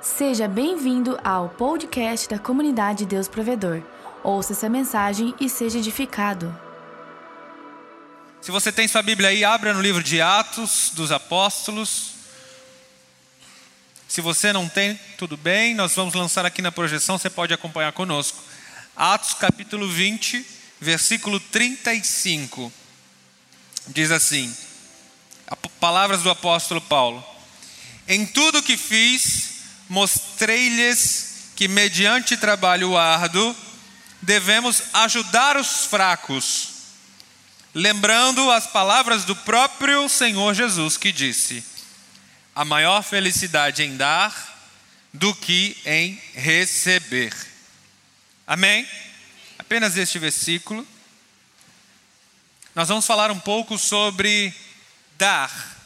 Seja 0.00 0.46
bem-vindo 0.46 1.18
ao 1.24 1.48
podcast 1.48 2.28
da 2.28 2.38
comunidade 2.38 3.04
Deus 3.04 3.26
Provedor. 3.26 3.82
Ouça 4.22 4.52
essa 4.52 4.68
mensagem 4.68 5.34
e 5.40 5.48
seja 5.48 5.78
edificado. 5.78 6.56
Se 8.40 8.52
você 8.52 8.70
tem 8.70 8.86
sua 8.86 9.02
Bíblia 9.02 9.30
aí, 9.30 9.44
abra 9.44 9.74
no 9.74 9.82
livro 9.82 10.00
de 10.00 10.20
Atos 10.20 10.92
dos 10.94 11.10
Apóstolos. 11.10 12.12
Se 14.06 14.20
você 14.20 14.52
não 14.52 14.68
tem, 14.68 14.98
tudo 15.18 15.36
bem, 15.36 15.74
nós 15.74 15.96
vamos 15.96 16.14
lançar 16.14 16.46
aqui 16.46 16.62
na 16.62 16.70
projeção, 16.70 17.18
você 17.18 17.28
pode 17.28 17.52
acompanhar 17.52 17.90
conosco. 17.90 18.38
Atos 18.94 19.34
capítulo 19.34 19.88
20, 19.90 20.46
versículo 20.80 21.40
35. 21.40 22.72
Diz 23.88 24.12
assim: 24.12 24.56
Palavras 25.80 26.22
do 26.22 26.30
apóstolo 26.30 26.80
Paulo. 26.80 27.24
Em 28.06 28.24
tudo 28.24 28.62
que 28.62 28.76
fiz, 28.76 29.57
mostrei-lhes 29.88 31.50
que, 31.56 31.66
mediante 31.66 32.36
trabalho 32.36 32.96
árduo, 32.96 33.56
devemos 34.22 34.82
ajudar 34.92 35.56
os 35.56 35.86
fracos, 35.86 36.68
lembrando 37.74 38.50
as 38.50 38.66
palavras 38.66 39.24
do 39.24 39.34
próprio 39.34 40.08
Senhor 40.08 40.54
Jesus 40.54 40.96
que 40.96 41.12
disse: 41.12 41.64
a 42.54 42.64
maior 42.64 43.02
felicidade 43.02 43.82
em 43.82 43.96
dar 43.96 44.34
do 45.12 45.34
que 45.34 45.76
em 45.84 46.20
receber. 46.34 47.32
Amém? 48.46 48.86
Apenas 49.58 49.96
este 49.96 50.18
versículo. 50.18 50.86
Nós 52.74 52.88
vamos 52.88 53.06
falar 53.06 53.30
um 53.30 53.38
pouco 53.38 53.78
sobre 53.78 54.54
dar, 55.16 55.76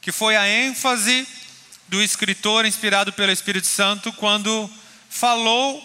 que 0.00 0.12
foi 0.12 0.36
a 0.36 0.48
ênfase 0.48 1.26
do 1.88 2.02
escritor 2.02 2.66
inspirado 2.66 3.12
pelo 3.12 3.32
Espírito 3.32 3.66
Santo 3.66 4.12
quando 4.12 4.70
falou, 5.08 5.82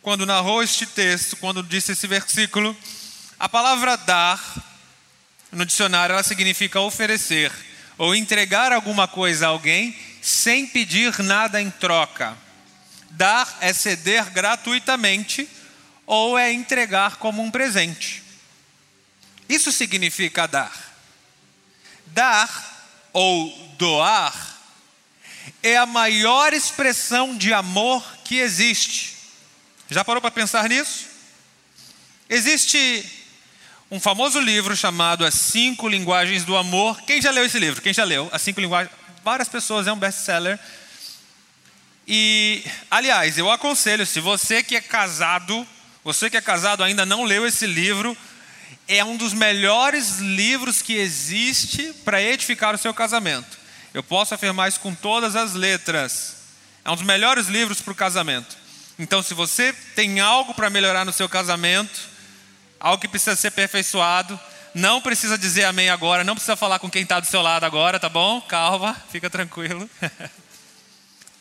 quando 0.00 0.24
narrou 0.24 0.62
este 0.62 0.86
texto, 0.86 1.36
quando 1.36 1.62
disse 1.62 1.92
esse 1.92 2.06
versículo. 2.06 2.76
A 3.38 3.48
palavra 3.48 3.96
dar, 3.96 4.40
no 5.50 5.66
dicionário, 5.66 6.12
ela 6.12 6.22
significa 6.22 6.80
oferecer 6.80 7.52
ou 7.98 8.14
entregar 8.14 8.72
alguma 8.72 9.08
coisa 9.08 9.46
a 9.46 9.50
alguém 9.50 9.96
sem 10.22 10.66
pedir 10.66 11.18
nada 11.18 11.60
em 11.60 11.70
troca. 11.70 12.36
Dar 13.10 13.58
é 13.60 13.72
ceder 13.72 14.30
gratuitamente 14.30 15.48
ou 16.06 16.38
é 16.38 16.52
entregar 16.52 17.16
como 17.16 17.42
um 17.42 17.50
presente. 17.50 18.22
Isso 19.48 19.72
significa 19.72 20.46
dar. 20.46 20.72
Dar 22.06 22.48
ou 23.12 23.50
doar 23.76 24.51
é 25.62 25.76
a 25.76 25.86
maior 25.86 26.52
expressão 26.52 27.36
de 27.36 27.52
amor 27.52 28.04
que 28.24 28.38
existe. 28.38 29.16
Já 29.90 30.04
parou 30.04 30.20
para 30.20 30.30
pensar 30.30 30.68
nisso? 30.68 31.06
Existe 32.28 33.04
um 33.90 34.00
famoso 34.00 34.40
livro 34.40 34.74
chamado 34.74 35.24
As 35.24 35.34
Cinco 35.34 35.86
Linguagens 35.88 36.44
do 36.44 36.56
Amor. 36.56 37.00
Quem 37.02 37.20
já 37.20 37.30
leu 37.30 37.44
esse 37.44 37.58
livro? 37.58 37.82
Quem 37.82 37.92
já 37.92 38.04
leu? 38.04 38.28
As 38.32 38.40
Cinco 38.40 38.60
Linguagens. 38.60 38.94
Várias 39.22 39.48
pessoas, 39.48 39.86
é 39.86 39.92
um 39.92 39.98
best-seller. 39.98 40.58
E, 42.08 42.64
aliás, 42.90 43.38
eu 43.38 43.50
aconselho, 43.50 44.06
se 44.06 44.18
você 44.18 44.62
que 44.62 44.74
é 44.74 44.80
casado, 44.80 45.66
você 46.02 46.28
que 46.28 46.36
é 46.36 46.40
casado 46.40 46.82
ainda 46.82 47.06
não 47.06 47.24
leu 47.24 47.46
esse 47.46 47.66
livro, 47.66 48.16
é 48.88 49.04
um 49.04 49.16
dos 49.16 49.32
melhores 49.32 50.18
livros 50.18 50.82
que 50.82 50.94
existe 50.94 51.92
para 52.04 52.20
edificar 52.20 52.74
o 52.74 52.78
seu 52.78 52.92
casamento. 52.92 53.61
Eu 53.94 54.02
posso 54.02 54.34
afirmar 54.34 54.68
isso 54.68 54.80
com 54.80 54.94
todas 54.94 55.36
as 55.36 55.54
letras. 55.54 56.36
É 56.84 56.90
um 56.90 56.94
dos 56.94 57.04
melhores 57.04 57.46
livros 57.46 57.80
para 57.80 57.92
o 57.92 57.96
casamento. 57.96 58.56
Então, 58.98 59.22
se 59.22 59.34
você 59.34 59.72
tem 59.94 60.20
algo 60.20 60.54
para 60.54 60.70
melhorar 60.70 61.04
no 61.04 61.12
seu 61.12 61.28
casamento, 61.28 62.00
algo 62.80 63.00
que 63.00 63.08
precisa 63.08 63.36
ser 63.36 63.48
aperfeiçoado, 63.48 64.38
não 64.74 65.00
precisa 65.00 65.36
dizer 65.36 65.64
amém 65.64 65.90
agora, 65.90 66.24
não 66.24 66.34
precisa 66.34 66.56
falar 66.56 66.78
com 66.78 66.90
quem 66.90 67.02
está 67.02 67.20
do 67.20 67.26
seu 67.26 67.42
lado 67.42 67.64
agora, 67.64 68.00
tá 68.00 68.08
bom? 68.08 68.40
Calma, 68.40 68.96
fica 69.10 69.28
tranquilo. 69.28 69.88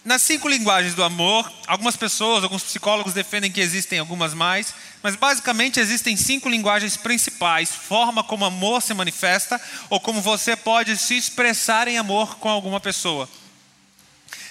Nas 0.03 0.23
cinco 0.23 0.47
linguagens 0.47 0.95
do 0.95 1.03
amor, 1.03 1.51
algumas 1.67 1.95
pessoas, 1.95 2.43
alguns 2.43 2.63
psicólogos 2.63 3.13
defendem 3.13 3.51
que 3.51 3.61
existem 3.61 3.99
algumas 3.99 4.33
mais, 4.33 4.73
mas 5.03 5.15
basicamente 5.15 5.79
existem 5.79 6.17
cinco 6.17 6.49
linguagens 6.49 6.97
principais: 6.97 7.69
forma 7.69 8.23
como 8.23 8.43
amor 8.43 8.81
se 8.81 8.95
manifesta 8.95 9.61
ou 9.91 9.99
como 9.99 10.19
você 10.19 10.55
pode 10.55 10.97
se 10.97 11.15
expressar 11.15 11.87
em 11.87 11.99
amor 11.99 12.37
com 12.37 12.49
alguma 12.49 12.79
pessoa. 12.79 13.29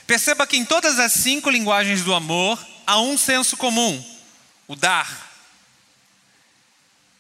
Perceba 0.07 0.47
que 0.47 0.57
em 0.57 0.65
todas 0.65 1.01
as 1.01 1.13
cinco 1.13 1.51
linguagens 1.51 2.05
do 2.05 2.15
amor 2.15 2.65
há 2.87 3.01
um 3.01 3.19
senso 3.19 3.57
comum: 3.57 4.05
o 4.69 4.77
dar. 4.77 5.31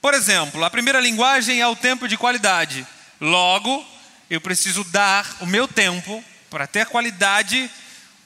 Por 0.01 0.15
exemplo, 0.15 0.65
a 0.65 0.71
primeira 0.71 1.01
linguagem 1.01 1.61
é 1.61 1.67
o 1.67 1.75
tempo 1.75 2.07
de 2.07 2.17
qualidade. 2.17 2.87
Logo, 3.21 3.85
eu 4.31 4.41
preciso 4.41 4.85
dar 4.85 5.27
o 5.41 5.47
meu 5.47 5.67
tempo 5.67 6.25
para 6.49 6.67
ter 6.67 6.87
qualidade 6.87 7.69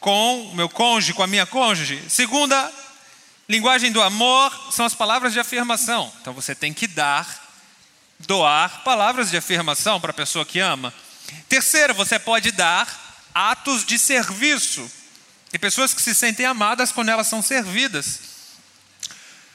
com 0.04 0.42
o 0.42 0.54
meu 0.54 0.68
cônjuge, 0.68 1.14
com 1.14 1.22
a 1.22 1.26
minha 1.26 1.46
cônjuge. 1.46 1.98
Segunda, 2.10 2.70
linguagem 3.48 3.90
do 3.90 4.02
amor 4.02 4.52
são 4.70 4.84
as 4.84 4.92
palavras 4.92 5.32
de 5.32 5.40
afirmação. 5.40 6.12
Então 6.20 6.34
você 6.34 6.54
tem 6.54 6.74
que 6.74 6.86
dar, 6.86 7.26
doar 8.18 8.82
palavras 8.84 9.30
de 9.30 9.38
afirmação 9.38 9.98
para 9.98 10.10
a 10.10 10.14
pessoa 10.14 10.44
que 10.44 10.60
ama. 10.60 10.92
Terceiro, 11.48 11.94
você 11.94 12.18
pode 12.18 12.52
dar 12.52 12.86
atos 13.34 13.82
de 13.82 13.98
serviço. 13.98 14.92
Tem 15.50 15.58
pessoas 15.58 15.94
que 15.94 16.02
se 16.02 16.14
sentem 16.14 16.44
amadas 16.44 16.92
quando 16.92 17.08
elas 17.08 17.26
são 17.26 17.40
servidas. 17.40 18.20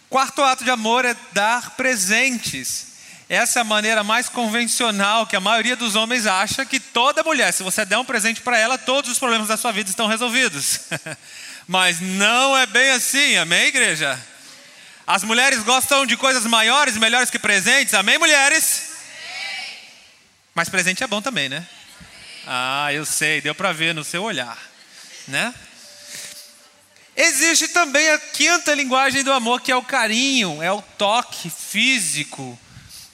Quarto 0.10 0.42
ato 0.42 0.64
de 0.64 0.72
amor 0.72 1.06
é 1.06 1.16
dar 1.32 1.76
presentes. 1.76 2.88
Essa 3.30 3.60
é 3.60 3.62
a 3.62 3.64
maneira 3.64 4.04
mais 4.04 4.28
convencional 4.28 5.28
que 5.28 5.36
a 5.36 5.40
maioria 5.40 5.76
dos 5.76 5.96
homens 5.96 6.26
acha 6.26 6.66
que 6.66 6.80
toda 6.80 7.22
mulher, 7.22 7.54
se 7.54 7.62
você 7.62 7.86
der 7.86 8.00
um 8.00 8.04
presente 8.04 8.42
para 8.42 8.58
ela, 8.58 8.76
todos 8.76 9.12
os 9.12 9.20
problemas 9.20 9.48
da 9.48 9.56
sua 9.56 9.72
vida 9.72 9.88
estão 9.88 10.08
resolvidos. 10.08 10.80
Mas 11.68 12.02
não 12.02 12.58
é 12.58 12.66
bem 12.66 12.90
assim, 12.90 13.38
amém, 13.38 13.68
igreja? 13.68 14.20
As 15.06 15.24
mulheres 15.24 15.62
gostam 15.62 16.08
de 16.08 16.18
coisas 16.18 16.44
maiores 16.48 16.98
melhores 16.98 17.30
que 17.30 17.38
presentes, 17.38 17.94
amém, 17.94 18.18
mulheres? 18.18 18.94
Mas 20.56 20.68
presente 20.68 21.04
é 21.04 21.08
bom 21.08 21.22
também, 21.22 21.48
né? 21.48 21.68
Ah, 22.48 22.92
eu 22.92 23.06
sei, 23.06 23.42
deu 23.42 23.54
para 23.54 23.72
ver 23.72 23.94
no 23.94 24.04
seu 24.04 24.24
olhar, 24.24 24.58
né? 25.28 25.54
Existe 27.16 27.68
também 27.68 28.10
a 28.10 28.18
quinta 28.18 28.74
linguagem 28.74 29.24
do 29.24 29.32
amor, 29.32 29.62
que 29.62 29.72
é 29.72 29.76
o 29.76 29.84
carinho, 29.84 30.64
é 30.64 30.72
o 30.72 30.82
toque 30.82 31.48
físico 31.52 32.60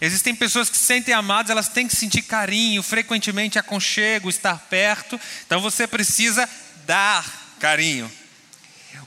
Existem 0.01 0.35
pessoas 0.35 0.69
que 0.69 0.77
se 0.77 0.83
sentem 0.83 1.13
amadas, 1.13 1.49
elas 1.49 1.69
têm 1.69 1.87
que 1.87 1.95
sentir 1.95 2.21
carinho, 2.23 2.83
frequentemente 2.83 3.57
aconchego, 3.57 4.29
estar 4.29 4.57
perto. 4.69 5.19
Então 5.45 5.61
você 5.61 5.87
precisa 5.87 6.49
dar 6.85 7.25
carinho. 7.59 8.11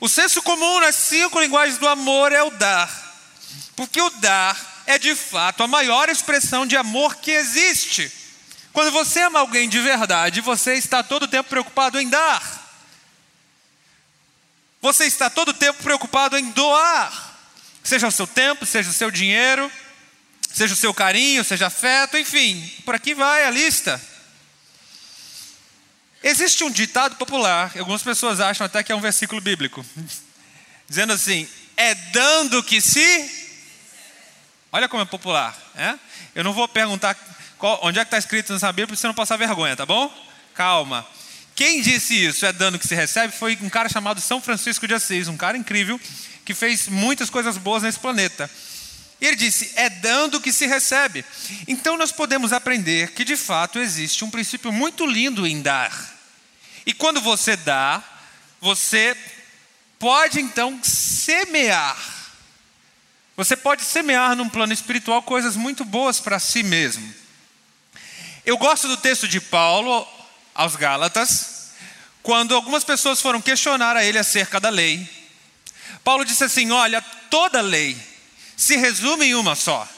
O 0.00 0.08
senso 0.08 0.40
comum 0.42 0.80
nas 0.80 0.94
cinco 0.94 1.40
linguagens 1.40 1.78
do 1.78 1.86
amor 1.86 2.32
é 2.32 2.42
o 2.42 2.50
dar. 2.50 3.06
Porque 3.76 4.00
o 4.00 4.10
dar 4.10 4.82
é 4.86 4.98
de 4.98 5.14
fato 5.14 5.62
a 5.62 5.66
maior 5.66 6.08
expressão 6.08 6.66
de 6.66 6.76
amor 6.76 7.16
que 7.16 7.32
existe. 7.32 8.10
Quando 8.72 8.90
você 8.90 9.20
ama 9.20 9.40
alguém 9.40 9.68
de 9.68 9.80
verdade, 9.80 10.40
você 10.40 10.74
está 10.74 11.02
todo 11.02 11.24
o 11.24 11.28
tempo 11.28 11.50
preocupado 11.50 12.00
em 12.00 12.08
dar. 12.08 12.66
Você 14.80 15.04
está 15.04 15.28
todo 15.28 15.48
o 15.48 15.54
tempo 15.54 15.82
preocupado 15.82 16.38
em 16.38 16.50
doar. 16.50 17.36
Seja 17.82 18.08
o 18.08 18.12
seu 18.12 18.26
tempo, 18.26 18.64
seja 18.64 18.88
o 18.88 18.92
seu 18.92 19.10
dinheiro 19.10 19.70
seja 20.52 20.74
o 20.74 20.76
seu 20.76 20.92
carinho, 20.92 21.44
seja 21.44 21.66
afeto, 21.66 22.16
enfim, 22.16 22.60
por 22.84 22.94
aqui 22.94 23.14
vai 23.14 23.44
a 23.44 23.50
lista. 23.50 24.00
Existe 26.22 26.64
um 26.64 26.70
ditado 26.70 27.16
popular, 27.16 27.72
algumas 27.78 28.02
pessoas 28.02 28.40
acham 28.40 28.66
até 28.66 28.82
que 28.82 28.90
é 28.90 28.94
um 28.94 29.00
versículo 29.00 29.40
bíblico, 29.40 29.84
dizendo 30.88 31.12
assim: 31.12 31.48
é 31.76 31.94
dando 31.94 32.62
que 32.62 32.80
se. 32.80 33.48
Olha 34.72 34.88
como 34.88 35.02
é 35.02 35.06
popular, 35.06 35.56
é? 35.76 35.98
Eu 36.34 36.44
não 36.44 36.52
vou 36.52 36.68
perguntar 36.68 37.16
qual, 37.56 37.78
onde 37.82 37.98
é 37.98 38.04
que 38.04 38.08
está 38.08 38.18
escrito 38.18 38.52
nessa 38.52 38.70
Bíblia 38.72 38.88
para 38.88 38.96
você 38.96 39.06
não 39.06 39.14
passar 39.14 39.36
vergonha, 39.36 39.76
tá 39.76 39.86
bom? 39.86 40.12
Calma. 40.54 41.06
Quem 41.54 41.80
disse 41.80 42.14
isso, 42.14 42.46
é 42.46 42.52
dando 42.52 42.78
que 42.78 42.86
se 42.86 42.94
recebe, 42.94 43.32
foi 43.32 43.58
um 43.62 43.68
cara 43.68 43.88
chamado 43.88 44.20
São 44.20 44.40
Francisco 44.40 44.86
de 44.86 44.94
Assis, 44.94 45.26
um 45.26 45.36
cara 45.36 45.56
incrível 45.56 46.00
que 46.44 46.54
fez 46.54 46.88
muitas 46.88 47.30
coisas 47.30 47.56
boas 47.56 47.82
nesse 47.82 47.98
planeta. 47.98 48.50
E 49.20 49.26
ele 49.26 49.36
disse: 49.36 49.72
é 49.74 49.88
dando 49.90 50.40
que 50.40 50.52
se 50.52 50.66
recebe. 50.66 51.24
Então 51.66 51.96
nós 51.96 52.12
podemos 52.12 52.52
aprender 52.52 53.12
que 53.12 53.24
de 53.24 53.36
fato 53.36 53.78
existe 53.78 54.24
um 54.24 54.30
princípio 54.30 54.72
muito 54.72 55.06
lindo 55.06 55.46
em 55.46 55.60
dar. 55.60 56.16
E 56.86 56.92
quando 56.92 57.20
você 57.20 57.56
dá, 57.56 58.02
você 58.60 59.16
pode 59.98 60.40
então 60.40 60.78
semear. 60.82 61.96
Você 63.36 63.56
pode 63.56 63.82
semear 63.82 64.34
num 64.34 64.48
plano 64.48 64.72
espiritual 64.72 65.22
coisas 65.22 65.54
muito 65.54 65.84
boas 65.84 66.18
para 66.18 66.38
si 66.38 66.62
mesmo. 66.62 67.14
Eu 68.44 68.56
gosto 68.56 68.88
do 68.88 68.96
texto 68.96 69.28
de 69.28 69.40
Paulo 69.40 70.06
aos 70.54 70.74
Gálatas, 70.74 71.70
quando 72.22 72.54
algumas 72.54 72.82
pessoas 72.82 73.20
foram 73.20 73.40
questionar 73.40 73.96
a 73.96 74.04
ele 74.04 74.18
acerca 74.18 74.58
da 74.58 74.70
lei, 74.70 75.08
Paulo 76.02 76.24
disse 76.24 76.44
assim: 76.44 76.70
Olha, 76.70 77.02
toda 77.30 77.60
lei 77.60 77.96
se 78.58 78.76
resume 78.76 79.26
em 79.26 79.34
uma 79.36 79.54
só. 79.54 79.88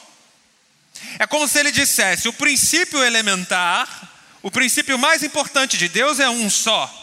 É 1.17 1.25
como 1.25 1.47
se 1.47 1.59
ele 1.59 1.71
dissesse: 1.71 2.29
o 2.29 2.33
princípio 2.33 3.03
elementar, 3.03 4.09
o 4.43 4.51
princípio 4.51 4.97
mais 4.99 5.23
importante 5.23 5.77
de 5.77 5.89
Deus 5.89 6.19
é 6.19 6.29
um 6.29 6.49
só. 6.49 6.97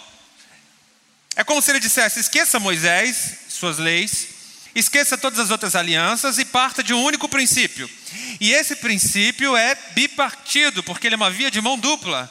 É 1.34 1.42
como 1.42 1.60
se 1.60 1.72
ele 1.72 1.80
dissesse: 1.80 2.20
esqueça 2.20 2.60
Moisés, 2.60 3.40
suas 3.48 3.76
leis, 3.76 4.28
esqueça 4.72 5.18
todas 5.18 5.40
as 5.40 5.50
outras 5.50 5.74
alianças 5.74 6.38
e 6.38 6.44
parta 6.44 6.80
de 6.82 6.94
um 6.94 7.02
único 7.02 7.28
princípio. 7.28 7.90
E 8.40 8.52
esse 8.52 8.76
princípio 8.76 9.56
é 9.56 9.76
bipartido, 9.94 10.84
porque 10.84 11.08
ele 11.08 11.14
é 11.14 11.16
uma 11.16 11.30
via 11.30 11.50
de 11.50 11.60
mão 11.60 11.76
dupla. 11.76 12.30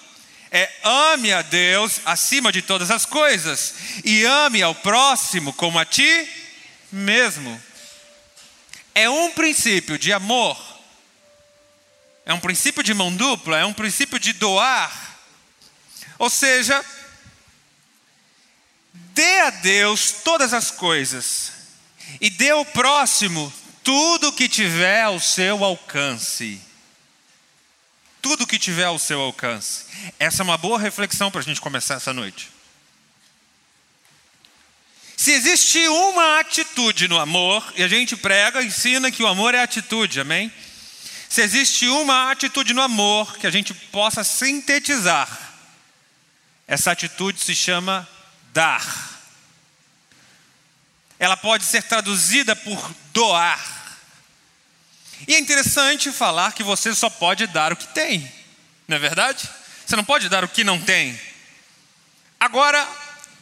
É 0.50 0.72
ame 0.82 1.34
a 1.34 1.42
Deus 1.42 2.00
acima 2.06 2.54
de 2.54 2.62
todas 2.62 2.90
as 2.90 3.06
coisas 3.06 3.74
e 4.06 4.24
ame 4.24 4.62
ao 4.64 4.74
próximo 4.74 5.52
como 5.52 5.78
a 5.78 5.84
ti 5.84 6.26
mesmo. 6.90 7.62
É 8.98 9.10
um 9.10 9.32
princípio 9.32 9.98
de 9.98 10.12
amor 10.12 10.58
é 12.28 12.34
um 12.34 12.42
princípio 12.42 12.84
de 12.84 12.94
mão 12.94 13.16
dupla, 13.16 13.58
é 13.58 13.66
um 13.66 13.72
princípio 13.72 14.20
de 14.20 14.34
doar. 14.34 15.18
Ou 16.20 16.30
seja, 16.30 16.84
dê 18.94 19.40
a 19.40 19.50
Deus 19.50 20.12
todas 20.26 20.54
as 20.54 20.70
coisas 20.70 21.54
e 22.20 22.30
dê 22.30 22.50
ao 22.50 22.66
próximo 22.66 23.52
tudo 23.82 24.34
que 24.34 24.50
tiver 24.50 25.04
ao 25.04 25.22
seu 25.22 25.64
alcance. 25.64 26.60
Tudo 28.22 28.46
que 28.46 28.60
tiver 28.60 28.84
ao 28.84 29.00
seu 29.00 29.22
alcance. 29.22 29.86
Essa 30.20 30.42
é 30.42 30.44
uma 30.44 30.58
boa 30.58 30.78
reflexão 30.78 31.32
para 31.32 31.40
a 31.40 31.44
gente 31.46 31.62
começar 31.62 31.94
essa 31.94 32.12
noite. 32.12 32.56
Se 35.28 35.34
existe 35.34 35.86
uma 35.90 36.40
atitude 36.40 37.10
no 37.10 37.20
amor, 37.20 37.74
e 37.76 37.84
a 37.84 37.88
gente 37.90 38.16
prega, 38.16 38.64
ensina 38.64 39.12
que 39.12 39.22
o 39.22 39.28
amor 39.28 39.54
é 39.54 39.62
atitude, 39.62 40.22
amém? 40.22 40.50
Se 41.28 41.42
existe 41.42 41.86
uma 41.86 42.32
atitude 42.32 42.74
no 42.74 42.82
amor 42.82 43.38
que 43.38 43.46
a 43.46 43.52
gente 43.52 43.74
possa 43.74 44.24
sintetizar, 44.24 45.28
essa 46.66 46.94
atitude 46.94 47.42
se 47.42 47.54
chama 47.54 48.08
dar. 48.54 49.20
Ela 51.20 51.36
pode 51.36 51.66
ser 51.66 51.84
traduzida 51.84 52.56
por 52.56 52.96
doar. 53.12 54.00
E 55.28 55.36
é 55.36 55.40
interessante 55.40 56.10
falar 56.10 56.54
que 56.54 56.64
você 56.64 56.96
só 56.96 57.10
pode 57.10 57.48
dar 57.48 57.74
o 57.74 57.76
que 57.76 57.88
tem, 57.88 58.32
não 58.88 58.96
é 58.96 59.00
verdade? 59.02 59.50
Você 59.86 59.98
não 59.98 60.06
pode 60.06 60.30
dar 60.30 60.46
o 60.46 60.48
que 60.48 60.64
não 60.64 60.80
tem. 60.80 61.20
Agora, 62.40 62.88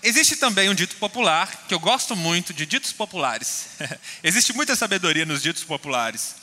existe 0.06 0.36
também 0.36 0.69
um 0.69 0.75
dito 0.75 0.96
popular, 0.98 1.66
que 1.68 1.74
eu 1.74 1.80
gosto 1.80 2.16
muito 2.16 2.54
de 2.54 2.66
ditos 2.66 2.94
populares. 2.94 3.66
existe 4.24 4.54
muita 4.54 4.75
sabedoria 4.75 5.25
nos 5.25 5.42
ditos 5.42 5.63
populares. 5.63 6.36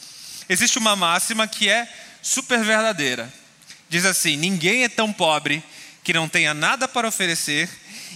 Existe 0.49 0.79
uma 0.79 0.97
máxima 0.97 1.47
que 1.47 1.69
é 1.69 1.89
super 2.21 2.63
verdadeira. 2.65 3.33
Diz 3.89 4.05
assim: 4.05 4.37
ninguém 4.37 4.83
é 4.83 4.89
tão 4.89 5.13
pobre 5.13 5.63
que 6.03 6.13
não 6.13 6.29
tenha 6.29 6.53
nada 6.53 6.89
para 6.89 7.07
oferecer, 7.07 7.71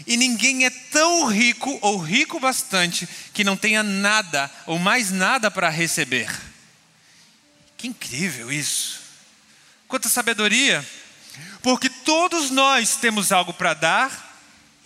e 0.04 0.16
ninguém 0.16 0.66
é 0.66 0.70
tão 0.70 1.26
rico 1.26 1.78
ou 1.80 1.96
rico 1.96 2.40
bastante 2.40 3.08
que 3.32 3.44
não 3.44 3.56
tenha 3.56 3.84
nada 3.84 4.50
ou 4.66 4.78
mais 4.80 5.12
nada 5.12 5.48
para 5.48 5.70
receber. 5.70 6.28
Que 7.76 7.86
incrível 7.86 8.50
isso! 8.50 9.00
Quanta 9.86 10.08
sabedoria! 10.08 10.84
Porque 11.62 11.88
todos 11.88 12.50
nós 12.50 12.96
temos 12.96 13.30
algo 13.30 13.52
para 13.52 13.74
dar 13.74 14.25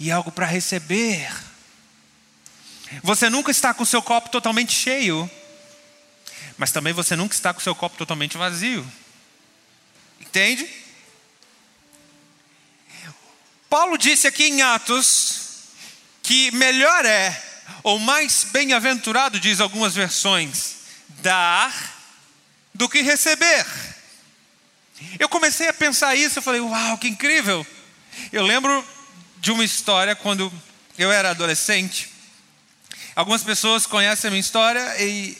e 0.00 0.10
algo 0.10 0.32
para 0.32 0.46
receber. 0.46 1.32
Você 3.04 3.30
nunca 3.30 3.52
está 3.52 3.72
com 3.72 3.84
seu 3.84 4.02
copo 4.02 4.28
totalmente 4.30 4.72
cheio 4.72 5.30
mas 6.60 6.72
também 6.72 6.92
você 6.92 7.16
nunca 7.16 7.34
está 7.34 7.54
com 7.54 7.58
o 7.58 7.62
seu 7.62 7.74
copo 7.74 7.96
totalmente 7.96 8.36
vazio. 8.36 8.86
Entende? 10.20 10.68
Paulo 13.70 13.96
disse 13.96 14.26
aqui 14.26 14.44
em 14.44 14.60
Atos 14.60 15.40
que 16.22 16.50
melhor 16.50 17.06
é, 17.06 17.42
ou 17.82 17.98
mais 17.98 18.44
bem-aventurado, 18.44 19.40
diz 19.40 19.58
algumas 19.58 19.94
versões, 19.94 20.74
dar 21.08 21.72
do 22.74 22.90
que 22.90 23.00
receber. 23.00 23.64
Eu 25.18 25.30
comecei 25.30 25.66
a 25.66 25.72
pensar 25.72 26.14
isso, 26.14 26.40
eu 26.40 26.42
falei, 26.42 26.60
uau, 26.60 26.98
que 26.98 27.08
incrível. 27.08 27.66
Eu 28.30 28.44
lembro 28.44 28.86
de 29.40 29.50
uma 29.50 29.64
história 29.64 30.14
quando 30.14 30.52
eu 30.98 31.10
era 31.10 31.30
adolescente. 31.30 32.10
Algumas 33.16 33.42
pessoas 33.42 33.86
conhecem 33.86 34.28
a 34.28 34.30
minha 34.30 34.40
história 34.40 35.02
e 35.02 35.36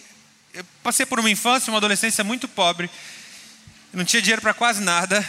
eu 0.55 0.64
passei 0.82 1.05
por 1.05 1.20
uma 1.20 1.31
infância, 1.31 1.70
uma 1.70 1.76
adolescência 1.76 2.25
muito 2.25 2.49
pobre, 2.49 2.91
não 3.93 4.05
tinha 4.05 4.23
dinheiro 4.23 4.41
para 4.41 4.55
quase 4.55 4.81
nada. 4.81 5.25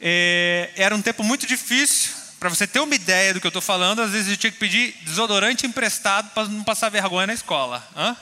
É, 0.00 0.70
era 0.76 0.94
um 0.94 1.02
tempo 1.02 1.22
muito 1.22 1.46
difícil. 1.46 2.12
Para 2.40 2.48
você 2.48 2.66
ter 2.66 2.80
uma 2.80 2.94
ideia 2.94 3.34
do 3.34 3.40
que 3.40 3.46
eu 3.46 3.50
estou 3.50 3.62
falando, 3.62 4.00
às 4.00 4.12
vezes 4.12 4.30
eu 4.30 4.36
tinha 4.36 4.52
que 4.52 4.58
pedir 4.58 4.94
desodorante 5.02 5.66
emprestado 5.66 6.30
para 6.30 6.48
não 6.48 6.62
passar 6.62 6.88
vergonha 6.88 7.26
na 7.26 7.34
escola. 7.34 7.86
Hã? 7.96 8.16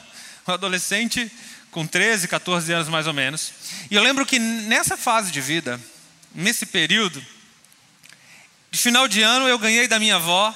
Um 0.49 0.53
adolescente 0.53 1.31
com 1.71 1.87
13, 1.87 2.27
14 2.27 2.73
anos 2.73 2.89
mais 2.89 3.07
ou 3.07 3.13
menos. 3.13 3.53
E 3.91 3.95
eu 3.95 4.03
lembro 4.03 4.25
que 4.25 4.39
nessa 4.39 4.97
fase 4.97 5.31
de 5.31 5.41
vida, 5.41 5.79
nesse 6.35 6.65
período, 6.65 7.23
de 8.77 8.83
final 8.83 9.09
de 9.09 9.23
ano 9.23 9.49
eu 9.49 9.59
ganhei 9.59 9.89
da 9.89 9.99
minha 9.99 10.17
avó 10.17 10.55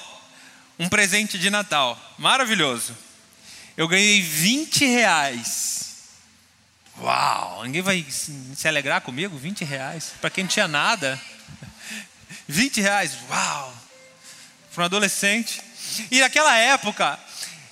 um 0.77 0.87
presente 0.87 1.39
de 1.39 1.49
Natal. 1.49 1.99
Maravilhoso 2.19 2.95
eu 3.75 3.87
ganhei 3.87 4.21
20 4.21 4.85
reais. 4.85 5.95
Uau, 6.99 7.63
ninguém 7.63 7.81
vai 7.81 8.05
se 8.07 8.67
alegrar 8.67 9.01
comigo? 9.01 9.35
20 9.35 9.65
reais. 9.65 10.11
Para 10.21 10.29
quem 10.29 10.43
não 10.43 10.49
tinha 10.49 10.67
nada. 10.67 11.19
20 12.47 12.79
reais, 12.81 13.17
uau. 13.27 13.73
Para 14.75 14.83
um 14.83 14.85
adolescente. 14.85 15.59
E 16.11 16.19
naquela 16.19 16.55
época, 16.55 17.17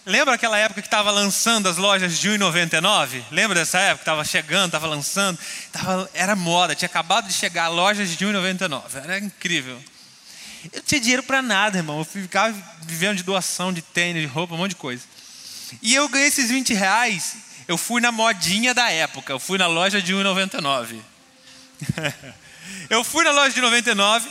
lembra 0.03 0.33
aquela 0.33 0.57
época 0.57 0.81
que 0.81 0.87
estava 0.87 1.11
lançando 1.11 1.69
as 1.69 1.77
lojas 1.77 2.17
de 2.17 2.27
1,99? 2.27 3.23
Lembra 3.29 3.59
dessa 3.59 3.77
época? 3.77 4.01
Estava 4.01 4.25
chegando, 4.25 4.65
estava 4.65 4.87
lançando. 4.87 5.37
Tava, 5.71 6.09
era 6.11 6.35
moda, 6.35 6.73
tinha 6.73 6.87
acabado 6.87 7.27
de 7.27 7.33
chegar 7.33 7.67
lojas 7.67 8.17
de 8.17 8.25
1,99. 8.25 8.95
Era 8.95 9.19
incrível. 9.19 9.79
Eu 10.65 10.77
não 10.77 10.83
tinha 10.83 10.99
dinheiro 10.99 11.23
para 11.23 11.41
nada, 11.41 11.77
irmão. 11.77 11.99
Eu 11.99 12.05
ficava 12.05 12.55
vivendo 12.81 13.17
de 13.17 13.23
doação, 13.23 13.71
de 13.71 13.81
tênis, 13.81 14.21
de 14.21 14.27
roupa, 14.27 14.53
um 14.53 14.57
monte 14.57 14.71
de 14.71 14.75
coisa. 14.75 15.03
E 15.81 15.95
eu 15.95 16.07
ganhei 16.09 16.27
esses 16.27 16.49
20 16.49 16.73
reais. 16.73 17.35
Eu 17.67 17.77
fui 17.77 18.01
na 18.01 18.11
modinha 18.11 18.73
da 18.73 18.89
época. 18.89 19.31
Eu 19.31 19.39
fui 19.39 19.57
na 19.57 19.67
loja 19.67 20.01
de 20.01 20.13
1,99. 20.13 20.99
eu 22.89 23.03
fui 23.03 23.23
na 23.23 23.31
loja 23.31 23.53
de 23.53 23.61
99 23.61 24.29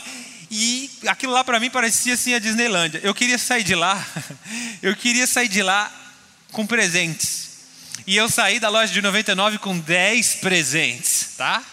e 0.51 0.89
aquilo 1.07 1.31
lá 1.31 1.43
para 1.43 1.59
mim 1.59 1.69
parecia 1.69 2.15
assim 2.15 2.33
a 2.33 2.39
Disneylândia. 2.39 2.99
Eu 3.03 3.13
queria 3.13 3.37
sair 3.37 3.63
de 3.63 3.75
lá. 3.75 4.03
Eu 4.81 4.95
queria 4.95 5.27
sair 5.27 5.47
de 5.47 5.61
lá 5.61 5.91
com 6.51 6.65
presentes. 6.65 7.49
E 8.07 8.15
eu 8.15 8.29
saí 8.29 8.59
da 8.59 8.69
loja 8.69 8.91
de 8.91 9.01
99 9.01 9.59
com 9.59 9.77
10 9.77 10.35
presentes, 10.35 11.31
tá? 11.37 11.63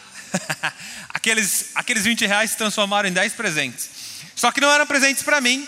aqueles, 1.08 1.70
aqueles 1.74 2.04
20 2.04 2.26
reais 2.26 2.50
se 2.50 2.56
transformaram 2.58 3.08
em 3.08 3.12
10 3.12 3.32
presentes. 3.34 3.88
Só 4.34 4.52
que 4.52 4.60
não 4.60 4.70
eram 4.70 4.86
presentes 4.86 5.22
para 5.22 5.40
mim. 5.40 5.66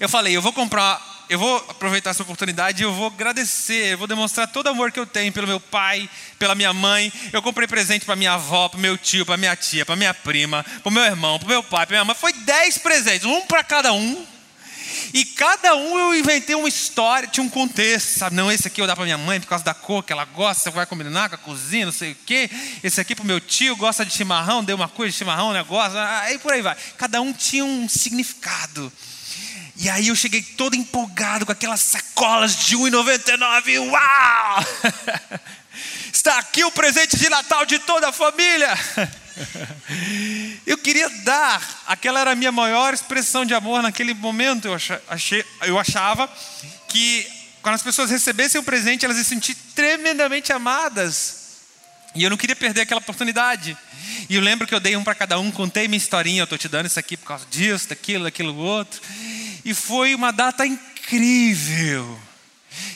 Eu 0.00 0.08
falei, 0.08 0.36
eu 0.36 0.42
vou 0.42 0.52
comprar 0.52 1.14
eu 1.28 1.38
vou 1.38 1.56
aproveitar 1.68 2.10
essa 2.10 2.22
oportunidade 2.22 2.82
eu 2.82 2.92
vou 2.92 3.06
agradecer, 3.06 3.92
eu 3.92 3.98
vou 3.98 4.06
demonstrar 4.06 4.46
todo 4.46 4.66
o 4.66 4.70
amor 4.70 4.92
que 4.92 5.00
eu 5.00 5.06
tenho 5.06 5.32
pelo 5.32 5.46
meu 5.46 5.58
pai, 5.58 6.08
pela 6.38 6.54
minha 6.54 6.72
mãe. 6.72 7.12
Eu 7.32 7.40
comprei 7.40 7.66
presente 7.66 8.04
para 8.04 8.14
minha 8.14 8.34
avó, 8.34 8.68
para 8.68 8.78
meu 8.78 8.98
tio, 8.98 9.24
para 9.24 9.36
minha 9.36 9.56
tia, 9.56 9.86
para 9.86 9.96
minha 9.96 10.12
prima, 10.12 10.64
para 10.82 10.92
meu 10.92 11.02
irmão, 11.02 11.38
para 11.38 11.48
meu 11.48 11.62
pai, 11.62 11.86
para 11.86 11.94
minha 11.94 12.04
mãe. 12.04 12.14
Foi 12.14 12.32
dez 12.32 12.76
presentes, 12.78 13.24
um 13.24 13.46
para 13.46 13.64
cada 13.64 13.92
um. 13.92 14.33
E 15.12 15.24
cada 15.24 15.74
um 15.76 15.98
eu 15.98 16.14
inventei 16.14 16.54
uma 16.54 16.68
história, 16.68 17.28
tinha 17.28 17.44
um 17.44 17.48
contexto, 17.48 18.18
sabe? 18.18 18.36
Não, 18.36 18.50
esse 18.50 18.66
aqui 18.66 18.80
eu 18.80 18.86
dar 18.86 18.96
para 18.96 19.04
minha 19.04 19.18
mãe 19.18 19.40
por 19.40 19.46
causa 19.46 19.64
da 19.64 19.74
cor 19.74 20.02
que 20.02 20.12
ela 20.12 20.24
gosta, 20.24 20.70
vai 20.70 20.86
combinar 20.86 21.28
com 21.28 21.34
a 21.34 21.38
cozinha, 21.38 21.86
não 21.86 21.92
sei 21.92 22.12
o 22.12 22.16
quê. 22.26 22.50
Esse 22.82 23.00
aqui 23.00 23.14
para 23.14 23.22
o 23.22 23.26
meu 23.26 23.40
tio, 23.40 23.76
gosta 23.76 24.04
de 24.04 24.12
chimarrão, 24.12 24.64
deu 24.64 24.76
uma 24.76 24.88
coisa 24.88 25.12
de 25.12 25.18
chimarrão, 25.18 25.52
negócio, 25.52 25.98
aí 25.98 26.38
por 26.38 26.52
aí 26.52 26.62
vai. 26.62 26.76
Cada 26.96 27.20
um 27.20 27.32
tinha 27.32 27.64
um 27.64 27.88
significado. 27.88 28.92
E 29.76 29.90
aí 29.90 30.08
eu 30.08 30.14
cheguei 30.14 30.40
todo 30.40 30.76
empolgado 30.76 31.44
com 31.44 31.52
aquelas 31.52 31.80
sacolas 31.80 32.56
de 32.64 32.76
1,99. 32.76 33.90
Uau! 33.90 34.64
Está 36.12 36.38
aqui 36.38 36.64
o 36.64 36.70
presente 36.70 37.16
de 37.16 37.28
Natal 37.28 37.66
de 37.66 37.78
toda 37.80 38.08
a 38.08 38.12
família. 38.12 38.72
Eu 40.66 40.78
queria 40.78 41.08
dar, 41.24 41.82
aquela 41.86 42.20
era 42.20 42.32
a 42.32 42.34
minha 42.34 42.52
maior 42.52 42.94
expressão 42.94 43.44
de 43.44 43.54
amor 43.54 43.82
naquele 43.82 44.14
momento. 44.14 44.68
Eu, 44.68 44.74
achei, 45.08 45.44
eu 45.62 45.78
achava 45.78 46.28
que 46.88 47.26
quando 47.62 47.74
as 47.74 47.82
pessoas 47.82 48.10
recebessem 48.10 48.60
o 48.60 48.64
presente, 48.64 49.04
elas 49.04 49.16
se 49.16 49.24
sentiam 49.24 49.56
tremendamente 49.74 50.52
amadas. 50.52 51.44
E 52.14 52.22
eu 52.22 52.30
não 52.30 52.36
queria 52.36 52.54
perder 52.54 52.82
aquela 52.82 53.00
oportunidade. 53.00 53.76
E 54.28 54.36
eu 54.36 54.40
lembro 54.40 54.66
que 54.66 54.74
eu 54.74 54.80
dei 54.80 54.96
um 54.96 55.02
para 55.02 55.14
cada 55.14 55.38
um, 55.38 55.50
contei 55.50 55.88
minha 55.88 55.98
historinha, 55.98 56.42
eu 56.42 56.44
estou 56.44 56.58
te 56.58 56.68
dando 56.68 56.86
isso 56.86 56.98
aqui 56.98 57.16
por 57.16 57.26
causa 57.26 57.46
disso, 57.50 57.88
daquilo, 57.88 58.24
daquilo 58.24 58.54
outro. 58.56 59.00
E 59.64 59.74
foi 59.74 60.14
uma 60.14 60.30
data 60.30 60.64
incrível. 60.64 62.18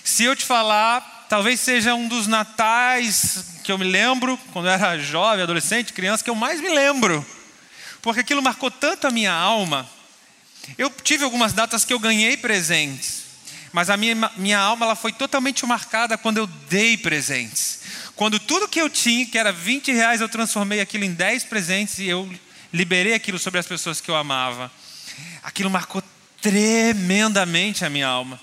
Se 0.05 0.25
eu 0.25 0.37
te 0.37 0.45
falar, 0.45 1.18
talvez 1.29 1.61
seja 1.61 1.95
um 1.95 2.09
dos 2.09 2.27
natais 2.27 3.45
que 3.63 3.71
eu 3.71 3.79
me 3.79 3.85
lembro, 3.85 4.39
quando 4.53 4.67
eu 4.67 4.73
era 4.73 4.99
jovem, 4.99 5.43
adolescente, 5.43 5.93
criança, 5.93 6.25
que 6.25 6.31
eu 6.31 6.35
mais 6.35 6.61
me 6.61 6.71
lembro. 6.71 7.25
Porque 8.01 8.21
aquilo 8.21 8.43
marcou 8.43 8.71
tanto 8.71 9.07
a 9.07 9.11
minha 9.11 9.33
alma. 9.33 9.89
Eu 10.77 10.91
tive 10.91 11.25
algumas 11.25 11.53
datas 11.53 11.85
que 11.85 11.93
eu 11.93 11.99
ganhei 11.99 12.37
presentes, 12.37 13.23
mas 13.73 13.91
a 13.91 13.97
minha, 13.97 14.31
minha 14.37 14.59
alma 14.59 14.87
ela 14.87 14.97
foi 14.97 15.13
totalmente 15.13 15.65
marcada 15.67 16.17
quando 16.17 16.39
eu 16.39 16.47
dei 16.47 16.97
presentes. 16.97 17.81
Quando 18.17 18.39
tudo 18.39 18.69
que 18.69 18.81
eu 18.81 18.91
tinha, 18.91 19.27
que 19.27 19.39
era 19.39 19.53
20 19.53 19.93
reais, 19.93 20.21
eu 20.21 20.29
transformei 20.29 20.81
aquilo 20.81 21.05
em 21.05 21.13
10 21.13 21.45
presentes 21.45 21.99
e 21.99 22.09
eu 22.09 22.29
liberei 22.73 23.15
aquilo 23.15 23.39
sobre 23.39 23.61
as 23.61 23.67
pessoas 23.67 24.01
que 24.01 24.11
eu 24.11 24.17
amava. 24.17 24.71
Aquilo 25.43 25.71
marcou 25.71 26.03
tremendamente 26.41 27.85
a 27.85 27.91
minha 27.91 28.07
alma. 28.07 28.41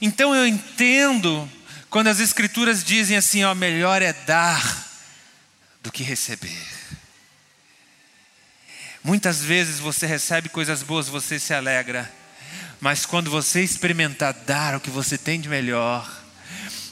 Então 0.00 0.34
eu 0.34 0.46
entendo 0.46 1.48
quando 1.90 2.08
as 2.08 2.20
escrituras 2.20 2.84
dizem 2.84 3.16
assim, 3.16 3.44
ó, 3.44 3.54
melhor 3.54 4.02
é 4.02 4.12
dar 4.12 4.86
do 5.82 5.90
que 5.90 6.02
receber. 6.02 6.66
Muitas 9.02 9.42
vezes 9.42 9.78
você 9.78 10.06
recebe 10.06 10.48
coisas 10.48 10.82
boas, 10.82 11.08
você 11.08 11.38
se 11.38 11.54
alegra, 11.54 12.12
mas 12.80 13.06
quando 13.06 13.30
você 13.30 13.62
experimentar 13.62 14.32
dar 14.32 14.76
o 14.76 14.80
que 14.80 14.90
você 14.90 15.16
tem 15.16 15.40
de 15.40 15.48
melhor, 15.48 16.06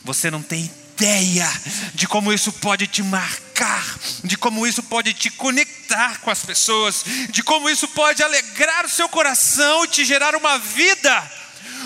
você 0.02 0.30
não 0.30 0.42
tem 0.42 0.64
ideia 0.64 1.46
de 1.94 2.08
como 2.08 2.32
isso 2.32 2.50
pode 2.52 2.86
te 2.86 3.02
marcar, 3.02 3.98
de 4.24 4.36
como 4.38 4.66
isso 4.66 4.82
pode 4.82 5.12
te 5.12 5.28
conectar 5.30 6.20
com 6.20 6.30
as 6.30 6.44
pessoas, 6.44 7.04
de 7.28 7.42
como 7.42 7.68
isso 7.68 7.86
pode 7.88 8.22
alegrar 8.22 8.86
o 8.86 8.88
seu 8.88 9.08
coração 9.08 9.84
e 9.84 9.88
te 9.88 10.04
gerar 10.04 10.34
uma 10.34 10.58
vida, 10.58 11.30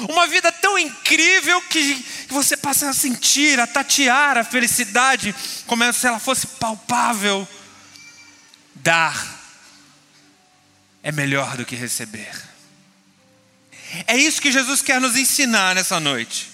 uma 0.09 0.27
vida 0.27 0.51
tão 0.53 0.79
incrível 0.79 1.61
que 1.63 2.05
você 2.29 2.57
passa 2.57 2.89
a 2.89 2.95
sentir, 2.95 3.59
a 3.59 3.67
tatear 3.67 4.39
a 4.39 4.45
felicidade 4.45 5.35
como 5.67 5.93
se 5.93 6.07
ela 6.07 6.19
fosse 6.19 6.47
palpável. 6.47 7.47
Dar 8.75 9.41
é 11.03 11.13
melhor 11.13 11.57
do 11.57 11.65
que 11.65 11.75
receber. 11.75 12.31
É 14.07 14.17
isso 14.17 14.41
que 14.41 14.53
Jesus 14.53 14.83
quer 14.83 15.01
nos 15.01 15.17
ensinar 15.17 15.75
nessa 15.75 15.99
noite. 15.99 16.49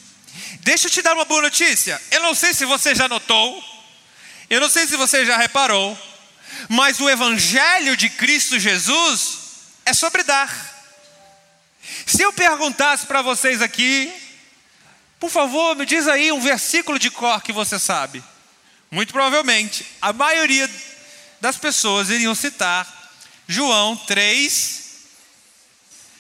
Deixa 0.61 0.87
eu 0.87 0.91
te 0.91 1.03
dar 1.03 1.15
uma 1.15 1.25
boa 1.25 1.43
notícia. 1.43 2.01
Eu 2.11 2.21
não 2.21 2.35
sei 2.35 2.55
se 2.55 2.65
você 2.65 2.95
já 2.95 3.09
notou, 3.09 3.63
eu 4.49 4.61
não 4.61 4.69
sei 4.69 4.87
se 4.87 4.97
você 4.97 5.25
já 5.25 5.37
reparou, 5.37 5.99
mas 6.69 7.01
o 7.01 7.09
Evangelho 7.09 7.97
de 7.97 8.09
Cristo 8.09 8.59
Jesus 8.59 9.39
é 9.85 9.93
sobre 9.93 10.23
dar. 10.23 10.76
Se 12.07 12.23
eu 12.23 12.33
perguntasse 12.33 13.07
para 13.07 13.23
vocês 13.23 13.63
aqui, 13.63 14.13
por 15.19 15.31
favor, 15.31 15.75
me 15.75 15.87
diz 15.87 16.07
aí 16.07 16.31
um 16.31 16.41
versículo 16.41 16.99
de 16.99 17.11
cor 17.11 17.43
que 17.43 17.53
você 17.53 17.79
sabe. 17.79 18.23
Muito 18.91 19.13
provavelmente, 19.13 19.87
a 20.01 20.13
maioria 20.13 20.71
das 21.41 21.57
pessoas 21.57 22.11
iriam 22.11 22.35
citar 22.35 23.11
João 23.49 23.97
3. 23.97 24.85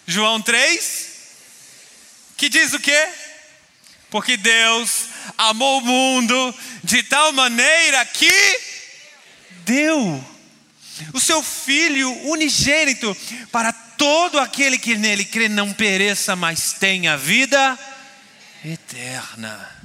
João 0.06 0.40
3, 0.40 1.08
que 2.36 2.48
diz 2.48 2.72
o 2.72 2.80
quê? 2.80 3.08
Porque 4.08 4.36
Deus 4.36 5.06
amou 5.36 5.78
o 5.78 5.84
mundo 5.84 6.54
de 6.84 7.02
tal 7.02 7.32
maneira 7.32 8.04
que 8.04 8.60
deu 9.64 10.24
o 11.12 11.20
seu 11.20 11.42
Filho 11.42 12.10
unigênito 12.28 13.16
para 13.50 13.72
todo 13.96 14.38
aquele 14.38 14.78
que 14.78 14.96
nele 14.96 15.24
crê 15.24 15.48
não 15.48 15.72
pereça, 15.72 16.36
mas 16.36 16.72
tenha 16.72 17.16
vida 17.16 17.78
eterna. 18.64 19.76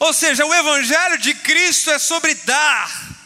Ou 0.00 0.12
seja, 0.12 0.44
o 0.44 0.54
Evangelho 0.54 1.18
de 1.18 1.34
Cristo 1.34 1.90
é 1.90 1.98
sobre 1.98 2.34
dar. 2.34 3.18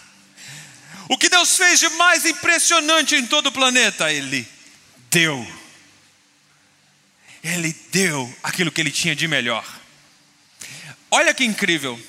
O 1.08 1.18
que 1.18 1.28
Deus 1.28 1.56
fez 1.56 1.80
de 1.80 1.88
mais 1.90 2.24
impressionante 2.24 3.14
em 3.14 3.26
todo 3.26 3.46
o 3.48 3.52
planeta? 3.52 4.12
Ele 4.12 4.48
deu. 5.10 5.46
Ele 7.42 7.72
deu 7.90 8.38
aquilo 8.42 8.70
que 8.70 8.80
ele 8.80 8.90
tinha 8.90 9.16
de 9.16 9.26
melhor. 9.26 9.66
Olha 11.10 11.34
que 11.34 11.44
incrível. 11.44 12.00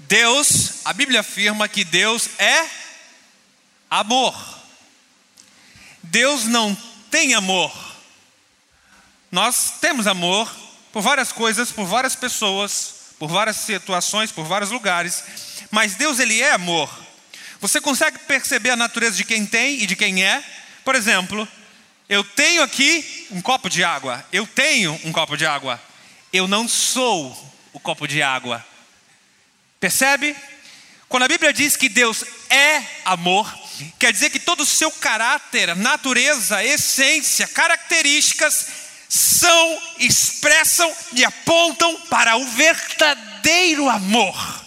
Deus, 0.00 0.84
a 0.84 0.92
Bíblia 0.92 1.20
afirma 1.20 1.66
que 1.66 1.82
Deus 1.82 2.28
é 2.38 2.68
amor. 3.90 4.55
Deus 6.10 6.44
não 6.44 6.76
tem 7.10 7.34
amor. 7.34 7.72
Nós 9.30 9.74
temos 9.80 10.06
amor 10.06 10.54
por 10.92 11.02
várias 11.02 11.32
coisas, 11.32 11.70
por 11.70 11.86
várias 11.86 12.16
pessoas, 12.16 12.94
por 13.18 13.28
várias 13.28 13.56
situações, 13.56 14.30
por 14.30 14.44
vários 14.44 14.70
lugares, 14.70 15.24
mas 15.70 15.94
Deus 15.94 16.18
ele 16.18 16.40
é 16.40 16.52
amor. 16.52 16.90
Você 17.60 17.80
consegue 17.80 18.18
perceber 18.20 18.70
a 18.70 18.76
natureza 18.76 19.16
de 19.16 19.24
quem 19.24 19.46
tem 19.46 19.82
e 19.82 19.86
de 19.86 19.96
quem 19.96 20.24
é? 20.24 20.42
Por 20.84 20.94
exemplo, 20.94 21.48
eu 22.08 22.22
tenho 22.22 22.62
aqui 22.62 23.26
um 23.30 23.40
copo 23.40 23.68
de 23.68 23.82
água. 23.82 24.24
Eu 24.32 24.46
tenho 24.46 24.98
um 25.04 25.12
copo 25.12 25.36
de 25.36 25.46
água. 25.46 25.80
Eu 26.32 26.46
não 26.46 26.68
sou 26.68 27.54
o 27.72 27.80
copo 27.80 28.06
de 28.06 28.22
água. 28.22 28.64
Percebe? 29.80 30.36
Quando 31.08 31.24
a 31.24 31.28
Bíblia 31.28 31.52
diz 31.52 31.76
que 31.76 31.88
Deus 31.88 32.24
é 32.50 32.82
amor, 33.04 33.52
quer 33.98 34.12
dizer 34.12 34.30
que 34.30 34.38
todo 34.38 34.60
o 34.60 34.66
seu 34.66 34.90
caráter, 34.90 35.74
natureza, 35.76 36.62
essência, 36.64 37.46
características 37.48 38.66
são, 39.08 39.82
expressam 39.98 40.92
e 41.12 41.24
apontam 41.24 42.00
para 42.10 42.36
o 42.36 42.46
verdadeiro 42.46 43.88
amor, 43.88 44.64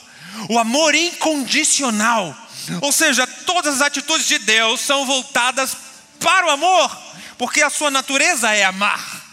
o 0.50 0.58
amor 0.58 0.96
incondicional. 0.96 2.36
Ou 2.82 2.92
seja, 2.92 3.25
todas 3.46 3.75
as 3.75 3.82
atitudes 3.82 4.28
de 4.28 4.38
Deus 4.39 4.82
são 4.82 5.06
voltadas 5.06 5.75
para 6.20 6.48
o 6.48 6.50
amor 6.51 7.10
porque 7.39 7.63
a 7.63 7.70
sua 7.70 7.89
natureza 7.89 8.51
é 8.51 8.66
amar. 8.66 9.24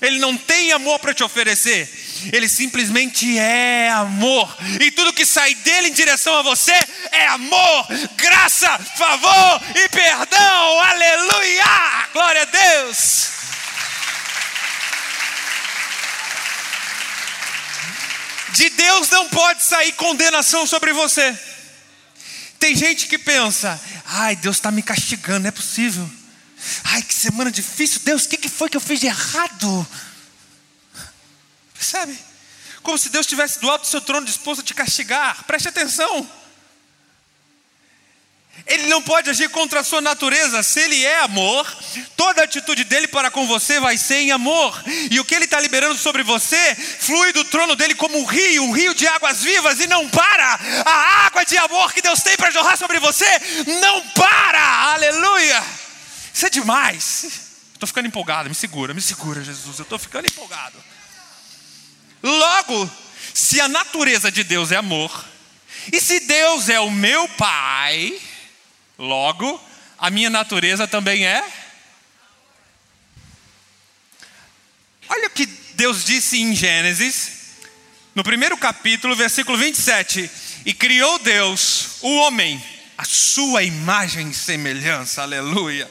Ele 0.00 0.18
não 0.18 0.36
tem 0.36 0.72
amor 0.72 0.98
para 0.98 1.12
te 1.12 1.22
oferecer, 1.22 1.86
ele 2.32 2.48
simplesmente 2.48 3.38
é 3.38 3.90
amor, 3.90 4.56
e 4.80 4.90
tudo 4.90 5.12
que 5.12 5.26
sai 5.26 5.54
dele 5.56 5.88
em 5.88 5.92
direção 5.92 6.38
a 6.38 6.42
você 6.42 6.74
é 7.10 7.26
amor, 7.28 7.86
graça, 8.16 8.78
favor 8.96 9.62
e 9.74 9.88
perdão. 9.88 10.80
Aleluia! 10.80 12.08
Glória 12.12 12.42
a 12.42 12.44
Deus. 12.44 13.28
De 18.54 18.70
Deus 18.70 19.10
não 19.10 19.28
pode 19.28 19.64
sair 19.64 19.92
condenação 19.92 20.64
sobre 20.64 20.92
você. 20.92 21.36
Tem 22.58 22.74
gente 22.74 23.08
que 23.08 23.18
pensa: 23.18 23.80
ai, 24.06 24.36
Deus 24.36 24.56
está 24.56 24.70
me 24.70 24.82
castigando, 24.82 25.40
não 25.40 25.48
é 25.48 25.50
possível. 25.50 26.08
Ai, 26.84 27.02
que 27.02 27.12
semana 27.12 27.50
difícil. 27.50 28.00
Deus, 28.04 28.24
o 28.24 28.28
que, 28.28 28.36
que 28.36 28.48
foi 28.48 28.68
que 28.68 28.76
eu 28.76 28.80
fiz 28.80 29.00
de 29.00 29.06
errado? 29.06 29.86
Percebe? 31.84 32.18
Como 32.82 32.96
se 32.96 33.10
Deus 33.10 33.26
estivesse 33.26 33.60
do 33.60 33.70
alto 33.70 33.82
do 33.82 33.88
seu 33.88 34.00
trono 34.00 34.26
disposto 34.26 34.60
a 34.60 34.64
te 34.64 34.72
castigar. 34.72 35.44
Preste 35.44 35.68
atenção. 35.68 36.26
Ele 38.66 38.86
não 38.86 39.02
pode 39.02 39.28
agir 39.28 39.50
contra 39.50 39.80
a 39.80 39.84
sua 39.84 40.00
natureza. 40.00 40.62
Se 40.62 40.80
ele 40.80 41.04
é 41.04 41.20
amor, 41.20 41.66
toda 42.16 42.42
atitude 42.42 42.84
dele 42.84 43.06
para 43.06 43.30
com 43.30 43.46
você 43.46 43.78
vai 43.78 43.98
ser 43.98 44.20
em 44.20 44.32
amor. 44.32 44.82
E 45.10 45.20
o 45.20 45.24
que 45.26 45.34
ele 45.34 45.44
está 45.44 45.60
liberando 45.60 45.98
sobre 45.98 46.22
você 46.22 46.74
flui 46.74 47.32
do 47.34 47.44
trono 47.44 47.76
dele 47.76 47.94
como 47.94 48.18
um 48.18 48.24
rio, 48.24 48.64
um 48.64 48.72
rio 48.72 48.94
de 48.94 49.06
águas 49.06 49.42
vivas 49.42 49.80
e 49.80 49.86
não 49.86 50.08
para. 50.08 50.58
A 50.86 51.26
água 51.26 51.44
de 51.44 51.58
amor 51.58 51.92
que 51.92 52.00
Deus 52.00 52.22
tem 52.22 52.36
para 52.36 52.50
jorrar 52.50 52.78
sobre 52.78 52.98
você 52.98 53.26
não 53.80 54.00
para. 54.08 54.92
Aleluia. 54.94 55.62
Isso 56.32 56.46
é 56.46 56.50
demais. 56.50 57.26
Estou 57.74 57.86
ficando 57.86 58.08
empolgado, 58.08 58.48
me 58.48 58.54
segura, 58.54 58.94
me 58.94 59.02
segura, 59.02 59.44
Jesus. 59.44 59.78
Eu 59.78 59.82
estou 59.82 59.98
ficando 59.98 60.26
empolgado. 60.26 60.93
Logo, 62.24 62.90
se 63.34 63.60
a 63.60 63.68
natureza 63.68 64.32
de 64.32 64.42
Deus 64.42 64.72
é 64.72 64.76
amor, 64.76 65.26
e 65.92 66.00
se 66.00 66.20
Deus 66.20 66.70
é 66.70 66.80
o 66.80 66.90
meu 66.90 67.28
Pai, 67.28 68.18
logo, 68.98 69.62
a 69.98 70.08
minha 70.08 70.30
natureza 70.30 70.88
também 70.88 71.26
é. 71.26 71.44
Olha 75.06 75.26
o 75.26 75.30
que 75.32 75.44
Deus 75.74 76.02
disse 76.02 76.40
em 76.40 76.54
Gênesis, 76.54 77.30
no 78.14 78.24
primeiro 78.24 78.56
capítulo, 78.56 79.14
versículo 79.14 79.58
27. 79.58 80.30
E 80.64 80.72
criou 80.72 81.18
Deus 81.18 81.98
o 82.00 82.16
homem, 82.20 82.64
a 82.96 83.04
sua 83.04 83.62
imagem 83.62 84.30
e 84.30 84.34
semelhança, 84.34 85.20
aleluia. 85.20 85.90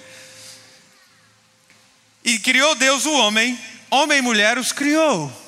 E 2.23 2.39
criou 2.39 2.73
Deus 2.73 3.05
o 3.05 3.13
homem, 3.13 3.59
homem 3.91 4.17
e 4.17 4.21
mulher 4.23 4.57
os 4.57 4.71
criou. 4.71 5.42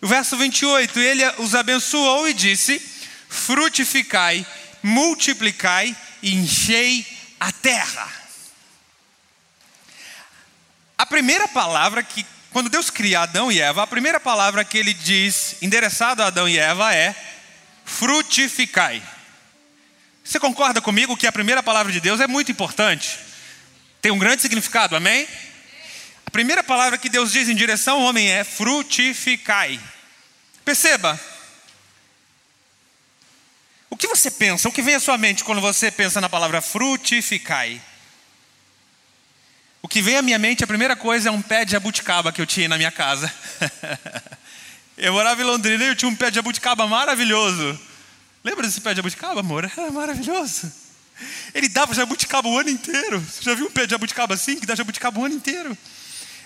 O 0.00 0.06
verso 0.06 0.36
28, 0.36 0.98
ele 0.98 1.26
os 1.38 1.54
abençoou 1.54 2.28
e 2.28 2.34
disse: 2.34 2.80
frutificai, 3.28 4.46
multiplicai 4.82 5.96
e 6.22 6.34
enchei 6.34 7.06
a 7.40 7.50
terra. 7.52 8.10
A 10.96 11.06
primeira 11.06 11.46
palavra 11.48 12.02
que, 12.02 12.24
quando 12.50 12.68
Deus 12.68 12.90
cria 12.90 13.20
Adão 13.20 13.50
e 13.52 13.60
Eva, 13.60 13.82
a 13.82 13.86
primeira 13.86 14.18
palavra 14.18 14.64
que 14.64 14.78
ele 14.78 14.94
diz, 14.94 15.56
endereçado 15.62 16.22
a 16.22 16.26
Adão 16.26 16.48
e 16.48 16.58
Eva, 16.58 16.94
é 16.94 17.14
frutificai. 17.84 19.02
Você 20.24 20.38
concorda 20.38 20.80
comigo 20.80 21.16
que 21.16 21.26
a 21.26 21.32
primeira 21.32 21.62
palavra 21.62 21.92
de 21.92 22.00
Deus 22.00 22.20
é 22.20 22.26
muito 22.26 22.52
importante? 22.52 23.18
Tem 24.02 24.12
um 24.12 24.18
grande 24.18 24.42
significado, 24.42 24.94
amém? 24.94 25.26
A 26.28 26.30
primeira 26.30 26.62
palavra 26.62 26.98
que 26.98 27.08
Deus 27.08 27.32
diz 27.32 27.48
em 27.48 27.54
direção 27.54 27.96
ao 27.96 28.02
homem 28.02 28.30
é 28.30 28.44
frutificai. 28.44 29.80
Perceba. 30.62 31.18
O 33.88 33.96
que 33.96 34.06
você 34.06 34.30
pensa? 34.30 34.68
O 34.68 34.72
que 34.72 34.82
vem 34.82 34.94
à 34.94 35.00
sua 35.00 35.16
mente 35.16 35.42
quando 35.42 35.62
você 35.62 35.90
pensa 35.90 36.20
na 36.20 36.28
palavra 36.28 36.60
frutificai? 36.60 37.80
O 39.80 39.88
que 39.88 40.02
vem 40.02 40.18
à 40.18 40.22
minha 40.22 40.38
mente, 40.38 40.62
a 40.62 40.66
primeira 40.66 40.94
coisa 40.94 41.30
é 41.30 41.32
um 41.32 41.40
pé 41.40 41.64
de 41.64 41.72
jabuticaba 41.72 42.30
que 42.30 42.42
eu 42.42 42.46
tinha 42.46 42.68
na 42.68 42.76
minha 42.76 42.92
casa. 42.92 43.32
eu 44.98 45.14
morava 45.14 45.40
em 45.40 45.46
Londrina 45.46 45.82
e 45.82 45.88
eu 45.88 45.96
tinha 45.96 46.10
um 46.10 46.14
pé 46.14 46.28
de 46.28 46.36
jabuticaba 46.36 46.86
maravilhoso. 46.86 47.80
Lembra 48.44 48.66
desse 48.66 48.82
pé 48.82 48.90
de 48.90 48.96
jabuticaba, 48.96 49.40
amor? 49.40 49.64
Era 49.74 49.90
maravilhoso. 49.90 50.70
Ele 51.54 51.70
dava 51.70 51.94
jabuticaba 51.94 52.50
o 52.50 52.58
ano 52.58 52.68
inteiro. 52.68 53.18
Você 53.18 53.42
já 53.42 53.54
viu 53.54 53.64
um 53.64 53.70
pé 53.70 53.86
de 53.86 53.92
jabuticaba 53.92 54.34
assim, 54.34 54.60
que 54.60 54.66
dá 54.66 54.74
jabuticaba 54.74 55.18
o 55.18 55.24
ano 55.24 55.34
inteiro? 55.34 55.74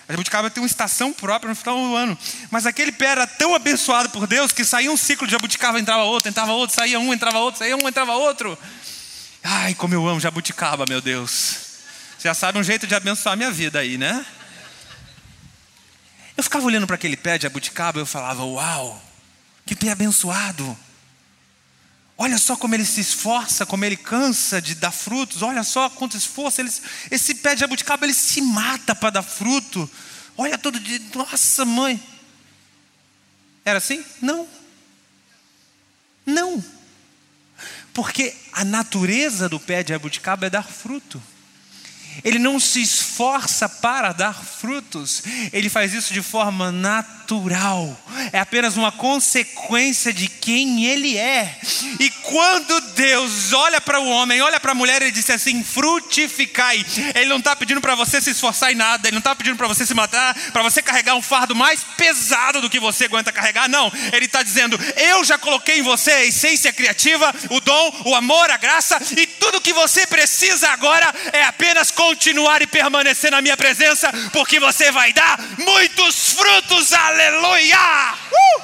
A 0.07 0.11
jabuticaba 0.11 0.49
tem 0.49 0.61
uma 0.61 0.67
estação 0.67 1.13
própria 1.13 1.49
no 1.49 1.55
final 1.55 1.77
do 1.77 1.95
ano. 1.95 2.17
Mas 2.51 2.65
aquele 2.65 2.91
pé 2.91 3.05
era 3.05 3.25
tão 3.25 3.55
abençoado 3.55 4.09
por 4.09 4.27
Deus 4.27 4.51
que 4.51 4.65
saía 4.65 4.91
um 4.91 4.97
ciclo 4.97 5.25
de 5.25 5.31
jabuticaba, 5.31 5.79
entrava 5.79 6.03
outro, 6.03 6.29
entrava 6.29 6.51
outro, 6.51 6.75
saía 6.75 6.99
um, 6.99 7.13
entrava 7.13 7.39
outro, 7.39 7.59
saía 7.59 7.77
um, 7.77 7.87
entrava 7.87 8.13
outro. 8.13 8.57
Ai, 9.43 9.73
como 9.75 9.93
eu 9.93 10.07
amo 10.07 10.19
jabuticaba, 10.19 10.85
meu 10.87 11.01
Deus. 11.01 11.29
Você 12.17 12.27
já 12.27 12.33
sabe 12.33 12.59
um 12.59 12.63
jeito 12.63 12.85
de 12.85 12.95
abençoar 12.95 13.33
a 13.33 13.35
minha 13.35 13.51
vida 13.51 13.79
aí, 13.79 13.97
né? 13.97 14.25
Eu 16.35 16.43
ficava 16.43 16.65
olhando 16.65 16.87
para 16.87 16.95
aquele 16.95 17.15
pé 17.15 17.37
de 17.37 17.43
jabuticaba 17.43 17.99
e 17.99 18.01
eu 18.01 18.05
falava, 18.05 18.43
uau, 18.43 19.01
que 19.65 19.75
pé 19.75 19.91
abençoado. 19.91 20.77
Olha 22.17 22.37
só 22.37 22.55
como 22.55 22.75
ele 22.75 22.85
se 22.85 23.01
esforça, 23.01 23.65
como 23.65 23.83
ele 23.85 23.97
cansa 23.97 24.61
de 24.61 24.75
dar 24.75 24.91
frutos. 24.91 25.41
Olha 25.41 25.63
só 25.63 25.89
quanto 25.89 26.15
esforço. 26.15 26.61
Ele, 26.61 26.71
esse 27.09 27.35
pé 27.35 27.55
de 27.55 27.61
jabuticaba 27.61 28.05
ele 28.05 28.13
se 28.13 28.41
mata 28.41 28.93
para 28.93 29.09
dar 29.09 29.23
fruto. 29.23 29.89
Olha 30.37 30.57
todo 30.57 30.79
dia. 30.79 31.01
Nossa, 31.15 31.65
mãe. 31.65 32.01
Era 33.65 33.79
assim? 33.79 34.03
Não. 34.21 34.47
Não. 36.25 36.63
Porque 37.93 38.35
a 38.51 38.63
natureza 38.63 39.49
do 39.49 39.59
pé 39.59 39.83
de 39.83 39.89
jabuticaba 39.89 40.45
é 40.45 40.49
dar 40.49 40.63
fruto. 40.63 41.21
Ele 42.23 42.37
não 42.37 42.59
se 42.59 42.81
esforça 42.81 43.12
para 43.81 44.11
dar 44.13 44.33
frutos, 44.33 45.23
ele 45.51 45.69
faz 45.69 45.93
isso 45.93 46.13
de 46.13 46.21
forma 46.21 46.71
natural, 46.71 47.97
é 48.31 48.39
apenas 48.39 48.75
uma 48.75 48.91
consequência 48.91 50.11
de 50.13 50.27
quem 50.27 50.85
ele 50.85 51.17
é. 51.17 51.57
E 51.99 52.09
quando 52.09 52.81
Deus 52.95 53.53
olha 53.53 53.79
para 53.79 53.99
o 53.99 54.07
homem, 54.07 54.41
olha 54.41 54.59
para 54.59 54.71
a 54.71 54.75
mulher, 54.75 55.01
ele 55.01 55.11
diz 55.11 55.29
assim: 55.29 55.63
frutificai. 55.63 56.85
Ele 57.15 57.29
não 57.29 57.37
está 57.37 57.55
pedindo 57.55 57.81
para 57.81 57.95
você 57.95 58.21
se 58.21 58.31
esforçar 58.31 58.71
em 58.71 58.75
nada, 58.75 59.07
ele 59.07 59.15
não 59.15 59.19
está 59.19 59.35
pedindo 59.35 59.57
para 59.57 59.67
você 59.67 59.85
se 59.85 59.93
matar, 59.93 60.35
para 60.51 60.63
você 60.63 60.81
carregar 60.81 61.15
um 61.15 61.21
fardo 61.21 61.55
mais 61.55 61.83
pesado 61.97 62.61
do 62.61 62.69
que 62.69 62.79
você 62.79 63.05
aguenta 63.05 63.31
carregar, 63.31 63.69
não. 63.69 63.91
Ele 64.11 64.25
está 64.25 64.43
dizendo: 64.43 64.79
eu 64.97 65.23
já 65.23 65.37
coloquei 65.37 65.79
em 65.79 65.83
você 65.83 66.11
a 66.11 66.25
essência 66.25 66.73
criativa, 66.73 67.33
o 67.49 67.59
dom, 67.59 68.01
o 68.05 68.15
amor, 68.15 68.49
a 68.49 68.57
graça, 68.57 68.99
e 69.17 69.25
tudo 69.25 69.61
que 69.61 69.73
você 69.73 70.05
precisa 70.07 70.69
agora 70.69 71.13
é 71.31 71.43
apenas 71.43 71.91
continuar 71.91 72.61
e 72.61 72.67
permanecer 72.67 73.02
na 73.29 73.41
minha 73.41 73.57
presença, 73.57 74.11
porque 74.31 74.59
você 74.59 74.91
vai 74.91 75.11
dar 75.13 75.39
muitos 75.57 76.33
frutos, 76.33 76.93
aleluia! 76.93 78.13
Uh! 78.31 78.61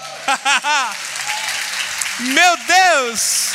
Meu 2.33 2.57
Deus! 2.57 3.49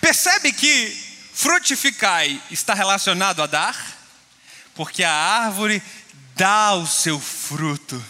Percebe 0.00 0.52
que 0.52 0.96
frutificai 1.34 2.42
está 2.50 2.74
relacionado 2.74 3.42
a 3.42 3.46
dar? 3.46 3.76
Porque 4.74 5.04
a 5.04 5.12
árvore 5.12 5.82
dá 6.34 6.74
o 6.74 6.86
seu 6.86 7.20
fruto. 7.20 8.02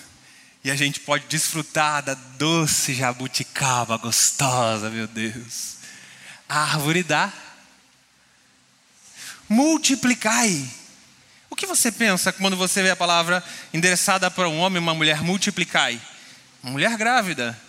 E 0.62 0.70
a 0.70 0.76
gente 0.76 1.00
pode 1.00 1.26
desfrutar 1.26 2.02
da 2.02 2.14
doce 2.14 2.94
jabuticaba 2.94 3.96
gostosa, 3.96 4.90
meu 4.90 5.06
Deus. 5.06 5.76
A 6.48 6.60
árvore 6.60 7.02
dá 7.02 7.32
multiplicai. 9.50 10.64
O 11.50 11.56
que 11.56 11.66
você 11.66 11.90
pensa 11.90 12.32
quando 12.32 12.56
você 12.56 12.80
vê 12.84 12.90
a 12.90 12.96
palavra 12.96 13.42
endereçada 13.74 14.30
para 14.30 14.48
um 14.48 14.60
homem 14.60 14.76
e 14.76 14.82
uma 14.82 14.94
mulher, 14.94 15.20
multiplicai? 15.22 16.00
Uma 16.62 16.72
mulher 16.72 16.96
grávida, 16.96 17.60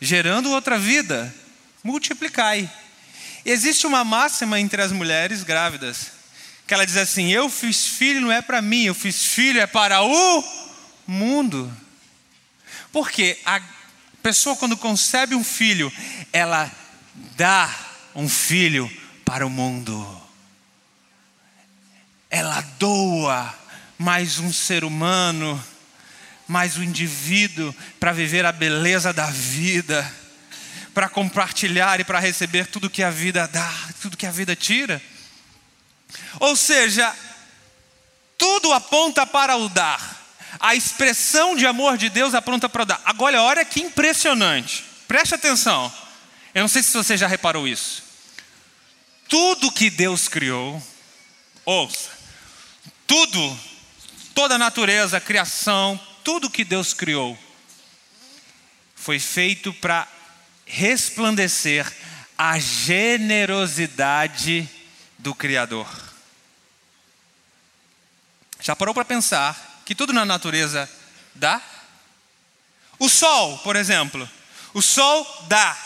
gerando 0.00 0.50
outra 0.50 0.78
vida, 0.78 1.32
multiplicai. 1.84 2.68
Existe 3.44 3.86
uma 3.86 4.02
máxima 4.02 4.58
entre 4.58 4.80
as 4.80 4.92
mulheres 4.92 5.42
grávidas, 5.42 6.12
que 6.66 6.72
ela 6.72 6.86
diz 6.86 6.96
assim: 6.96 7.30
Eu 7.30 7.50
fiz 7.50 7.86
filho 7.86 8.22
não 8.22 8.32
é 8.32 8.40
para 8.40 8.62
mim, 8.62 8.84
eu 8.84 8.94
fiz 8.94 9.26
filho 9.26 9.60
é 9.60 9.66
para 9.66 10.02
o 10.02 10.44
mundo. 11.06 11.70
Porque 12.90 13.38
a 13.44 13.60
pessoa, 14.22 14.56
quando 14.56 14.76
concebe 14.76 15.34
um 15.34 15.44
filho, 15.44 15.92
ela 16.32 16.70
dá 17.36 17.72
um 18.14 18.28
filho 18.28 18.90
para 19.24 19.46
o 19.46 19.50
mundo 19.50 20.29
ela 22.30 22.60
doa 22.78 23.52
mais 23.98 24.38
um 24.38 24.52
ser 24.52 24.84
humano, 24.84 25.62
mais 26.46 26.78
um 26.78 26.82
indivíduo 26.82 27.74
para 27.98 28.12
viver 28.12 28.46
a 28.46 28.52
beleza 28.52 29.12
da 29.12 29.26
vida, 29.26 30.10
para 30.94 31.08
compartilhar 31.08 32.00
e 32.00 32.04
para 32.04 32.20
receber 32.20 32.66
tudo 32.66 32.88
que 32.88 33.02
a 33.02 33.10
vida 33.10 33.46
dá, 33.48 33.72
tudo 34.00 34.16
que 34.16 34.26
a 34.26 34.30
vida 34.30 34.54
tira. 34.54 35.02
Ou 36.38 36.54
seja, 36.56 37.14
tudo 38.38 38.72
aponta 38.72 39.26
para 39.26 39.56
o 39.56 39.68
dar. 39.68 40.18
A 40.58 40.74
expressão 40.74 41.54
de 41.54 41.66
amor 41.66 41.96
de 41.96 42.08
Deus 42.08 42.34
aponta 42.34 42.68
para 42.68 42.82
o 42.82 42.86
dar. 42.86 43.00
Agora, 43.04 43.42
olha 43.42 43.64
que 43.64 43.80
impressionante. 43.80 44.84
Preste 45.06 45.34
atenção. 45.34 45.92
Eu 46.54 46.62
não 46.62 46.68
sei 46.68 46.82
se 46.82 46.92
você 46.92 47.16
já 47.16 47.26
reparou 47.26 47.66
isso. 47.68 48.02
Tudo 49.28 49.70
que 49.70 49.88
Deus 49.90 50.26
criou, 50.26 50.82
ouça, 51.64 52.19
tudo, 53.10 53.58
toda 54.32 54.54
a 54.54 54.58
natureza, 54.58 55.16
a 55.16 55.20
criação, 55.20 55.98
tudo 56.22 56.48
que 56.48 56.64
Deus 56.64 56.94
criou, 56.94 57.36
foi 58.94 59.18
feito 59.18 59.72
para 59.72 60.06
resplandecer 60.64 61.92
a 62.38 62.56
generosidade 62.60 64.70
do 65.18 65.34
Criador. 65.34 65.88
Já 68.60 68.76
parou 68.76 68.94
para 68.94 69.04
pensar 69.04 69.82
que 69.84 69.92
tudo 69.92 70.12
na 70.12 70.24
natureza 70.24 70.88
dá? 71.34 71.60
O 72.96 73.08
sol, 73.08 73.58
por 73.58 73.74
exemplo, 73.74 74.30
o 74.72 74.80
sol 74.80 75.46
dá 75.48 75.76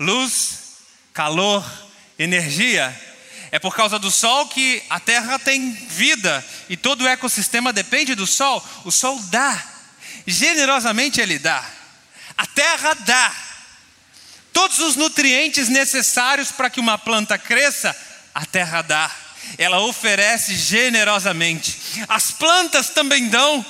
luz, 0.00 0.78
calor, 1.12 1.62
energia. 2.18 2.98
É 3.50 3.58
por 3.58 3.74
causa 3.74 3.98
do 3.98 4.10
sol 4.10 4.46
que 4.48 4.82
a 4.90 4.98
terra 4.98 5.38
tem 5.38 5.72
vida 5.72 6.44
e 6.68 6.76
todo 6.76 7.02
o 7.02 7.08
ecossistema 7.08 7.72
depende 7.72 8.14
do 8.14 8.26
sol. 8.26 8.64
O 8.84 8.90
sol 8.90 9.18
dá, 9.30 9.62
generosamente 10.26 11.20
ele 11.20 11.38
dá. 11.38 11.64
A 12.36 12.46
terra 12.46 12.94
dá 12.94 13.34
todos 14.52 14.78
os 14.78 14.96
nutrientes 14.96 15.68
necessários 15.68 16.50
para 16.50 16.70
que 16.70 16.80
uma 16.80 16.98
planta 16.98 17.38
cresça. 17.38 17.94
A 18.34 18.44
terra 18.44 18.82
dá, 18.82 19.10
ela 19.58 19.80
oferece 19.80 20.54
generosamente. 20.56 22.04
As 22.08 22.30
plantas 22.30 22.90
também 22.90 23.28
dão. 23.28 23.64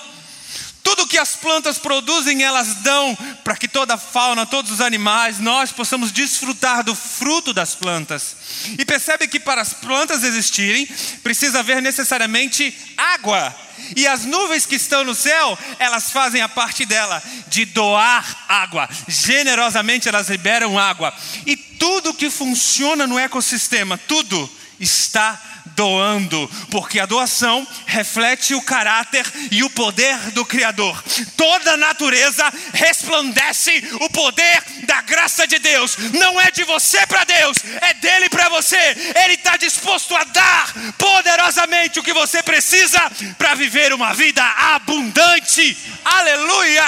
Tudo 0.86 1.04
que 1.04 1.18
as 1.18 1.34
plantas 1.34 1.78
produzem, 1.78 2.44
elas 2.44 2.76
dão 2.76 3.18
para 3.42 3.56
que 3.56 3.66
toda 3.66 3.94
a 3.94 3.98
fauna, 3.98 4.46
todos 4.46 4.70
os 4.70 4.80
animais, 4.80 5.40
nós 5.40 5.72
possamos 5.72 6.12
desfrutar 6.12 6.84
do 6.84 6.94
fruto 6.94 7.52
das 7.52 7.74
plantas. 7.74 8.36
E 8.78 8.84
percebe 8.84 9.26
que 9.26 9.40
para 9.40 9.60
as 9.60 9.72
plantas 9.72 10.22
existirem, 10.22 10.86
precisa 11.24 11.58
haver 11.58 11.82
necessariamente 11.82 12.72
água. 12.96 13.52
E 13.96 14.06
as 14.06 14.24
nuvens 14.24 14.64
que 14.64 14.76
estão 14.76 15.02
no 15.02 15.12
céu, 15.12 15.58
elas 15.80 16.12
fazem 16.12 16.40
a 16.40 16.48
parte 16.48 16.86
dela, 16.86 17.20
de 17.48 17.64
doar 17.64 18.44
água. 18.48 18.88
Generosamente 19.08 20.08
elas 20.08 20.28
liberam 20.28 20.78
água. 20.78 21.12
E 21.44 21.56
tudo 21.56 22.14
que 22.14 22.30
funciona 22.30 23.08
no 23.08 23.18
ecossistema, 23.18 23.98
tudo 23.98 24.48
está 24.78 25.55
doando, 25.74 26.50
porque 26.70 27.00
a 27.00 27.06
doação 27.06 27.66
reflete 27.86 28.54
o 28.54 28.62
caráter 28.62 29.24
e 29.50 29.62
o 29.62 29.70
poder 29.70 30.16
do 30.32 30.44
Criador. 30.44 31.02
Toda 31.36 31.72
a 31.72 31.76
natureza 31.76 32.44
resplandece 32.72 33.82
o 34.00 34.10
poder 34.10 34.62
da 34.84 35.00
graça 35.02 35.46
de 35.46 35.58
Deus. 35.58 35.96
Não 36.12 36.40
é 36.40 36.50
de 36.50 36.64
você 36.64 37.06
para 37.06 37.24
Deus, 37.24 37.58
é 37.80 37.94
dele 37.94 38.28
para 38.28 38.48
você. 38.48 38.76
Ele 39.24 39.34
está 39.34 39.56
disposto 39.56 40.14
a 40.14 40.24
dar 40.24 40.72
poderosamente 40.98 41.98
o 41.98 42.02
que 42.02 42.12
você 42.12 42.42
precisa 42.42 43.00
para 43.36 43.54
viver 43.54 43.92
uma 43.92 44.14
vida 44.14 44.42
abundante. 44.44 45.76
Aleluia! 46.04 46.84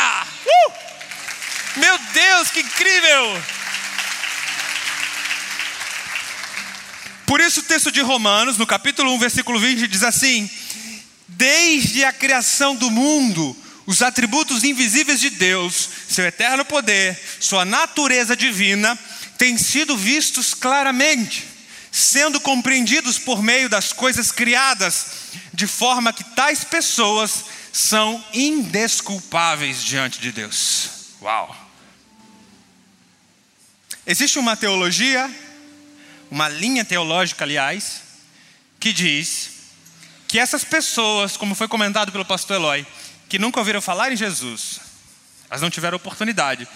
Uh! 0.46 0.72
Meu 1.76 1.98
Deus, 2.12 2.50
que 2.50 2.60
incrível! 2.60 3.57
Por 7.28 7.42
isso 7.42 7.60
o 7.60 7.62
texto 7.62 7.92
de 7.92 8.00
Romanos, 8.00 8.56
no 8.56 8.66
capítulo 8.66 9.12
1, 9.12 9.18
versículo 9.18 9.60
20, 9.60 9.86
diz 9.86 10.02
assim: 10.02 10.48
Desde 11.28 12.02
a 12.02 12.10
criação 12.10 12.74
do 12.74 12.90
mundo, 12.90 13.54
os 13.84 14.00
atributos 14.00 14.64
invisíveis 14.64 15.20
de 15.20 15.28
Deus, 15.28 15.90
seu 16.08 16.24
eterno 16.24 16.64
poder, 16.64 17.20
sua 17.38 17.66
natureza 17.66 18.34
divina, 18.34 18.98
têm 19.36 19.58
sido 19.58 19.94
vistos 19.94 20.54
claramente, 20.54 21.46
sendo 21.92 22.40
compreendidos 22.40 23.18
por 23.18 23.42
meio 23.42 23.68
das 23.68 23.92
coisas 23.92 24.32
criadas, 24.32 25.08
de 25.52 25.66
forma 25.66 26.14
que 26.14 26.24
tais 26.24 26.64
pessoas 26.64 27.44
são 27.70 28.24
indesculpáveis 28.32 29.84
diante 29.84 30.18
de 30.18 30.32
Deus. 30.32 30.88
Uau! 31.20 31.54
Existe 34.06 34.38
uma 34.38 34.56
teologia 34.56 35.30
uma 36.30 36.48
linha 36.48 36.84
teológica, 36.84 37.44
aliás, 37.44 38.02
que 38.78 38.92
diz 38.92 39.50
que 40.26 40.38
essas 40.38 40.64
pessoas, 40.64 41.36
como 41.36 41.54
foi 41.54 41.68
comentado 41.68 42.12
pelo 42.12 42.24
pastor 42.24 42.56
Eloy, 42.56 42.86
que 43.28 43.38
nunca 43.38 43.58
ouviram 43.58 43.80
falar 43.80 44.12
em 44.12 44.16
Jesus, 44.16 44.80
elas 45.48 45.62
não 45.62 45.70
tiveram 45.70 45.96
oportunidade, 45.96 46.68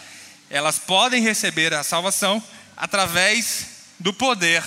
elas 0.48 0.78
podem 0.78 1.22
receber 1.22 1.72
a 1.74 1.82
salvação 1.82 2.42
através 2.76 3.66
do 3.98 4.12
poder 4.12 4.62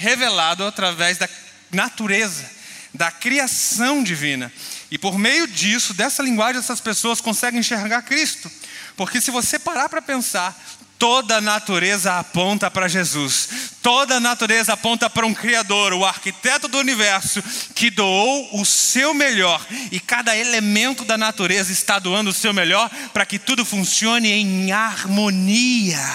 revelado 0.00 0.64
através 0.64 1.18
da 1.18 1.28
natureza, 1.70 2.48
da 2.94 3.10
criação 3.10 4.02
divina. 4.02 4.50
E 4.90 4.96
por 4.96 5.18
meio 5.18 5.46
disso, 5.46 5.92
dessa 5.92 6.22
linguagem, 6.22 6.58
essas 6.58 6.80
pessoas 6.80 7.20
conseguem 7.20 7.60
enxergar 7.60 8.02
Cristo. 8.02 8.50
Porque 8.96 9.20
se 9.20 9.30
você 9.30 9.58
parar 9.58 9.88
para 9.88 10.00
pensar, 10.00 10.58
Toda 11.00 11.38
a 11.38 11.40
natureza 11.40 12.18
aponta 12.18 12.70
para 12.70 12.86
Jesus, 12.86 13.48
toda 13.80 14.16
a 14.16 14.20
natureza 14.20 14.74
aponta 14.74 15.08
para 15.08 15.24
um 15.24 15.32
Criador, 15.32 15.94
o 15.94 16.04
arquiteto 16.04 16.68
do 16.68 16.76
universo, 16.76 17.42
que 17.74 17.90
doou 17.90 18.60
o 18.60 18.66
seu 18.66 19.14
melhor, 19.14 19.66
e 19.90 19.98
cada 19.98 20.36
elemento 20.36 21.02
da 21.02 21.16
natureza 21.16 21.72
está 21.72 21.98
doando 21.98 22.28
o 22.28 22.34
seu 22.34 22.52
melhor 22.52 22.90
para 23.14 23.24
que 23.24 23.38
tudo 23.38 23.64
funcione 23.64 24.30
em 24.30 24.72
harmonia. 24.72 26.06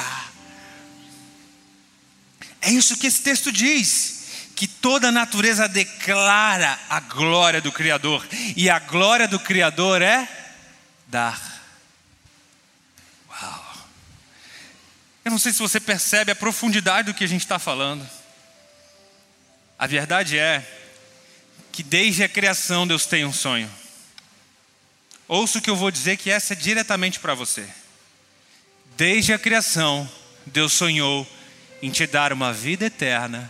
É 2.62 2.70
isso 2.70 2.96
que 2.96 3.08
esse 3.08 3.24
texto 3.24 3.52
diz 3.52 4.28
que 4.56 4.68
toda 4.68 5.08
a 5.08 5.12
natureza 5.12 5.68
declara 5.68 6.80
a 6.88 7.00
glória 7.00 7.60
do 7.60 7.72
Criador, 7.72 8.24
e 8.56 8.70
a 8.70 8.78
glória 8.78 9.28
do 9.28 9.40
Criador 9.40 10.04
é 10.04 10.30
dar. 11.08 11.55
Eu 15.26 15.32
não 15.32 15.40
sei 15.40 15.52
se 15.52 15.58
você 15.58 15.80
percebe 15.80 16.32
a 16.32 16.36
profundidade 16.36 17.12
do 17.12 17.16
que 17.16 17.24
a 17.24 17.28
gente 17.28 17.42
está 17.42 17.58
falando. 17.58 18.08
A 19.78 19.88
verdade 19.88 20.38
é 20.38 20.64
que 21.72 21.82
desde 21.82 22.24
a 22.24 22.30
criação 22.30 22.86
Deus 22.86 23.08
tem 23.08 23.26
um 23.26 23.34
sonho. 23.34 23.68
Ouça 25.28 25.58
o 25.58 25.62
que 25.64 25.70
eu 25.70 25.76
vou 25.76 25.90
dizer, 25.90 26.18
que 26.18 26.30
essa 26.30 26.54
é 26.54 26.56
diretamente 26.56 27.20
para 27.20 27.34
você. 27.34 27.68
Desde 28.96 29.34
a 29.34 29.40
criação, 29.40 30.08
Deus 30.46 30.74
sonhou 30.74 31.28
em 31.82 31.90
te 31.90 32.06
dar 32.06 32.32
uma 32.32 32.54
vida 32.54 32.86
eterna. 32.86 33.50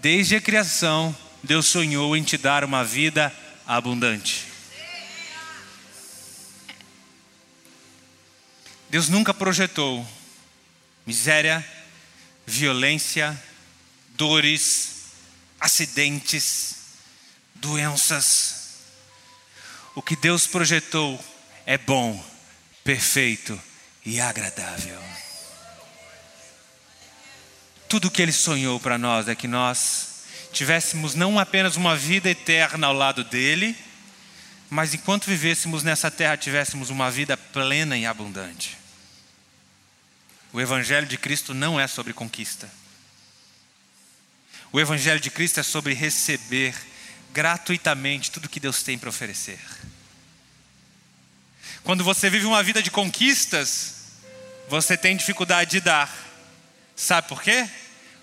Desde 0.00 0.36
a 0.36 0.40
criação, 0.40 1.14
Deus 1.42 1.66
sonhou 1.66 2.16
em 2.16 2.22
te 2.22 2.38
dar 2.38 2.62
uma 2.62 2.84
vida 2.84 3.34
abundante. 3.66 4.46
Deus 8.88 9.08
nunca 9.08 9.34
projetou 9.34 10.06
miséria, 11.06 11.64
violência, 12.46 13.40
dores, 14.10 15.06
acidentes, 15.58 16.76
doenças. 17.54 18.80
O 19.94 20.02
que 20.02 20.16
Deus 20.16 20.46
projetou 20.46 21.22
é 21.66 21.76
bom, 21.78 22.22
perfeito 22.82 23.60
e 24.04 24.20
agradável. 24.20 24.98
Tudo 27.88 28.08
o 28.08 28.10
que 28.10 28.22
Ele 28.22 28.32
sonhou 28.32 28.78
para 28.78 28.96
nós 28.96 29.28
é 29.28 29.34
que 29.34 29.48
nós 29.48 30.24
tivéssemos 30.52 31.14
não 31.14 31.38
apenas 31.38 31.76
uma 31.76 31.96
vida 31.96 32.30
eterna 32.30 32.86
ao 32.86 32.92
lado 32.92 33.24
dele, 33.24 33.76
mas 34.68 34.94
enquanto 34.94 35.26
vivêssemos 35.26 35.82
nessa 35.82 36.10
terra, 36.10 36.36
tivéssemos 36.36 36.90
uma 36.90 37.10
vida 37.10 37.36
plena 37.36 37.98
e 37.98 38.06
abundante. 38.06 38.79
O 40.52 40.60
Evangelho 40.60 41.06
de 41.06 41.16
Cristo 41.16 41.54
não 41.54 41.78
é 41.78 41.86
sobre 41.86 42.12
conquista. 42.12 42.68
O 44.72 44.80
Evangelho 44.80 45.20
de 45.20 45.30
Cristo 45.30 45.60
é 45.60 45.62
sobre 45.62 45.94
receber 45.94 46.74
gratuitamente 47.32 48.30
tudo 48.30 48.48
que 48.48 48.60
Deus 48.60 48.82
tem 48.82 48.98
para 48.98 49.08
oferecer. 49.08 49.60
Quando 51.82 52.04
você 52.04 52.28
vive 52.28 52.46
uma 52.46 52.62
vida 52.62 52.82
de 52.82 52.90
conquistas, 52.90 53.94
você 54.68 54.96
tem 54.96 55.16
dificuldade 55.16 55.70
de 55.70 55.80
dar. 55.80 56.12
Sabe 56.94 57.28
por 57.28 57.42
quê? 57.42 57.68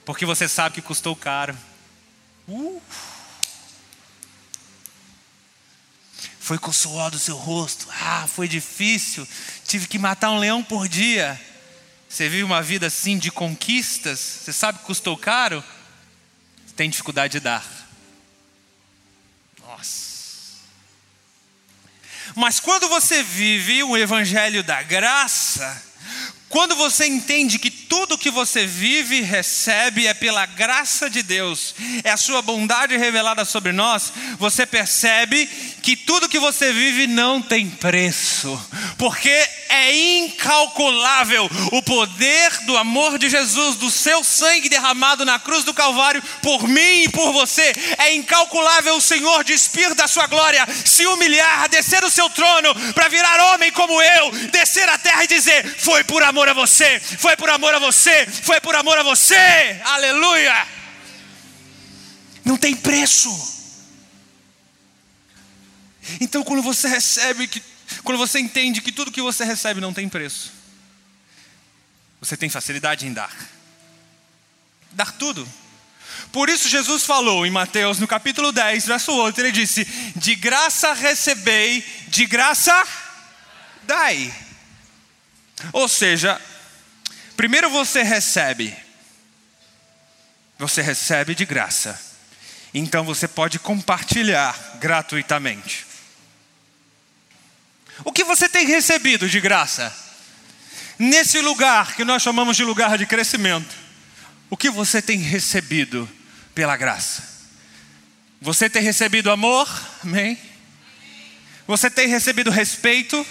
Porque 0.06 0.26
você 0.26 0.48
sabe 0.48 0.76
que 0.76 0.82
custou 0.82 1.16
caro. 1.16 1.58
Uh. 2.48 2.82
Foi 6.40 6.58
com 6.58 6.70
o 6.70 6.74
suor 6.74 7.12
do 7.12 7.20
seu 7.20 7.36
rosto. 7.36 7.88
Ah, 7.92 8.26
foi 8.28 8.48
difícil. 8.48 9.28
Tive 9.66 9.88
que 9.88 10.00
matar 10.00 10.32
um 10.32 10.40
leão 10.40 10.64
por 10.64 10.88
dia. 10.88 11.40
Você 12.10 12.30
vive 12.30 12.44
uma 12.44 12.62
vida 12.62 12.88
assim 12.88 13.18
de 13.18 13.32
conquistas, 13.32 14.20
você 14.20 14.54
sabe 14.54 14.80
que 14.80 14.86
custou 14.86 15.18
caro, 15.18 15.64
tem 16.76 16.90
dificuldade 16.90 17.34
de 17.34 17.40
dar. 17.40 17.66
Nossa. 19.60 20.58
Mas 22.36 22.60
quando 22.60 22.88
você 22.88 23.24
vive 23.24 23.84
o 23.84 23.98
evangelho 23.98 24.64
da 24.64 24.84
graça, 24.84 25.84
quando 26.48 26.76
você 26.76 27.06
entende 27.08 27.60
que 27.60 27.67
tudo 27.90 28.18
que 28.18 28.30
você 28.30 28.66
vive 28.66 29.18
e 29.18 29.22
recebe 29.22 30.08
é 30.08 30.14
pela 30.14 30.46
graça 30.46 31.10
de 31.10 31.24
Deus, 31.24 31.76
é 32.04 32.12
a 32.12 32.18
sua 32.18 32.42
bondade 32.42 32.96
revelada 32.98 33.46
sobre 33.46 33.72
nós, 33.72 34.12
você 34.38 34.66
percebe 34.66 35.46
que 35.82 35.96
tudo 35.96 36.30
que 36.30 36.40
você 36.40 36.74
vive 36.74 37.08
não 37.08 37.42
tem 37.42 37.70
preço, 37.70 38.60
porque 38.98 39.30
é 39.70 40.18
incalculável 40.18 41.50
o 41.72 41.82
poder 41.82 42.52
do 42.66 42.78
amor 42.78 43.18
de 43.18 43.30
Jesus, 43.30 43.76
do 43.78 43.90
seu 43.90 44.24
sangue 44.24 44.70
derramado 44.70 45.24
na 45.24 45.40
cruz 45.40 45.64
do 45.64 45.74
Calvário 45.74 46.22
por 46.42 46.68
mim 46.68 47.04
e 47.04 47.10
por 47.10 47.32
você. 47.32 47.74
É 47.98 48.14
incalculável 48.14 48.96
o 48.96 49.02
Senhor 49.02 49.44
despir 49.44 49.94
da 49.96 50.08
sua 50.08 50.28
glória, 50.28 50.68
se 50.86 51.06
humilhar, 51.06 51.70
descer 51.70 52.04
o 52.04 52.12
seu 52.12 52.30
trono 52.30 52.74
para 52.94 53.08
virar 53.08 53.54
homem 53.54 53.72
como 53.72 54.02
eu, 54.02 54.32
descer 54.52 54.88
a 54.90 54.98
terra 54.98 55.24
e 55.24 55.28
dizer: 55.28 55.76
Foi 55.80 56.04
por 56.04 56.24
amor 56.24 56.50
a 56.50 56.54
você, 56.54 57.00
foi 57.00 57.36
por 57.38 57.50
amor 57.50 57.74
a 57.74 57.77
você, 57.80 58.26
foi 58.26 58.60
por 58.62 58.76
amor 58.76 58.98
a 58.98 59.04
você. 59.04 59.36
Aleluia! 59.84 60.68
Não 62.44 62.58
tem 62.58 62.76
preço. 62.76 63.30
Então, 66.22 66.44
quando 66.44 66.62
você 66.62 66.88
recebe, 66.88 67.48
que, 67.48 67.62
quando 68.04 68.18
você 68.18 68.40
entende 68.40 68.82
que 68.82 68.92
tudo 68.92 69.12
que 69.12 69.22
você 69.22 69.44
recebe 69.44 69.82
não 69.82 69.94
tem 69.94 70.08
preço, 70.08 70.52
você 72.20 72.38
tem 72.38 72.50
facilidade 72.50 73.06
em 73.06 73.14
dar. 73.14 73.36
Dar 74.92 75.12
tudo. 75.14 75.48
Por 76.32 76.50
isso, 76.50 76.70
Jesus 76.70 77.04
falou 77.04 77.46
em 77.46 77.52
Mateus, 77.52 78.00
no 78.00 78.08
capítulo 78.08 78.52
10, 78.52 78.88
verso 78.88 79.12
8, 79.14 79.40
ele 79.40 79.52
disse: 79.52 79.86
De 80.16 80.36
graça 80.36 80.94
recebei, 80.94 81.86
de 82.08 82.26
graça 82.26 82.74
dai. 83.84 84.34
Ou 85.74 85.88
seja, 85.88 86.40
primeiro 87.38 87.70
você 87.70 88.02
recebe, 88.02 88.76
você 90.58 90.82
recebe 90.82 91.36
de 91.36 91.46
graça, 91.46 91.98
então 92.74 93.06
você 93.06 93.28
pode 93.28 93.60
compartilhar 93.60 94.78
gratuitamente. 94.80 95.86
O 98.04 98.12
que 98.12 98.24
você 98.24 98.50
tem 98.50 98.66
recebido 98.66 99.30
de 99.30 99.40
graça? 99.40 99.96
Nesse 101.00 101.40
lugar 101.40 101.96
que 101.96 102.04
nós 102.04 102.24
chamamos 102.24 102.58
de 102.58 102.64
lugar 102.64 102.98
de 102.98 103.06
crescimento, 103.06 103.76
o 104.50 104.58
que 104.58 104.70
você 104.70 105.02
tem 105.02 105.20
recebido 105.20 106.10
pela 106.56 106.76
graça? 106.76 107.24
Você 108.42 108.70
tem 108.70 108.82
recebido 108.82 109.32
amor? 109.32 109.68
Amém? 110.04 110.38
Você 111.68 111.90
tem 111.90 112.08
recebido 112.08 112.50
respeito? 112.50 113.26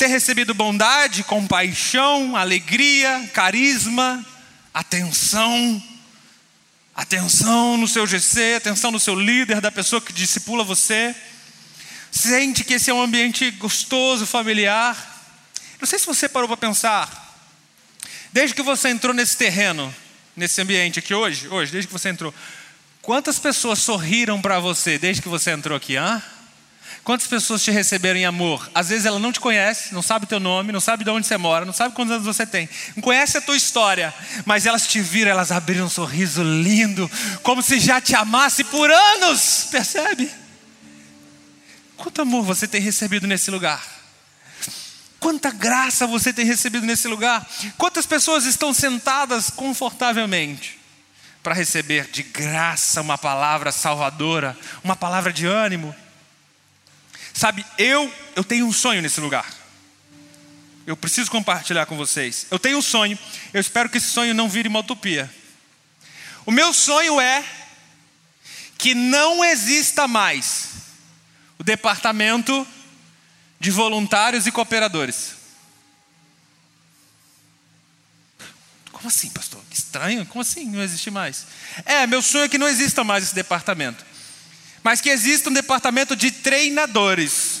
Tem 0.00 0.08
recebido 0.08 0.54
bondade, 0.54 1.22
compaixão, 1.22 2.34
alegria, 2.34 3.28
carisma, 3.34 4.24
atenção? 4.72 5.82
Atenção 6.96 7.76
no 7.76 7.86
seu 7.86 8.06
GC, 8.06 8.54
atenção 8.54 8.90
no 8.90 8.98
seu 8.98 9.14
líder, 9.14 9.60
da 9.60 9.70
pessoa 9.70 10.00
que 10.00 10.10
discipula 10.10 10.64
você. 10.64 11.14
Sente 12.10 12.64
que 12.64 12.72
esse 12.72 12.88
é 12.88 12.94
um 12.94 13.02
ambiente 13.02 13.50
gostoso, 13.50 14.24
familiar. 14.24 14.96
Não 15.78 15.86
sei 15.86 15.98
se 15.98 16.06
você 16.06 16.30
parou 16.30 16.48
para 16.48 16.56
pensar. 16.56 17.38
Desde 18.32 18.54
que 18.54 18.62
você 18.62 18.88
entrou 18.88 19.12
nesse 19.12 19.36
terreno, 19.36 19.94
nesse 20.34 20.62
ambiente 20.62 20.98
aqui 20.98 21.12
hoje, 21.12 21.46
hoje, 21.48 21.72
desde 21.72 21.88
que 21.88 21.92
você 21.92 22.08
entrou, 22.08 22.34
quantas 23.02 23.38
pessoas 23.38 23.80
sorriram 23.80 24.40
para 24.40 24.58
você 24.60 24.98
desde 24.98 25.20
que 25.20 25.28
você 25.28 25.50
entrou 25.50 25.76
aqui, 25.76 25.96
hã? 25.96 26.22
Quantas 27.10 27.26
pessoas 27.26 27.60
te 27.60 27.72
receberam 27.72 28.20
em 28.20 28.24
amor? 28.24 28.70
Às 28.72 28.90
vezes 28.90 29.04
ela 29.04 29.18
não 29.18 29.32
te 29.32 29.40
conhece, 29.40 29.92
não 29.92 30.00
sabe 30.00 30.26
teu 30.26 30.38
nome, 30.38 30.70
não 30.70 30.78
sabe 30.78 31.02
de 31.02 31.10
onde 31.10 31.26
você 31.26 31.36
mora, 31.36 31.64
não 31.64 31.72
sabe 31.72 31.92
quantos 31.92 32.14
anos 32.14 32.24
você 32.24 32.46
tem, 32.46 32.68
não 32.94 33.02
conhece 33.02 33.36
a 33.36 33.40
tua 33.40 33.56
história, 33.56 34.14
mas 34.44 34.64
elas 34.64 34.86
te 34.86 35.00
viram, 35.00 35.28
elas 35.28 35.50
abriram 35.50 35.86
um 35.86 35.90
sorriso 35.90 36.40
lindo, 36.40 37.10
como 37.42 37.62
se 37.62 37.80
já 37.80 38.00
te 38.00 38.14
amasse 38.14 38.62
por 38.62 38.88
anos, 38.88 39.66
percebe? 39.72 40.30
Quanto 41.96 42.22
amor 42.22 42.44
você 42.44 42.68
tem 42.68 42.80
recebido 42.80 43.26
nesse 43.26 43.50
lugar? 43.50 43.82
Quanta 45.18 45.50
graça 45.50 46.06
você 46.06 46.32
tem 46.32 46.44
recebido 46.46 46.86
nesse 46.86 47.08
lugar? 47.08 47.44
Quantas 47.76 48.06
pessoas 48.06 48.44
estão 48.44 48.72
sentadas 48.72 49.50
confortavelmente 49.50 50.78
para 51.42 51.54
receber 51.54 52.08
de 52.12 52.22
graça 52.22 53.00
uma 53.00 53.18
palavra 53.18 53.72
salvadora, 53.72 54.56
uma 54.84 54.94
palavra 54.94 55.32
de 55.32 55.44
ânimo? 55.44 55.92
Sabe, 57.40 57.64
eu 57.78 58.14
eu 58.36 58.44
tenho 58.44 58.66
um 58.66 58.72
sonho 58.72 59.00
nesse 59.00 59.18
lugar. 59.18 59.50
Eu 60.86 60.94
preciso 60.94 61.30
compartilhar 61.30 61.86
com 61.86 61.96
vocês. 61.96 62.46
Eu 62.50 62.58
tenho 62.58 62.76
um 62.76 62.82
sonho. 62.82 63.18
Eu 63.54 63.62
espero 63.62 63.88
que 63.88 63.96
esse 63.96 64.08
sonho 64.08 64.34
não 64.34 64.46
vire 64.46 64.68
uma 64.68 64.80
utopia. 64.80 65.34
O 66.44 66.50
meu 66.50 66.74
sonho 66.74 67.18
é 67.18 67.42
que 68.76 68.94
não 68.94 69.42
exista 69.42 70.06
mais 70.06 70.68
o 71.58 71.64
departamento 71.64 72.68
de 73.58 73.70
voluntários 73.70 74.46
e 74.46 74.52
cooperadores. 74.52 75.32
Como 78.92 79.08
assim, 79.08 79.30
pastor? 79.30 79.62
Estranho? 79.70 80.26
Como 80.26 80.42
assim 80.42 80.66
não 80.66 80.82
existe 80.82 81.10
mais? 81.10 81.46
É, 81.86 82.06
meu 82.06 82.20
sonho 82.20 82.44
é 82.44 82.48
que 82.50 82.58
não 82.58 82.68
exista 82.68 83.02
mais 83.02 83.24
esse 83.24 83.34
departamento 83.34 84.09
mas 84.82 85.00
que 85.00 85.10
exista 85.10 85.50
um 85.50 85.52
departamento 85.52 86.16
de 86.16 86.30
treinadores. 86.30 87.59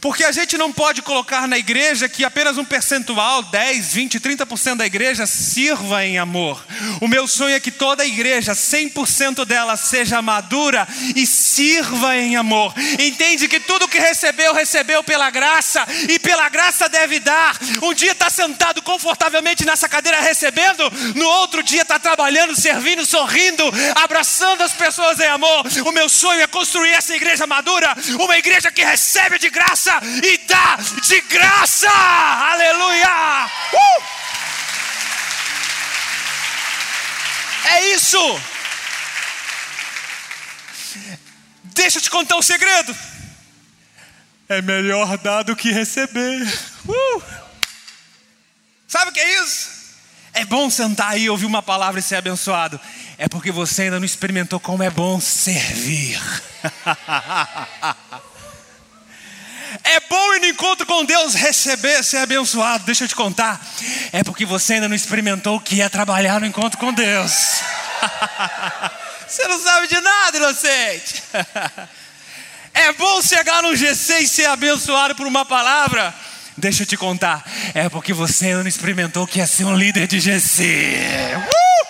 Porque 0.00 0.24
a 0.24 0.32
gente 0.32 0.56
não 0.56 0.72
pode 0.72 1.02
colocar 1.02 1.46
na 1.46 1.58
igreja 1.58 2.08
que 2.08 2.24
apenas 2.24 2.56
um 2.56 2.64
percentual, 2.64 3.42
10, 3.42 3.92
20, 3.92 4.18
30% 4.20 4.76
da 4.76 4.86
igreja 4.86 5.26
sirva 5.26 6.04
em 6.04 6.18
amor. 6.18 6.64
O 7.02 7.08
meu 7.08 7.28
sonho 7.28 7.54
é 7.54 7.60
que 7.60 7.70
toda 7.70 8.02
a 8.02 8.06
igreja, 8.06 8.52
100% 8.52 9.44
dela 9.44 9.76
seja 9.76 10.22
madura 10.22 10.88
e 11.14 11.26
sirva 11.26 12.16
em 12.16 12.36
amor. 12.36 12.72
Entende 12.98 13.46
que 13.46 13.60
tudo 13.60 13.88
que 13.88 13.98
recebeu, 13.98 14.54
recebeu 14.54 15.04
pela 15.04 15.28
graça 15.28 15.86
e 16.08 16.18
pela 16.18 16.48
graça 16.48 16.88
deve 16.88 17.20
dar. 17.20 17.58
Um 17.82 17.92
dia 17.92 18.12
está 18.12 18.30
sentado 18.30 18.80
confortavelmente 18.80 19.66
nessa 19.66 19.88
cadeira 19.88 20.20
recebendo, 20.20 20.90
no 21.14 21.26
outro 21.26 21.62
dia 21.62 21.82
está 21.82 21.98
trabalhando, 21.98 22.58
servindo, 22.58 23.04
sorrindo, 23.04 23.64
abraçando 23.96 24.62
as 24.62 24.72
pessoas 24.72 25.20
em 25.20 25.26
amor. 25.26 25.66
O 25.84 25.92
meu 25.92 26.08
sonho 26.08 26.40
é 26.40 26.46
construir 26.46 26.90
essa 26.90 27.14
igreja 27.14 27.46
madura, 27.46 27.94
uma 28.18 28.38
igreja 28.38 28.70
que 28.70 28.82
recebe 28.82 29.38
de 29.38 29.50
graça 29.50 29.89
graça 29.90 30.00
e 30.24 30.38
dá 30.46 30.76
de 30.76 31.20
graça. 31.22 31.90
Aleluia! 31.90 33.50
Uh! 33.72 34.02
É 37.68 37.94
isso. 37.94 38.40
Deixa 41.64 41.98
eu 41.98 42.02
te 42.02 42.10
contar 42.10 42.36
um 42.36 42.42
segredo. 42.42 42.96
É 44.48 44.62
melhor 44.62 45.16
dar 45.18 45.42
do 45.42 45.56
que 45.56 45.72
receber. 45.72 46.42
Uh! 46.86 47.22
Sabe 48.86 49.10
o 49.10 49.14
que 49.14 49.20
é 49.20 49.42
isso? 49.42 49.80
É 50.32 50.44
bom 50.44 50.70
sentar 50.70 51.12
aí 51.12 51.24
e 51.24 51.30
ouvir 51.30 51.46
uma 51.46 51.62
palavra 51.62 51.98
e 52.00 52.02
ser 52.02 52.16
abençoado. 52.16 52.80
É 53.18 53.28
porque 53.28 53.50
você 53.52 53.82
ainda 53.82 53.98
não 53.98 54.06
experimentou 54.06 54.58
como 54.58 54.82
é 54.82 54.90
bom 54.90 55.20
servir. 55.20 56.20
É 59.82 60.00
bom 60.00 60.34
ir 60.34 60.40
no 60.40 60.46
encontro 60.46 60.86
com 60.86 61.04
Deus, 61.04 61.34
receber, 61.34 62.02
ser 62.04 62.18
abençoado. 62.18 62.84
Deixa 62.84 63.04
eu 63.04 63.08
te 63.08 63.14
contar. 63.14 63.60
É 64.12 64.22
porque 64.22 64.44
você 64.44 64.74
ainda 64.74 64.88
não 64.88 64.96
experimentou 64.96 65.56
o 65.56 65.60
que 65.60 65.80
é 65.80 65.88
trabalhar 65.88 66.40
no 66.40 66.46
encontro 66.46 66.78
com 66.78 66.92
Deus. 66.92 67.32
você 69.26 69.46
não 69.48 69.60
sabe 69.62 69.88
de 69.88 70.00
nada, 70.00 70.36
inocente. 70.36 71.22
É 72.72 72.92
bom 72.92 73.20
chegar 73.20 73.62
no 73.62 73.74
GC 73.74 74.20
e 74.20 74.28
ser 74.28 74.46
abençoado 74.46 75.14
por 75.16 75.26
uma 75.26 75.44
palavra. 75.44 76.14
Deixa 76.56 76.82
eu 76.82 76.86
te 76.86 76.96
contar. 76.96 77.44
É 77.74 77.88
porque 77.88 78.12
você 78.12 78.46
ainda 78.46 78.62
não 78.62 78.68
experimentou 78.68 79.24
o 79.24 79.26
que 79.26 79.40
é 79.40 79.46
ser 79.46 79.64
um 79.64 79.76
líder 79.76 80.06
de 80.06 80.20
GC. 80.20 80.62
Uh! 81.36 81.86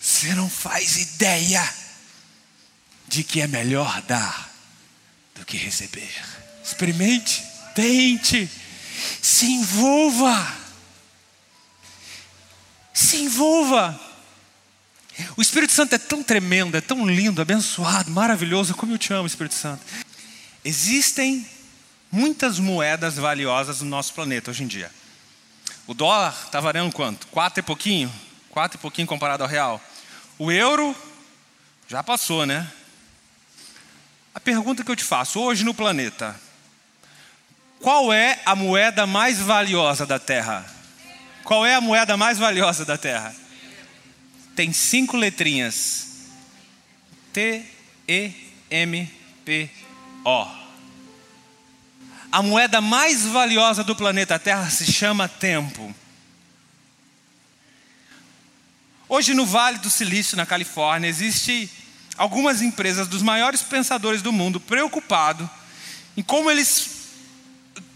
Você 0.00 0.34
não 0.34 0.48
faz 0.48 0.96
ideia 0.96 1.62
de 3.08 3.22
que 3.24 3.40
é 3.40 3.46
melhor 3.46 4.00
dar 4.02 4.50
do 5.34 5.44
que 5.44 5.56
receber. 5.56 6.12
Experimente, 6.72 7.44
tente, 7.74 8.50
se 9.20 9.44
envolva. 9.44 10.56
Se 12.94 13.18
envolva. 13.18 14.00
O 15.36 15.42
Espírito 15.42 15.74
Santo 15.74 15.94
é 15.94 15.98
tão 15.98 16.22
tremendo, 16.22 16.74
é 16.74 16.80
tão 16.80 17.06
lindo, 17.06 17.42
abençoado, 17.42 18.10
maravilhoso, 18.10 18.74
como 18.74 18.94
eu 18.94 18.98
te 18.98 19.12
amo, 19.12 19.26
Espírito 19.26 19.54
Santo. 19.54 19.84
Existem 20.64 21.46
muitas 22.10 22.58
moedas 22.58 23.16
valiosas 23.16 23.82
no 23.82 23.90
nosso 23.90 24.14
planeta 24.14 24.50
hoje 24.50 24.64
em 24.64 24.66
dia. 24.66 24.90
O 25.86 25.92
dólar 25.92 26.34
está 26.46 26.58
variando 26.58 26.90
quanto? 26.90 27.26
Quatro 27.26 27.60
e 27.60 27.62
pouquinho? 27.62 28.10
Quatro 28.48 28.78
e 28.78 28.80
pouquinho 28.80 29.06
comparado 29.06 29.42
ao 29.42 29.48
real. 29.48 29.78
O 30.38 30.50
euro 30.50 30.96
já 31.86 32.02
passou, 32.02 32.46
né? 32.46 32.66
A 34.34 34.40
pergunta 34.40 34.82
que 34.82 34.90
eu 34.90 34.96
te 34.96 35.04
faço, 35.04 35.38
hoje 35.38 35.64
no 35.64 35.74
planeta, 35.74 36.40
qual 37.82 38.12
é 38.12 38.40
a 38.46 38.54
moeda 38.54 39.06
mais 39.06 39.40
valiosa 39.40 40.06
da 40.06 40.18
terra? 40.18 40.64
Qual 41.42 41.66
é 41.66 41.74
a 41.74 41.80
moeda 41.80 42.16
mais 42.16 42.38
valiosa 42.38 42.84
da 42.84 42.96
terra? 42.96 43.34
Tem 44.54 44.72
cinco 44.72 45.16
letrinhas: 45.16 46.28
T, 47.32 47.64
E, 48.08 48.32
M, 48.70 49.10
P, 49.44 49.68
O. 50.24 50.46
A 52.30 52.40
moeda 52.40 52.80
mais 52.80 53.26
valiosa 53.26 53.84
do 53.84 53.94
planeta 53.94 54.38
Terra 54.38 54.70
se 54.70 54.90
chama 54.90 55.28
tempo. 55.28 55.94
Hoje 59.06 59.34
no 59.34 59.44
Vale 59.44 59.76
do 59.78 59.90
Silício, 59.90 60.34
na 60.36 60.46
Califórnia, 60.46 61.08
existe 61.08 61.70
algumas 62.16 62.62
empresas 62.62 63.06
dos 63.06 63.20
maiores 63.20 63.60
pensadores 63.60 64.22
do 64.22 64.32
mundo 64.32 64.58
preocupados 64.58 65.46
em 66.16 66.22
como 66.22 66.50
eles 66.50 66.91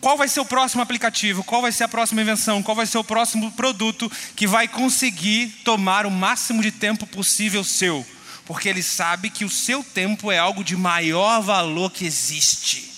qual 0.07 0.17
vai 0.17 0.29
ser 0.29 0.39
o 0.39 0.45
próximo 0.45 0.81
aplicativo, 0.81 1.43
qual 1.43 1.61
vai 1.61 1.73
ser 1.73 1.83
a 1.83 1.89
próxima 1.89 2.23
invenção, 2.23 2.63
qual 2.63 2.77
vai 2.77 2.87
ser 2.87 2.97
o 2.97 3.03
próximo 3.03 3.51
produto 3.51 4.09
que 4.37 4.47
vai 4.47 4.69
conseguir 4.69 5.49
tomar 5.65 6.07
o 6.07 6.13
máximo 6.13 6.63
de 6.63 6.71
tempo 6.71 7.09
possível 7.09 7.65
seu, 7.65 8.07
porque 8.45 8.69
ele 8.69 8.85
sabe 8.85 9.31
que 9.31 9.45
o 9.45 9.51
seu 9.51 9.83
tempo 9.83 10.31
é 10.31 10.39
algo 10.39 10.63
de 10.63 10.77
maior 10.77 11.43
valor 11.43 11.91
que 11.91 12.07
existe. 12.07 12.89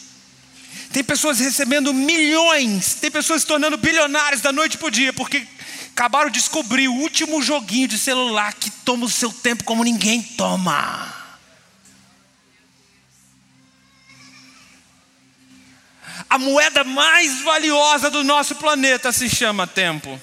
Tem 0.92 1.02
pessoas 1.02 1.38
recebendo 1.38 1.94
milhões, 1.94 2.96
tem 2.96 3.10
pessoas 3.10 3.40
se 3.40 3.48
tornando 3.48 3.78
bilionários 3.78 4.42
da 4.42 4.52
noite 4.52 4.76
para 4.76 4.88
o 4.88 4.90
dia, 4.90 5.10
porque 5.14 5.46
acabaram 5.92 6.28
de 6.28 6.38
descobrir 6.38 6.88
o 6.88 6.94
último 6.94 7.40
joguinho 7.40 7.88
de 7.88 7.96
celular 7.96 8.52
que 8.52 8.70
toma 8.70 9.06
o 9.06 9.10
seu 9.10 9.32
tempo 9.32 9.64
como 9.64 9.82
ninguém 9.82 10.20
toma. 10.20 11.17
A 16.28 16.38
moeda 16.38 16.84
mais 16.84 17.40
valiosa 17.42 18.10
do 18.10 18.22
nosso 18.22 18.54
planeta 18.56 19.10
se 19.12 19.28
chama 19.28 19.66
tempo. 19.66 20.20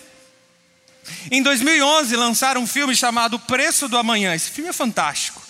Em 1.31 1.41
2011 1.41 2.15
lançaram 2.15 2.61
um 2.61 2.67
filme 2.67 2.95
chamado 2.95 3.39
Preço 3.39 3.87
do 3.87 3.97
Amanhã. 3.97 4.33
Esse 4.35 4.51
filme 4.51 4.69
é 4.69 4.73
fantástico. 4.73 5.41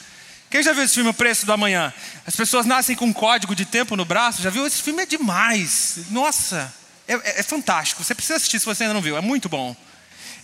Quem 0.49 0.63
já 0.63 0.71
viu 0.71 0.83
esse 0.83 0.93
filme 0.93 1.09
O 1.09 1.13
Preço 1.13 1.45
do 1.45 1.51
Amanhã? 1.51 1.93
As 2.25 2.35
pessoas 2.35 2.65
nascem 2.65 2.95
com 2.95 3.05
um 3.05 3.13
código 3.13 3.55
de 3.55 3.65
tempo 3.65 3.95
no 3.95 4.05
braço. 4.05 4.41
Já 4.41 4.49
viu? 4.49 4.65
Esse 4.65 4.81
filme 4.81 5.03
é 5.03 5.05
demais. 5.05 5.99
Nossa, 6.09 6.73
é, 7.07 7.13
é, 7.13 7.39
é 7.39 7.43
fantástico. 7.43 8.03
Você 8.03 8.15
precisa 8.15 8.37
assistir 8.37 8.59
se 8.59 8.65
você 8.65 8.83
ainda 8.83 8.93
não 8.93 9.01
viu. 9.01 9.17
É 9.17 9.21
muito 9.21 9.49
bom. 9.49 9.75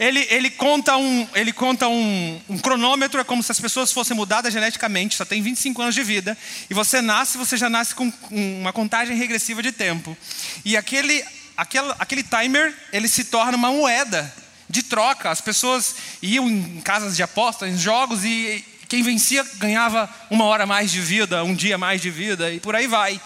Ele, 0.02 0.26
ele 0.32 0.50
conta, 0.50 0.98
um, 0.98 1.28
ele 1.36 1.54
conta 1.54 1.88
um, 1.88 2.42
um 2.50 2.58
cronômetro, 2.58 3.22
é 3.22 3.24
como 3.24 3.44
se 3.44 3.52
as 3.52 3.60
pessoas 3.60 3.94
fossem 3.94 4.18
mudadas 4.18 4.52
geneticamente, 4.52 5.16
só 5.16 5.24
tem 5.24 5.44
25 5.44 5.80
anos 5.80 5.94
de 5.94 6.02
vida, 6.02 6.36
e 6.68 6.74
você 6.74 7.04
nasce, 7.04 7.38
você 7.38 7.56
já 7.56 7.70
nasce 7.70 7.94
com 7.94 8.12
uma 8.32 8.74
contagem 8.74 9.16
regressiva 9.16 9.62
de 9.62 9.72
tempo. 9.72 10.18
E 10.66 10.76
aquele, 10.76 11.24
aquele, 11.56 11.94
aquele 12.00 12.24
timer, 12.24 12.76
ele 12.92 13.08
se 13.08 13.26
torna 13.26 13.56
uma 13.56 13.72
moeda 13.72 14.34
de 14.68 14.82
troca. 14.82 15.30
As 15.30 15.40
pessoas 15.40 15.94
iam 16.20 16.50
em 16.50 16.82
casas 16.82 17.16
de 17.16 17.22
apostas, 17.22 17.70
em 17.70 17.78
jogos, 17.78 18.26
e 18.26 18.66
quem 18.88 19.04
vencia 19.04 19.46
ganhava 19.58 20.10
uma 20.32 20.46
hora 20.46 20.66
mais 20.66 20.92
de 20.92 21.00
vida, 21.00 21.44
um 21.44 21.54
dia 21.54 21.78
mais 21.78 22.02
de 22.02 22.10
vida, 22.10 22.52
e 22.52 22.60
por 22.60 22.76
aí 22.76 22.88
vai. 22.88 23.22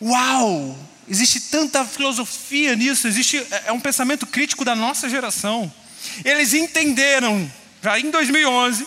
Uau! 0.00 0.78
Existe 1.06 1.40
tanta 1.40 1.84
filosofia 1.84 2.74
nisso, 2.74 3.06
existe 3.06 3.36
é, 3.36 3.64
é 3.66 3.72
um 3.72 3.80
pensamento 3.80 4.26
crítico 4.26 4.64
da 4.64 4.74
nossa 4.74 5.06
geração. 5.06 5.70
Eles 6.24 6.54
entenderam, 6.54 7.50
já 7.82 7.98
em 7.98 8.10
2011, 8.10 8.86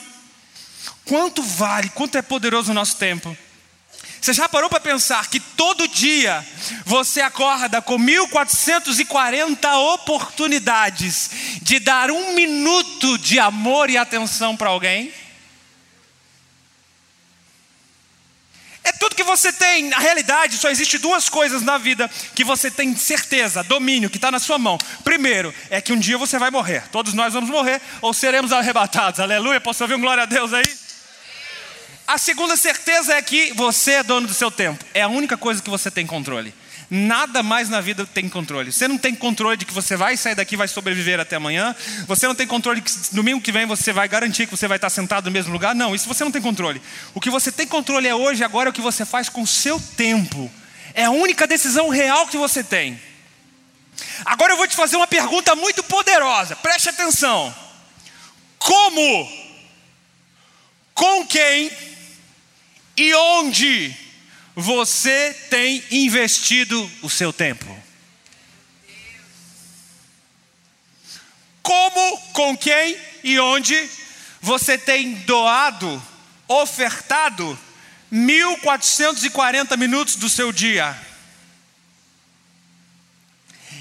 quanto 1.05 1.41
vale, 1.41 1.89
quanto 1.89 2.17
é 2.17 2.21
poderoso 2.21 2.71
o 2.71 2.73
nosso 2.73 2.97
tempo. 2.97 3.35
Você 4.23 4.31
já 4.31 4.47
parou 4.47 4.69
para 4.69 4.79
pensar 4.79 5.29
que 5.29 5.37
todo 5.37 5.85
dia 5.85 6.45
você 6.85 7.19
acorda 7.19 7.81
com 7.81 7.97
1440 7.97 9.77
oportunidades 9.77 11.29
de 11.61 11.77
dar 11.79 12.09
um 12.09 12.33
minuto 12.33 13.17
de 13.17 13.37
amor 13.37 13.89
e 13.89 13.97
atenção 13.97 14.55
para 14.55 14.69
alguém? 14.69 15.11
É 18.83 18.91
tudo 18.91 19.15
que 19.15 19.23
você 19.23 19.51
tem. 19.51 19.89
Na 19.89 19.97
realidade, 19.97 20.57
só 20.57 20.69
existe 20.69 20.97
duas 20.97 21.29
coisas 21.29 21.61
na 21.61 21.77
vida 21.77 22.09
que 22.35 22.43
você 22.43 22.69
tem 22.69 22.95
certeza, 22.95 23.63
domínio, 23.63 24.09
que 24.09 24.17
está 24.17 24.29
na 24.29 24.39
sua 24.39 24.57
mão. 24.57 24.77
Primeiro, 25.03 25.53
é 25.69 25.79
que 25.79 25.93
um 25.93 25.99
dia 25.99 26.17
você 26.17 26.37
vai 26.37 26.51
morrer. 26.51 26.83
Todos 26.91 27.13
nós 27.13 27.33
vamos 27.33 27.49
morrer 27.49 27.81
ou 28.01 28.13
seremos 28.13 28.51
arrebatados. 28.51 29.19
Aleluia. 29.19 29.61
Posso 29.61 29.83
ouvir 29.83 29.95
um 29.95 30.01
glória 30.01 30.23
a 30.23 30.25
Deus 30.25 30.51
aí? 30.53 30.65
A 32.05 32.17
segunda 32.17 32.57
certeza 32.57 33.13
é 33.13 33.21
que 33.21 33.53
você 33.53 33.93
é 33.93 34.03
dono 34.03 34.27
do 34.27 34.33
seu 34.33 34.51
tempo. 34.51 34.83
É 34.93 35.01
a 35.01 35.07
única 35.07 35.37
coisa 35.37 35.61
que 35.61 35.69
você 35.69 35.89
tem 35.89 36.05
controle. 36.05 36.53
Nada 36.89 37.41
mais 37.41 37.69
na 37.69 37.81
vida 37.81 38.05
tem 38.05 38.29
controle. 38.29 38.71
Você 38.71 38.87
não 38.87 38.97
tem 38.97 39.15
controle 39.15 39.57
de 39.57 39.65
que 39.65 39.73
você 39.73 39.95
vai 39.95 40.15
sair 40.17 40.35
daqui 40.35 40.55
e 40.55 40.57
vai 40.57 40.67
sobreviver 40.67 41.19
até 41.19 41.35
amanhã. 41.35 41.75
Você 42.07 42.27
não 42.27 42.35
tem 42.35 42.45
controle 42.45 42.81
de 42.81 42.91
que 42.91 43.15
domingo 43.15 43.41
que 43.41 43.51
vem 43.51 43.65
você 43.65 43.91
vai 43.91 44.07
garantir 44.07 44.45
que 44.45 44.55
você 44.55 44.67
vai 44.67 44.77
estar 44.77 44.89
sentado 44.89 45.25
no 45.25 45.31
mesmo 45.31 45.51
lugar. 45.51 45.73
Não, 45.73 45.95
isso 45.95 46.07
você 46.07 46.23
não 46.23 46.31
tem 46.31 46.41
controle. 46.41 46.81
O 47.13 47.21
que 47.21 47.29
você 47.29 47.51
tem 47.51 47.67
controle 47.67 48.07
é 48.07 48.15
hoje, 48.15 48.43
agora, 48.43 48.69
é 48.69 48.71
o 48.71 48.73
que 48.73 48.81
você 48.81 49.05
faz 49.05 49.29
com 49.29 49.41
o 49.41 49.47
seu 49.47 49.79
tempo. 49.79 50.51
É 50.93 51.05
a 51.05 51.11
única 51.11 51.47
decisão 51.47 51.89
real 51.89 52.27
que 52.27 52.37
você 52.37 52.63
tem. 52.63 52.99
Agora 54.25 54.53
eu 54.53 54.57
vou 54.57 54.67
te 54.67 54.75
fazer 54.75 54.95
uma 54.95 55.07
pergunta 55.07 55.55
muito 55.55 55.83
poderosa. 55.83 56.55
Preste 56.55 56.89
atenção. 56.89 57.53
Como? 58.59 59.43
Com 60.93 61.25
quem? 61.25 61.71
E 62.95 63.13
onde 63.15 64.02
você 64.55 65.33
tem 65.49 65.83
investido 65.91 66.89
o 67.01 67.09
seu 67.09 67.33
tempo? 67.33 67.65
Como, 71.61 72.17
com 72.33 72.57
quem 72.57 72.97
e 73.23 73.39
onde 73.39 73.89
você 74.41 74.77
tem 74.77 75.13
doado, 75.13 76.01
ofertado 76.47 77.57
1440 78.11 79.77
minutos 79.77 80.15
do 80.15 80.29
seu 80.29 80.51
dia? 80.51 80.95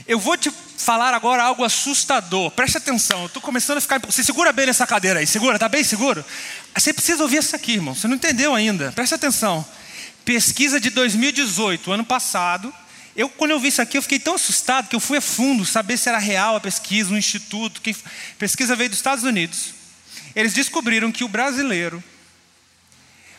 Eu 0.07 0.19
vou 0.19 0.37
te 0.37 0.51
falar 0.51 1.15
agora 1.15 1.43
algo 1.43 1.65
assustador. 1.65 2.51
Preste 2.53 2.79
atenção, 2.79 3.21
eu 3.21 3.27
estou 3.27 3.43
começando 3.43 3.79
a 3.79 3.81
ficar. 3.81 4.01
Você 4.01 4.23
segura 4.25 4.53
bem 4.53 4.67
nessa 4.67 4.87
cadeira 4.87 5.21
aí, 5.21 5.27
segura, 5.27 5.59
tá 5.59 5.69
bem 5.69 5.85
seguro? 5.85 6.25
Você 6.75 6.93
precisa 6.93 7.23
ouvir 7.23 7.39
isso 7.39 7.55
aqui, 7.55 7.73
irmão. 7.73 7.95
Você 7.95 8.09
não 8.09 8.17
entendeu 8.17 8.55
ainda. 8.55 8.91
Preste 8.93 9.15
atenção. 9.15 9.65
Pesquisa 10.25 10.81
de 10.81 10.91
2018, 10.91 11.93
ano 11.93 12.05
passado. 12.05 12.73
Eu, 13.15 13.29
quando 13.29 13.51
eu 13.51 13.61
vi 13.61 13.69
isso 13.69 13.83
aqui, 13.83 13.99
eu 13.99 14.03
fiquei 14.03 14.19
tão 14.19 14.35
assustado 14.35 14.89
que 14.89 14.97
eu 14.97 15.01
fui 15.01 15.19
a 15.19 15.21
fundo 15.21 15.67
saber 15.67 15.97
se 15.97 16.09
era 16.09 16.19
real 16.19 16.57
a 16.57 16.61
pesquisa, 16.61 17.13
um 17.13 17.17
instituto. 17.17 17.81
Quem... 17.81 17.95
Pesquisa 18.39 18.75
veio 18.75 18.89
dos 18.89 18.99
Estados 18.99 19.25
Unidos. 19.25 19.75
Eles 20.35 20.55
descobriram 20.55 21.13
que 21.13 21.25
o 21.25 21.29
brasileiro, 21.29 22.03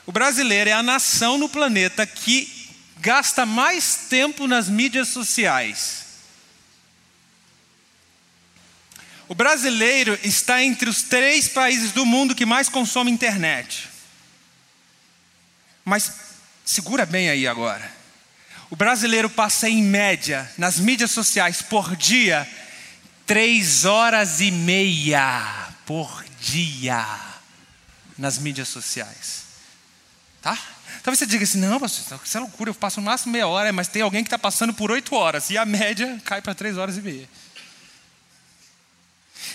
o 0.06 0.12
brasileiro 0.12 0.70
é 0.70 0.74
a 0.74 0.84
nação 0.84 1.38
no 1.38 1.50
planeta 1.50 2.06
que 2.06 2.70
gasta 3.00 3.46
mais 3.46 4.08
tempo 4.10 4.48
nas 4.48 4.70
mídias 4.70 5.08
sociais. 5.08 6.04
O 9.28 9.34
brasileiro 9.34 10.20
está 10.24 10.64
entre 10.64 10.90
os 10.90 11.02
três 11.02 11.48
países 11.48 11.92
do 11.92 12.06
mundo 12.06 12.36
que 12.36 12.46
mais 12.46 12.70
consomem 12.70 13.14
internet. 13.14 13.90
Mas 15.84 16.33
Segura 16.66 17.06
bem 17.06 17.30
aí 17.30 17.48
agora. 17.48 17.92
O 18.70 18.76
brasileiro 18.76 19.30
passa 19.30 19.70
em 19.70 19.84
média 19.84 20.50
nas 20.58 20.80
mídias 20.80 21.12
sociais 21.12 21.62
por 21.62 21.96
dia 21.96 22.48
três 23.26 23.86
horas 23.86 24.42
e 24.42 24.52
meia 24.52 25.70
por 25.86 26.24
dia 26.40 27.06
nas 28.18 28.38
mídias 28.38 28.68
sociais. 28.68 29.44
Tá? 30.42 30.58
Talvez 31.02 31.20
você 31.20 31.26
diga 31.26 31.44
assim, 31.44 31.60
não, 31.60 31.80
pastor, 31.80 32.20
isso 32.24 32.38
é 32.38 32.40
loucura, 32.40 32.70
eu 32.70 32.74
passo 32.74 33.00
no 33.00 33.06
máximo 33.06 33.32
meia 33.34 33.48
hora, 33.48 33.72
mas 33.74 33.88
tem 33.88 34.02
alguém 34.02 34.24
que 34.24 34.28
está 34.28 34.40
passando 34.40 34.74
por 34.74 34.92
oito 34.92 35.16
horas 35.16 35.50
e 35.50 35.58
a 35.58 35.66
média 35.66 36.22
cai 36.24 36.42
para 36.42 36.56
três 36.56 36.78
horas 36.78 36.98
e 36.98 37.02
meia. 37.02 37.30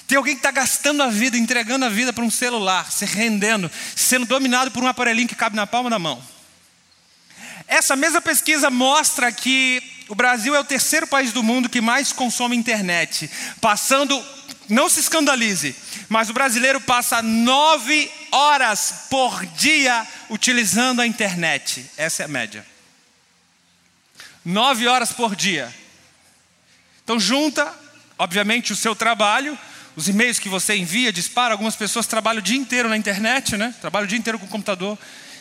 Tem 0.07 0.16
alguém 0.16 0.35
que 0.35 0.40
está 0.40 0.51
gastando 0.51 1.03
a 1.03 1.09
vida, 1.09 1.37
entregando 1.37 1.85
a 1.85 1.88
vida 1.88 2.12
para 2.12 2.25
um 2.25 2.31
celular, 2.31 2.90
se 2.90 3.05
rendendo, 3.05 3.71
sendo 3.97 4.27
dominado 4.27 4.71
por 4.71 4.83
um 4.83 4.87
aparelhinho 4.87 5.29
que 5.29 5.35
cabe 5.35 5.57
na 5.57 5.66
palma 5.66 5.90
da 5.90 5.99
mão. 5.99 6.23
Essa 7.68 7.94
mesma 7.94 8.22
pesquisa 8.22 8.70
mostra 8.70 9.31
que 9.31 9.83
o 10.09 10.14
Brasil 10.14 10.54
é 10.54 10.59
o 10.59 10.64
terceiro 10.64 11.07
país 11.07 11.33
do 11.33 11.42
mundo 11.42 11.68
que 11.68 11.83
mais 11.83 12.14
consome 12.14 12.57
internet, 12.57 13.31
passando, 13.61 14.24
não 14.70 14.88
se 14.88 15.00
escandalize, 15.00 15.76
mas 16.09 16.31
o 16.31 16.33
brasileiro 16.33 16.81
passa 16.81 17.20
nove 17.20 18.11
horas 18.33 19.04
por 19.11 19.44
dia 19.44 20.07
utilizando 20.31 21.00
a 21.00 21.07
internet. 21.07 21.85
Essa 21.98 22.22
é 22.22 22.24
a 22.24 22.28
média. 22.28 22.66
Nove 24.42 24.88
horas 24.88 25.12
por 25.12 25.37
dia. 25.37 25.72
Então 27.04 27.20
junta, 27.20 27.70
obviamente, 28.18 28.72
o 28.72 28.76
seu 28.76 28.96
trabalho, 28.96 29.59
os 29.94 30.09
e-mails 30.09 30.38
que 30.38 30.48
você 30.48 30.74
envia, 30.74 31.12
dispara. 31.12 31.52
Algumas 31.52 31.76
pessoas 31.76 32.07
trabalham 32.07 32.40
o 32.40 32.42
dia 32.42 32.57
inteiro 32.57 32.88
na 32.88 32.96
internet, 32.96 33.59
né? 33.59 33.74
Trabalham 33.78 34.07
o 34.07 34.09
dia 34.09 34.18
inteiro 34.18 34.38
com 34.38 34.46
o 34.46 34.48
computador. 34.48 34.98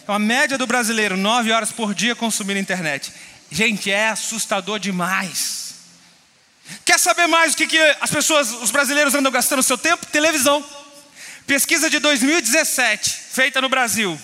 Então, 0.08 0.15
a 0.15 0.20
média 0.20 0.58
do 0.58 0.65
brasileiro, 0.65 1.17
nove 1.17 1.52
horas 1.52 1.74
por 1.74 1.93
dia 1.93 2.15
consumindo 2.15 2.62
internet. 2.62 3.12
Gente, 3.52 3.91
é 3.91 4.08
assustador 4.08 4.80
demais. 4.80 5.74
Quer 6.86 6.98
saber 6.98 7.28
mais 7.28 7.52
o 7.52 7.58
que, 7.58 7.67
que 7.67 7.78
as 8.00 8.10
pessoas, 8.10 8.54
os 8.54 8.72
brasileiros 8.72 9.13
andam 9.13 9.30
gastando 9.30 9.62
seu 9.62 9.78
tempo? 9.78 10.06
Televisão. 10.06 10.63
Pesquisa 11.46 11.89
de 11.89 12.00
2017, 12.00 13.10
feita 13.34 13.60
no 13.60 13.67
Brasil. 13.67 14.17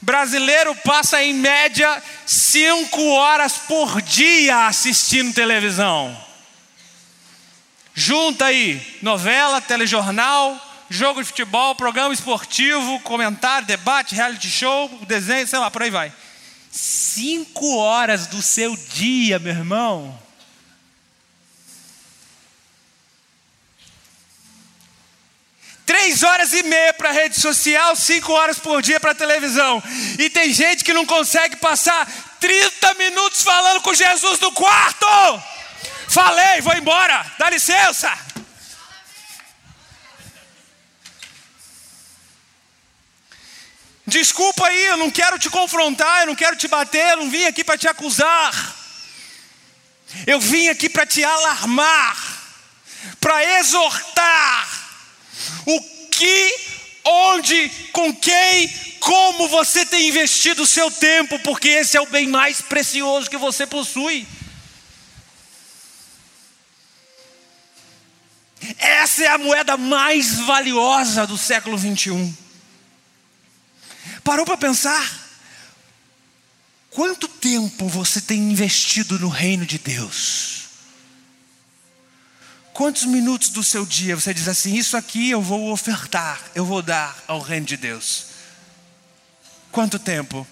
Brasileiro 0.00 0.72
passa 0.84 1.20
em 1.20 1.34
média 1.34 2.00
cinco 2.24 3.04
horas 3.08 3.54
por 3.54 4.00
dia 4.00 4.68
assistindo 4.68 5.34
televisão. 5.34 6.16
Junta 7.92 8.44
aí 8.44 8.98
novela, 9.02 9.60
telejornal, 9.60 10.67
jogo 10.90 11.22
de 11.22 11.28
futebol, 11.28 11.74
programa 11.74 12.14
esportivo, 12.14 13.00
comentário, 13.00 13.66
debate, 13.66 14.14
reality 14.14 14.48
show, 14.48 14.88
desenho, 15.06 15.46
sei 15.46 15.58
lá, 15.58 15.70
por 15.70 15.82
aí 15.82 15.90
vai. 15.90 16.12
Cinco 16.70 17.76
horas 17.76 18.26
do 18.26 18.40
seu 18.40 18.76
dia, 18.76 19.38
meu 19.38 19.52
irmão. 19.52 20.18
Três 25.84 26.22
horas 26.22 26.52
e 26.52 26.62
meia 26.64 26.92
para 26.92 27.10
rede 27.12 27.40
social, 27.40 27.96
cinco 27.96 28.32
horas 28.32 28.58
por 28.58 28.82
dia 28.82 29.00
para 29.00 29.14
televisão. 29.14 29.82
E 30.18 30.28
tem 30.28 30.52
gente 30.52 30.84
que 30.84 30.92
não 30.92 31.06
consegue 31.06 31.56
passar 31.56 32.06
30 32.38 32.94
minutos 32.94 33.42
falando 33.42 33.80
com 33.80 33.94
Jesus 33.94 34.38
no 34.38 34.52
quarto. 34.52 35.06
Falei, 36.08 36.60
vou 36.60 36.74
embora, 36.74 37.24
dá 37.38 37.48
licença. 37.48 38.10
Desculpa 44.08 44.66
aí, 44.66 44.86
eu 44.86 44.96
não 44.96 45.10
quero 45.10 45.38
te 45.38 45.50
confrontar, 45.50 46.20
eu 46.20 46.28
não 46.28 46.34
quero 46.34 46.56
te 46.56 46.66
bater, 46.66 47.10
eu 47.10 47.18
não 47.18 47.30
vim 47.30 47.44
aqui 47.44 47.62
para 47.62 47.76
te 47.76 47.86
acusar. 47.86 48.74
Eu 50.26 50.40
vim 50.40 50.68
aqui 50.68 50.88
para 50.88 51.04
te 51.04 51.22
alarmar, 51.22 52.16
para 53.20 53.60
exortar. 53.60 54.66
O 55.66 55.80
que, 56.10 56.54
onde, 57.04 57.68
com 57.92 58.14
quem, 58.16 58.68
como 58.98 59.46
você 59.48 59.84
tem 59.84 60.08
investido 60.08 60.62
o 60.62 60.66
seu 60.66 60.90
tempo, 60.90 61.38
porque 61.40 61.68
esse 61.68 61.94
é 61.94 62.00
o 62.00 62.06
bem 62.06 62.26
mais 62.26 62.62
precioso 62.62 63.28
que 63.28 63.36
você 63.36 63.66
possui. 63.66 64.26
Essa 68.78 69.24
é 69.24 69.28
a 69.28 69.36
moeda 69.36 69.76
mais 69.76 70.36
valiosa 70.40 71.26
do 71.26 71.36
século 71.36 71.76
21. 71.76 72.47
Parou 74.28 74.44
para 74.44 74.58
pensar? 74.58 75.10
Quanto 76.90 77.26
tempo 77.26 77.88
você 77.88 78.20
tem 78.20 78.38
investido 78.38 79.18
no 79.18 79.30
reino 79.30 79.64
de 79.64 79.78
Deus? 79.78 80.64
Quantos 82.74 83.06
minutos 83.06 83.48
do 83.48 83.64
seu 83.64 83.86
dia 83.86 84.14
você 84.14 84.34
diz 84.34 84.46
assim: 84.46 84.74
Isso 84.74 84.98
aqui 84.98 85.30
eu 85.30 85.40
vou 85.40 85.72
ofertar, 85.72 86.42
eu 86.54 86.62
vou 86.66 86.82
dar 86.82 87.16
ao 87.26 87.40
reino 87.40 87.64
de 87.64 87.78
Deus? 87.78 88.26
Quanto 89.72 89.98
tempo? 89.98 90.46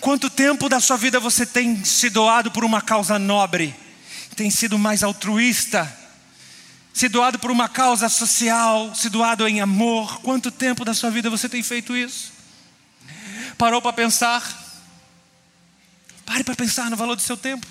Quanto 0.00 0.30
tempo 0.30 0.68
da 0.68 0.78
sua 0.78 0.96
vida 0.96 1.18
você 1.18 1.44
tem 1.44 1.84
se 1.84 2.08
doado 2.08 2.52
por 2.52 2.64
uma 2.64 2.80
causa 2.80 3.18
nobre? 3.18 3.74
Tem 4.36 4.48
sido 4.48 4.78
mais 4.78 5.02
altruísta? 5.02 5.92
Se 6.94 7.08
doado 7.08 7.36
por 7.40 7.50
uma 7.50 7.68
causa 7.68 8.08
social? 8.08 8.94
Se 8.94 9.08
doado 9.08 9.48
em 9.48 9.60
amor? 9.60 10.20
Quanto 10.20 10.52
tempo 10.52 10.84
da 10.84 10.94
sua 10.94 11.10
vida 11.10 11.28
você 11.28 11.48
tem 11.48 11.64
feito 11.64 11.96
isso? 11.96 12.31
Parou 13.56 13.80
para 13.80 13.92
pensar? 13.92 14.42
Pare 16.24 16.44
para 16.44 16.56
pensar 16.56 16.90
no 16.90 16.96
valor 16.96 17.16
do 17.16 17.22
seu 17.22 17.36
tempo. 17.36 17.66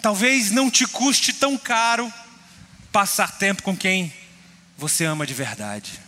Talvez 0.00 0.50
não 0.50 0.70
te 0.70 0.86
custe 0.86 1.32
tão 1.32 1.58
caro 1.58 2.12
passar 2.92 3.36
tempo 3.38 3.62
com 3.62 3.76
quem 3.76 4.12
você 4.76 5.04
ama 5.04 5.26
de 5.26 5.34
verdade. 5.34 6.00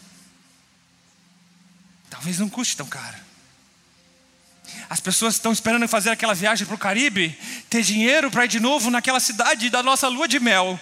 Talvez 2.09 2.39
não 2.39 2.49
custe 2.49 2.77
tão 2.77 2.87
caro. 2.87 3.16
As 4.89 5.01
pessoas 5.01 5.35
estão 5.35 5.53
esperando 5.53 5.87
fazer 5.89 6.11
aquela 6.11 6.35
viagem 6.35 6.66
para 6.66 6.75
o 6.75 6.79
Caribe, 6.79 7.37
ter 7.69 7.83
dinheiro 7.83 8.31
para 8.31 8.45
ir 8.45 8.49
de 8.49 8.61
novo 8.61 8.91
naquela 8.91 9.21
cidade 9.21 9.71
da 9.71 9.83
nossa 9.83 10.09
lua 10.09 10.29
de 10.29 10.39
mel. 10.39 10.79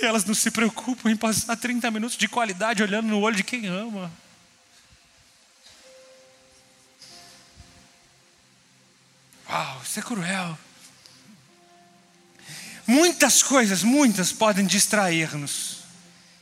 E 0.00 0.04
elas 0.04 0.24
não 0.24 0.34
se 0.34 0.50
preocupam 0.50 1.10
em 1.10 1.16
passar 1.16 1.56
30 1.56 1.90
minutos 1.90 2.16
de 2.16 2.28
qualidade 2.28 2.82
olhando 2.82 3.08
no 3.08 3.20
olho 3.20 3.36
de 3.36 3.42
quem 3.42 3.66
ama. 3.66 4.12
Uau, 9.48 9.82
isso 9.84 9.98
é 9.98 10.02
cruel. 10.02 10.58
Muitas 12.86 13.42
coisas, 13.42 13.82
muitas 13.82 14.32
podem 14.32 14.64
distrair-nos, 14.64 15.78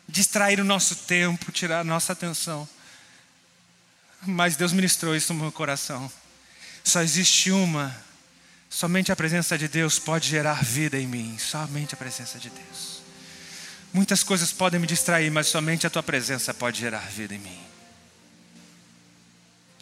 distrair 0.07 0.61
o 0.61 0.64
nosso 0.64 0.94
tempo, 0.94 1.50
tirar 1.50 1.80
a 1.80 1.84
nossa 1.84 2.12
atenção. 2.12 2.68
Mas 4.26 4.57
Deus 4.57 4.72
ministrou 4.72 5.16
isso 5.16 5.32
no 5.32 5.40
meu 5.40 5.52
coração. 5.52 6.11
Só 6.82 7.00
existe 7.00 7.50
uma, 7.50 7.94
somente 8.68 9.11
a 9.11 9.16
presença 9.16 9.57
de 9.57 9.68
Deus 9.68 9.98
pode 9.98 10.28
gerar 10.28 10.62
vida 10.62 10.98
em 10.98 11.07
mim, 11.07 11.38
somente 11.38 11.94
a 11.94 11.96
presença 11.96 12.38
de 12.38 12.50
Deus. 12.50 13.02
Muitas 13.92 14.22
coisas 14.22 14.52
podem 14.52 14.80
me 14.80 14.86
distrair, 14.86 15.30
mas 15.30 15.46
somente 15.46 15.86
a 15.86 15.90
tua 15.90 16.02
presença 16.02 16.52
pode 16.52 16.80
gerar 16.80 17.09
vida 17.09 17.34
em 17.34 17.38
mim. 17.38 17.61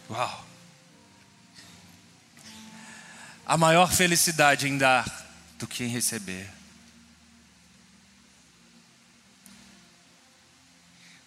Uau! 0.09 0.52
A 3.53 3.57
maior 3.57 3.93
felicidade 3.93 4.67
em 4.67 4.79
dar 4.79 5.05
do 5.59 5.67
que 5.67 5.83
em 5.83 5.87
receber. 5.87 6.49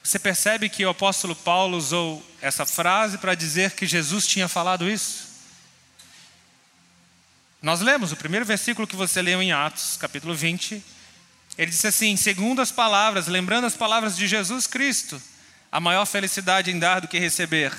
Você 0.03 0.19
percebe 0.19 0.69
que 0.69 0.85
o 0.85 0.89
apóstolo 0.89 1.37
Paulo 1.37 1.77
usou 1.77 2.29
essa 2.43 2.67
frase 2.67 3.19
para 3.19 3.37
dizer 3.37 3.75
que 3.75 3.87
Jesus 3.87 4.27
tinha 4.27 4.49
falado 4.49 4.91
isso? 4.91 5.29
Nós 7.63 7.81
lemos 7.81 8.11
o 8.11 8.17
primeiro 8.17 8.45
versículo 8.45 8.89
que 8.89 8.97
você 8.97 9.23
leu 9.23 9.41
em 9.41 9.53
Atos, 9.53 9.97
capítulo 9.97 10.35
20. 10.35 10.83
Ele 11.57 11.71
disse 11.71 11.87
assim: 11.87 12.17
segundo 12.17 12.61
as 12.61 12.73
palavras, 12.73 13.29
lembrando 13.29 13.69
as 13.69 13.77
palavras 13.77 14.17
de 14.17 14.27
Jesus 14.27 14.67
Cristo, 14.67 15.23
a 15.71 15.79
maior 15.79 16.05
felicidade 16.05 16.73
em 16.73 16.79
dar 16.81 16.99
do 16.99 17.07
que 17.07 17.21
receber. 17.21 17.73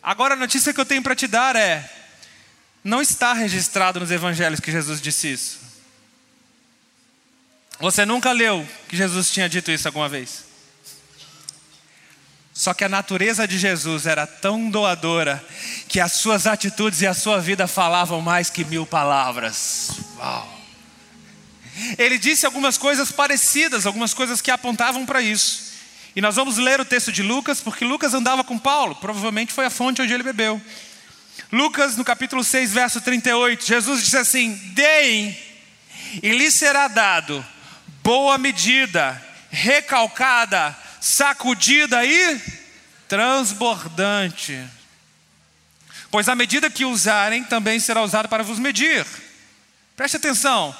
Agora 0.00 0.34
a 0.34 0.36
notícia 0.36 0.72
que 0.72 0.80
eu 0.80 0.86
tenho 0.86 1.02
para 1.02 1.16
te 1.16 1.26
dar 1.26 1.56
é: 1.56 2.01
não 2.84 3.00
está 3.00 3.32
registrado 3.32 4.00
nos 4.00 4.10
evangelhos 4.10 4.60
que 4.60 4.72
Jesus 4.72 5.00
disse 5.00 5.32
isso. 5.32 5.60
Você 7.78 8.04
nunca 8.04 8.32
leu 8.32 8.66
que 8.88 8.96
Jesus 8.96 9.30
tinha 9.30 9.48
dito 9.48 9.70
isso 9.70 9.88
alguma 9.88 10.08
vez. 10.08 10.44
Só 12.54 12.74
que 12.74 12.84
a 12.84 12.88
natureza 12.88 13.48
de 13.48 13.58
Jesus 13.58 14.06
era 14.06 14.26
tão 14.26 14.70
doadora 14.70 15.42
que 15.88 15.98
as 15.98 16.12
suas 16.12 16.46
atitudes 16.46 17.00
e 17.00 17.06
a 17.06 17.14
sua 17.14 17.40
vida 17.40 17.66
falavam 17.66 18.20
mais 18.20 18.50
que 18.50 18.64
mil 18.64 18.86
palavras. 18.86 19.90
Uau! 20.18 20.60
Ele 21.96 22.18
disse 22.18 22.44
algumas 22.44 22.76
coisas 22.76 23.10
parecidas, 23.10 23.86
algumas 23.86 24.12
coisas 24.12 24.40
que 24.40 24.50
apontavam 24.50 25.06
para 25.06 25.22
isso. 25.22 25.72
E 26.14 26.20
nós 26.20 26.36
vamos 26.36 26.58
ler 26.58 26.78
o 26.78 26.84
texto 26.84 27.10
de 27.10 27.22
Lucas, 27.22 27.60
porque 27.60 27.84
Lucas 27.84 28.12
andava 28.12 28.44
com 28.44 28.58
Paulo, 28.58 28.94
provavelmente 28.96 29.52
foi 29.52 29.64
a 29.64 29.70
fonte 29.70 30.02
onde 30.02 30.12
ele 30.12 30.22
bebeu. 30.22 30.60
Lucas, 31.50 31.96
no 31.96 32.04
capítulo 32.04 32.44
6, 32.44 32.72
verso 32.72 33.00
38, 33.00 33.66
Jesus 33.66 34.02
disse 34.02 34.16
assim: 34.16 34.54
Deem, 34.74 35.36
e 36.22 36.30
lhe 36.32 36.50
será 36.50 36.88
dado 36.88 37.44
boa 38.02 38.36
medida, 38.36 39.20
recalcada, 39.50 40.76
sacudida 41.00 42.04
e 42.04 42.40
transbordante. 43.08 44.62
Pois 46.10 46.28
a 46.28 46.34
medida 46.34 46.70
que 46.70 46.84
usarem 46.84 47.44
também 47.44 47.80
será 47.80 48.02
usada 48.02 48.28
para 48.28 48.42
vos 48.42 48.58
medir. 48.58 49.06
Preste 49.96 50.16
atenção. 50.16 50.76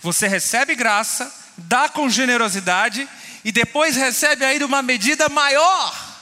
Você 0.00 0.28
recebe 0.28 0.74
graça, 0.74 1.32
dá 1.56 1.88
com 1.88 2.08
generosidade 2.08 3.08
e 3.44 3.50
depois 3.50 3.96
recebe 3.96 4.44
ainda 4.44 4.66
uma 4.66 4.82
medida 4.82 5.28
maior. 5.28 6.16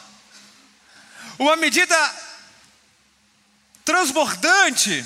Uma 1.39 1.57
medida 1.57 1.95
transbordante. 3.85 5.05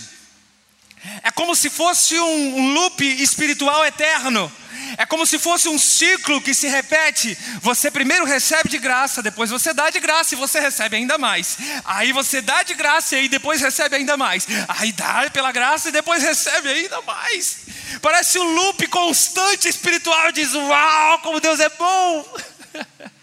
É 1.23 1.31
como 1.31 1.55
se 1.55 1.71
fosse 1.71 2.19
um, 2.19 2.73
loop 2.75 3.05
espiritual 3.23 3.85
eterno. 3.85 4.51
É 4.97 5.05
como 5.07 5.27
se 5.27 5.39
fosse 5.39 5.69
um 5.69 5.79
ciclo 5.79 6.41
que 6.41 6.55
se 6.55 6.67
repete. 6.67 7.37
Você 7.61 7.91
primeiro 7.91 8.25
recebe 8.25 8.69
de 8.69 8.79
graça, 8.79 9.23
depois 9.23 9.51
você 9.51 9.73
dá 9.73 9.91
de 9.91 10.01
graça 10.01 10.35
e 10.35 10.39
você 10.39 10.61
recebe 10.61 10.97
ainda 10.97 11.19
mais. 11.19 11.57
Aí 11.85 12.13
você 12.13 12.41
dá 12.41 12.63
de 12.63 12.75
graça 12.75 13.17
e 13.17 13.29
depois 13.29 13.61
recebe 13.61 13.97
ainda 13.97 14.17
mais. 14.17 14.47
Aí 14.67 14.93
dá 14.93 15.29
pela 15.31 15.53
graça 15.53 15.89
e 15.89 15.93
depois 15.93 16.23
recebe 16.23 16.69
ainda 16.69 17.01
mais. 17.03 17.59
Parece 18.01 18.39
um 18.39 18.55
loop 18.55 18.87
constante 18.89 19.69
espiritual. 19.69 20.33
Diz: 20.33 20.55
Uau, 20.55 21.19
como 21.21 21.41
Deus 21.41 21.61
é 21.61 21.69
bom! 21.69 22.37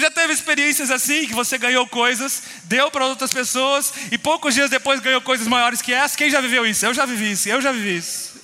Já 0.00 0.10
teve 0.10 0.32
experiências 0.32 0.90
assim, 0.90 1.26
que 1.26 1.34
você 1.34 1.58
ganhou 1.58 1.86
coisas, 1.86 2.42
deu 2.64 2.90
para 2.90 3.06
outras 3.06 3.32
pessoas 3.32 3.92
e 4.10 4.18
poucos 4.18 4.54
dias 4.54 4.70
depois 4.70 5.00
ganhou 5.00 5.20
coisas 5.20 5.46
maiores 5.46 5.82
que 5.82 5.92
essa? 5.92 6.16
Quem 6.16 6.30
já 6.30 6.40
viveu 6.40 6.66
isso? 6.66 6.86
Eu 6.86 6.94
já 6.94 7.04
vivi 7.04 7.32
isso, 7.32 7.48
eu 7.48 7.60
já 7.60 7.70
vivi 7.70 7.96
isso. 7.96 8.40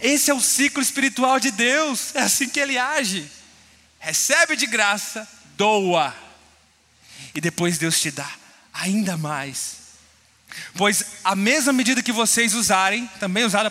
Esse 0.00 0.30
é 0.30 0.34
o 0.34 0.40
ciclo 0.40 0.82
espiritual 0.82 1.38
de 1.38 1.50
Deus, 1.50 2.14
é 2.14 2.22
assim 2.22 2.48
que 2.48 2.60
ele 2.60 2.78
age. 2.78 3.30
Recebe 3.98 4.56
de 4.56 4.66
graça, 4.66 5.28
doa, 5.56 6.14
e 7.34 7.40
depois 7.40 7.76
Deus 7.76 8.00
te 8.00 8.10
dá 8.10 8.30
ainda 8.72 9.16
mais. 9.16 9.76
Pois 10.74 11.04
a 11.22 11.36
mesma 11.36 11.72
medida 11.72 12.02
que 12.02 12.12
vocês 12.12 12.54
usarem, 12.54 13.06
também 13.18 13.44
usada 13.44 13.70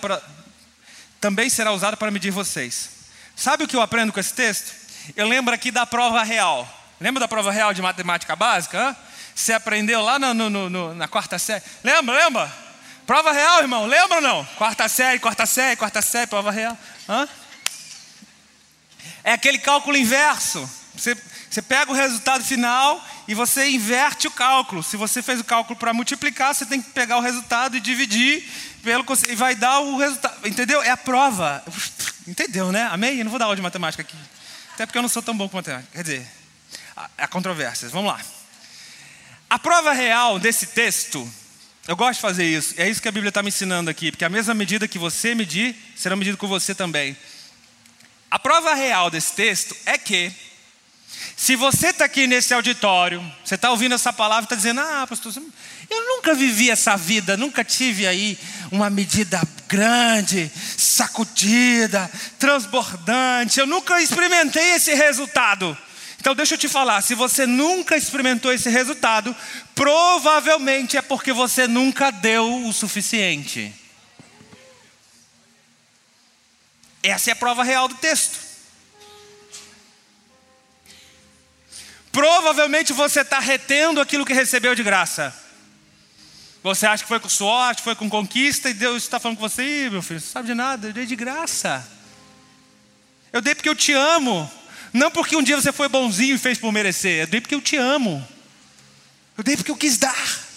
também 1.20 1.50
será 1.50 1.72
usada 1.74 1.98
para 1.98 2.12
medir 2.12 2.32
vocês. 2.32 2.90
Sabe 3.36 3.64
o 3.64 3.68
que 3.68 3.76
eu 3.76 3.82
aprendo 3.82 4.14
com 4.14 4.20
esse 4.20 4.34
texto? 4.34 4.79
Eu 5.16 5.28
lembro 5.28 5.54
aqui 5.54 5.72
da 5.72 5.86
prova 5.86 6.24
real. 6.24 6.68
Lembra 7.00 7.20
da 7.20 7.28
prova 7.28 7.52
real 7.52 7.74
de 7.74 7.82
matemática 7.82 8.36
básica? 8.36 8.96
Você 9.34 9.54
aprendeu 9.54 10.02
lá 10.02 10.20
no, 10.20 10.34
no, 10.34 10.70
no, 10.70 10.94
na 10.94 11.08
quarta 11.08 11.40
série. 11.40 11.64
Lembra, 11.84 12.16
lembra? 12.16 12.54
Prova 13.08 13.32
real, 13.32 13.62
irmão. 13.62 13.86
Lembra 13.86 14.18
ou 14.18 14.22
não? 14.22 14.46
Quarta 14.58 14.88
série, 14.88 15.20
quarta 15.20 15.46
série, 15.46 15.76
quarta 15.76 16.02
série, 16.02 16.28
prova 16.28 16.52
real. 16.52 16.78
Hã? 17.08 17.28
É 19.24 19.34
aquele 19.34 19.58
cálculo 19.58 19.98
inverso. 19.98 20.70
Você, 20.96 21.18
você 21.50 21.62
pega 21.62 21.92
o 21.92 21.96
resultado 21.96 22.44
final 22.44 23.04
e 23.28 23.34
você 23.34 23.70
inverte 23.70 24.28
o 24.28 24.32
cálculo. 24.32 24.84
Se 24.84 24.98
você 24.98 25.22
fez 25.22 25.40
o 25.40 25.44
cálculo 25.44 25.80
para 25.80 25.94
multiplicar, 25.94 26.54
você 26.54 26.66
tem 26.66 26.82
que 26.82 26.90
pegar 26.90 27.18
o 27.18 27.22
resultado 27.22 27.78
e 27.78 27.80
dividir 27.80 28.44
pelo 28.84 29.06
e 29.28 29.36
vai 29.36 29.56
dar 29.56 29.80
o 29.80 29.98
resultado. 29.98 30.48
Entendeu? 30.48 30.82
É 30.84 30.90
a 30.90 30.98
prova. 30.98 31.64
Entendeu, 32.28 32.72
né? 32.72 32.90
Amém? 32.92 33.18
Eu 33.18 33.24
não 33.24 33.32
vou 33.32 33.40
dar 33.40 33.46
aula 33.46 33.56
de 33.56 33.62
matemática 33.62 34.04
aqui. 34.04 34.16
Até 34.80 34.86
porque 34.86 34.98
eu 34.98 35.02
não 35.02 35.10
sou 35.10 35.22
tão 35.22 35.36
bom 35.36 35.50
com 35.50 35.58
matemática. 35.58 35.92
Quer 35.92 36.04
dizer, 36.04 36.28
há 37.18 37.28
controvérsias. 37.28 37.92
Vamos 37.92 38.14
lá. 38.14 38.22
A 39.50 39.60
prova 39.60 39.92
real 39.92 40.40
desse 40.40 40.68
texto, 40.68 41.30
eu 41.86 41.98
gosto 41.98 42.14
de 42.14 42.22
fazer 42.22 42.46
isso. 42.46 42.76
É 42.78 42.90
isso 42.90 43.02
que 43.02 43.10
a 43.10 43.12
Bíblia 43.12 43.28
está 43.28 43.44
me 43.44 43.50
ensinando 43.50 43.90
aqui. 43.90 44.10
Porque 44.10 44.24
a 44.24 44.30
mesma 44.30 44.54
medida 44.54 44.88
que 44.88 44.98
você 44.98 45.36
medir, 45.36 45.76
será 45.98 46.16
medida 46.16 46.38
com 46.38 46.48
você 46.48 46.74
também. 46.74 47.18
A 48.32 48.40
prova 48.40 48.74
real 48.74 49.10
desse 49.12 49.34
texto 49.34 49.76
é 49.86 49.98
que 49.98 50.32
Se 51.36 51.58
você 51.58 51.88
está 51.88 52.06
aqui 52.06 52.26
nesse 52.26 52.54
auditório, 52.54 53.22
você 53.44 53.56
está 53.56 53.72
ouvindo 53.72 53.96
essa 53.96 54.14
palavra 54.14 54.44
e 54.44 54.46
está 54.46 54.56
dizendo: 54.56 54.80
Ah, 54.80 55.06
pastor, 55.06 55.34
eu 55.90 56.08
nunca 56.08 56.36
vivi 56.36 56.70
essa 56.70 56.96
vida, 56.96 57.36
nunca 57.36 57.64
tive 57.64 58.06
aí 58.06 58.38
uma 58.72 58.90
medida 58.90 59.42
grande, 59.68 60.52
sacudida, 60.78 62.10
transbordante, 62.38 63.60
eu 63.60 63.68
nunca 63.68 64.02
experimentei 64.02 64.72
esse 64.72 64.94
resultado. 64.94 65.78
Então 66.20 66.36
deixa 66.36 66.56
eu 66.56 66.58
te 66.58 66.68
falar, 66.68 67.02
se 67.02 67.16
você 67.16 67.46
nunca 67.46 67.96
experimentou 67.96 68.52
esse 68.52 68.70
resultado, 68.70 69.36
provavelmente 69.74 70.98
é 70.98 71.02
porque 71.02 71.32
você 71.32 71.68
nunca 71.68 72.12
deu 72.12 72.66
o 72.68 72.74
suficiente. 72.74 73.74
Essa 77.02 77.32
é 77.32 77.34
a 77.34 77.36
prova 77.36 77.64
real 77.64 77.88
do 77.88 77.96
texto. 77.96 78.38
Provavelmente 82.12 82.92
você 82.92 83.22
está 83.22 83.40
retendo 83.40 84.02
aquilo 84.02 84.26
que 84.26 84.34
recebeu 84.34 84.76
de 84.76 84.84
graça. 84.84 85.49
Você 86.62 86.86
acha 86.86 87.04
que 87.04 87.08
foi 87.08 87.20
com 87.20 87.30
que 87.30 87.82
foi 87.82 87.96
com 87.96 88.10
conquista, 88.10 88.70
e 88.70 88.74
Deus 88.74 89.04
está 89.04 89.20
falando 89.20 89.38
com 89.38 89.48
você, 89.48 89.86
Ih, 89.86 89.90
meu 89.90 90.02
filho, 90.02 90.20
você 90.20 90.26
não 90.26 90.34
sabe 90.34 90.48
de 90.48 90.54
nada, 90.54 90.88
eu 90.88 90.94
dei 90.94 91.06
de 91.06 91.16
graça. 91.16 91.88
Eu 93.32 93.42
dei 93.42 93.56
porque 93.56 93.70
eu 93.70 93.76
te 93.76 93.94
amo. 93.94 94.52
Não 94.92 95.12
porque 95.12 95.36
um 95.36 95.44
dia 95.44 95.60
você 95.60 95.72
foi 95.72 95.88
bonzinho 95.88 96.36
e 96.36 96.40
fez 96.40 96.58
por 96.58 96.72
merecer. 96.72 97.22
Eu 97.22 97.28
dei 97.28 97.40
porque 97.40 97.56
eu 97.56 97.62
te 97.62 97.78
amo. 97.78 98.28
Eu 99.38 99.44
dei 99.44 99.56
porque 99.56 99.72
eu 99.72 99.78
quis 99.78 99.98
dar. 99.98 100.50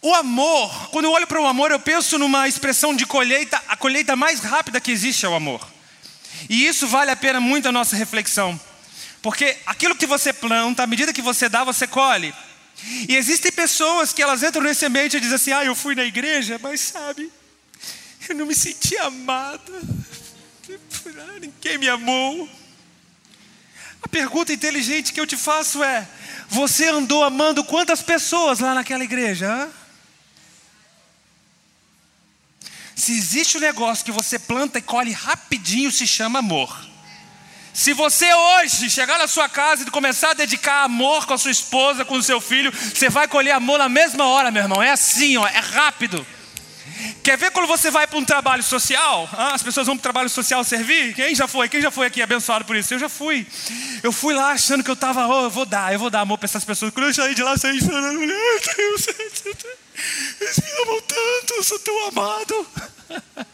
O 0.00 0.14
amor, 0.14 0.90
quando 0.90 1.06
eu 1.06 1.12
olho 1.12 1.26
para 1.26 1.40
o 1.40 1.46
amor, 1.46 1.70
eu 1.70 1.78
penso 1.78 2.18
numa 2.18 2.48
expressão 2.48 2.94
de 2.94 3.06
colheita, 3.06 3.62
a 3.68 3.76
colheita 3.76 4.16
mais 4.16 4.40
rápida 4.40 4.80
que 4.80 4.90
existe 4.90 5.24
é 5.24 5.28
o 5.28 5.34
amor. 5.34 5.66
E 6.48 6.66
isso 6.66 6.86
vale 6.86 7.10
a 7.10 7.16
pena 7.16 7.40
muito 7.40 7.68
a 7.68 7.72
nossa 7.72 7.96
reflexão. 7.96 8.58
Porque 9.24 9.56
aquilo 9.64 9.96
que 9.96 10.06
você 10.06 10.34
planta, 10.34 10.82
à 10.82 10.86
medida 10.86 11.10
que 11.10 11.22
você 11.22 11.48
dá, 11.48 11.64
você 11.64 11.86
colhe. 11.86 12.34
E 13.08 13.16
existem 13.16 13.50
pessoas 13.50 14.12
que 14.12 14.22
elas 14.22 14.42
entram 14.42 14.62
nesse 14.62 14.84
ambiente 14.84 15.16
e 15.16 15.20
dizem 15.20 15.36
assim: 15.36 15.52
Ah, 15.52 15.64
eu 15.64 15.74
fui 15.74 15.94
na 15.94 16.04
igreja, 16.04 16.60
mas 16.62 16.80
sabe, 16.80 17.32
eu 18.28 18.34
não 18.34 18.44
me 18.44 18.54
senti 18.54 18.98
amada. 18.98 19.80
Ninguém 21.40 21.78
me 21.78 21.88
amou. 21.88 22.46
A 24.02 24.08
pergunta 24.08 24.52
inteligente 24.52 25.10
que 25.10 25.20
eu 25.20 25.26
te 25.26 25.38
faço 25.38 25.82
é: 25.82 26.06
Você 26.50 26.88
andou 26.88 27.24
amando 27.24 27.64
quantas 27.64 28.02
pessoas 28.02 28.58
lá 28.58 28.74
naquela 28.74 29.04
igreja? 29.04 29.70
Se 32.94 33.16
existe 33.16 33.56
um 33.56 33.60
negócio 33.60 34.04
que 34.04 34.12
você 34.12 34.38
planta 34.38 34.78
e 34.78 34.82
colhe 34.82 35.12
rapidinho, 35.12 35.90
se 35.90 36.06
chama 36.06 36.40
amor. 36.40 36.93
Se 37.74 37.92
você 37.92 38.32
hoje 38.32 38.88
chegar 38.88 39.18
na 39.18 39.26
sua 39.26 39.48
casa 39.48 39.82
e 39.82 39.90
começar 39.90 40.30
a 40.30 40.34
dedicar 40.34 40.84
amor 40.84 41.26
com 41.26 41.34
a 41.34 41.38
sua 41.38 41.50
esposa, 41.50 42.04
com 42.04 42.14
o 42.14 42.22
seu 42.22 42.40
filho, 42.40 42.72
você 42.72 43.08
vai 43.08 43.26
colher 43.26 43.50
amor 43.50 43.78
na 43.78 43.88
mesma 43.88 44.28
hora, 44.28 44.52
meu 44.52 44.62
irmão. 44.62 44.80
É 44.80 44.92
assim, 44.92 45.36
ó, 45.36 45.44
é 45.44 45.58
rápido. 45.58 46.24
Quer 47.24 47.36
ver 47.36 47.50
quando 47.50 47.66
você 47.66 47.90
vai 47.90 48.06
para 48.06 48.16
um 48.16 48.24
trabalho 48.24 48.62
social? 48.62 49.28
Ah, 49.32 49.54
as 49.54 49.62
pessoas 49.62 49.88
vão 49.88 49.96
para 49.96 50.02
o 50.02 50.02
trabalho 50.02 50.28
social 50.28 50.62
servir? 50.62 51.14
Quem 51.14 51.34
já 51.34 51.48
foi? 51.48 51.68
Quem 51.68 51.82
já 51.82 51.90
foi 51.90 52.06
aqui 52.06 52.22
abençoado 52.22 52.64
por 52.64 52.76
isso? 52.76 52.94
Eu 52.94 52.98
já 53.00 53.08
fui. 53.08 53.44
Eu 54.04 54.12
fui 54.12 54.34
lá 54.34 54.52
achando 54.52 54.84
que 54.84 54.90
eu 54.90 54.94
estava, 54.94 55.26
oh, 55.26 55.42
eu 55.42 55.50
vou 55.50 55.66
dar, 55.66 55.92
eu 55.92 55.98
vou 55.98 56.10
dar 56.10 56.20
amor 56.20 56.38
para 56.38 56.46
essas 56.46 56.64
pessoas. 56.64 56.94
Quando 56.94 57.06
eu 57.06 57.14
saí 57.14 57.34
de 57.34 57.42
lá, 57.42 57.54
eu 57.54 57.58
saí 57.58 57.80
chorando. 57.80 58.20
Meu 58.20 58.28
eles 60.40 60.58
me 60.58 60.70
amam 60.82 61.00
tanto, 61.02 61.54
eu 61.56 61.64
sou 61.64 61.78
tão 61.80 62.08
amado. 62.08 62.66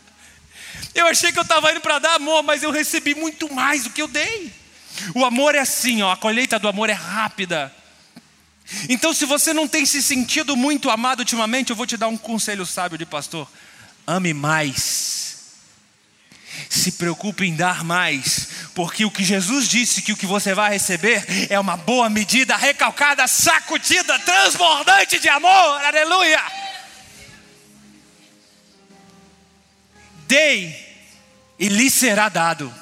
Eu 0.94 1.06
achei 1.06 1.32
que 1.32 1.38
eu 1.38 1.42
estava 1.42 1.70
indo 1.70 1.80
para 1.80 1.98
dar 1.98 2.14
amor, 2.14 2.42
mas 2.42 2.62
eu 2.62 2.70
recebi 2.70 3.14
muito 3.14 3.52
mais 3.52 3.84
do 3.84 3.90
que 3.90 4.02
eu 4.02 4.08
dei. 4.08 4.52
O 5.14 5.24
amor 5.24 5.54
é 5.54 5.60
assim, 5.60 6.02
ó, 6.02 6.12
a 6.12 6.16
colheita 6.16 6.58
do 6.58 6.68
amor 6.68 6.90
é 6.90 6.94
rápida. 6.94 7.72
Então, 8.88 9.12
se 9.12 9.24
você 9.24 9.52
não 9.52 9.66
tem 9.66 9.84
se 9.84 10.02
sentido 10.02 10.56
muito 10.56 10.90
amado 10.90 11.20
ultimamente, 11.20 11.70
eu 11.70 11.76
vou 11.76 11.86
te 11.86 11.96
dar 11.96 12.08
um 12.08 12.16
conselho 12.16 12.64
sábio 12.64 12.98
de 12.98 13.06
pastor: 13.06 13.50
ame 14.06 14.32
mais. 14.32 15.18
Se 16.68 16.92
preocupe 16.92 17.44
em 17.44 17.54
dar 17.54 17.82
mais, 17.84 18.48
porque 18.74 19.04
o 19.04 19.10
que 19.10 19.24
Jesus 19.24 19.68
disse 19.68 20.02
que 20.02 20.12
o 20.12 20.16
que 20.16 20.26
você 20.26 20.52
vai 20.52 20.70
receber 20.70 21.24
é 21.48 21.58
uma 21.58 21.76
boa 21.76 22.10
medida, 22.10 22.56
recalcada, 22.56 23.26
sacudida, 23.26 24.18
transbordante 24.18 25.18
de 25.18 25.28
amor. 25.28 25.84
Aleluia! 25.84 26.59
Dei 30.30 30.74
e 31.58 31.68
lhe 31.68 31.90
será 31.90 32.28
dado. 32.28 32.72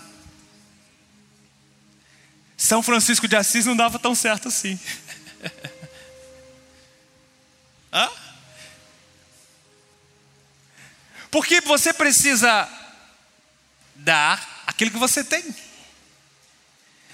São 2.58 2.82
Francisco 2.82 3.26
de 3.26 3.36
Assis 3.36 3.64
não 3.64 3.74
dava 3.74 3.98
tão 3.98 4.14
certo 4.14 4.48
assim. 4.48 4.78
Hã? 7.90 8.10
Porque 11.30 11.62
você 11.62 11.94
precisa 11.94 12.68
dar 13.94 14.64
aquilo 14.66 14.90
que 14.90 14.98
você 14.98 15.24
tem. 15.24 15.42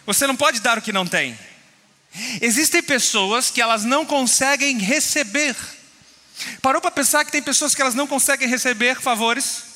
Você 0.05 0.27
não 0.27 0.35
pode 0.35 0.59
dar 0.59 0.79
o 0.79 0.83
que 0.83 0.93
não 0.93 1.07
tem. 1.07 1.39
Existem 2.41 2.83
pessoas 2.83 3.53
que 3.53 3.63
elas 3.63 3.85
não 3.85 4.05
conseguem 4.05 4.79
receber. 4.79 5.55
Parou 6.61 6.83
para 6.83 6.91
pensar 6.91 7.25
que 7.25 7.31
tem 7.31 7.41
pessoas 7.41 7.73
que 7.73 7.81
elas 7.81 7.95
não 7.95 8.09
conseguem 8.09 8.49
receber 8.49 9.01
favores? 9.01 9.74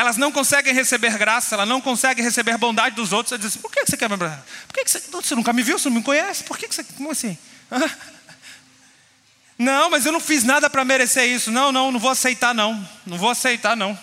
Elas 0.00 0.16
não 0.16 0.32
conseguem 0.32 0.72
receber 0.72 1.18
graça, 1.18 1.54
elas 1.54 1.68
não 1.68 1.78
conseguem 1.78 2.24
receber 2.24 2.56
bondade 2.56 2.96
dos 2.96 3.12
outros. 3.12 3.32
Elas 3.32 3.44
dizem, 3.44 3.60
por 3.60 3.70
que 3.70 3.84
você 3.84 3.98
quer 3.98 4.08
me 4.08 4.16
Por 4.16 4.72
que 4.72 4.88
você, 4.88 4.98
você 4.98 5.34
nunca 5.34 5.52
me 5.52 5.62
viu, 5.62 5.78
você 5.78 5.90
não 5.90 5.96
me 5.96 6.02
conhece? 6.02 6.42
Por 6.42 6.56
que 6.56 6.66
você. 6.66 6.82
Como 6.82 7.10
assim? 7.10 7.36
Não, 9.58 9.90
mas 9.90 10.06
eu 10.06 10.12
não 10.12 10.20
fiz 10.20 10.42
nada 10.42 10.70
para 10.70 10.86
merecer 10.86 11.28
isso. 11.28 11.50
Não, 11.50 11.70
não, 11.70 11.92
não 11.92 12.00
vou 12.00 12.10
aceitar, 12.10 12.54
não. 12.54 12.88
Não 13.04 13.18
vou 13.18 13.28
aceitar, 13.28 13.76
não. 13.76 13.98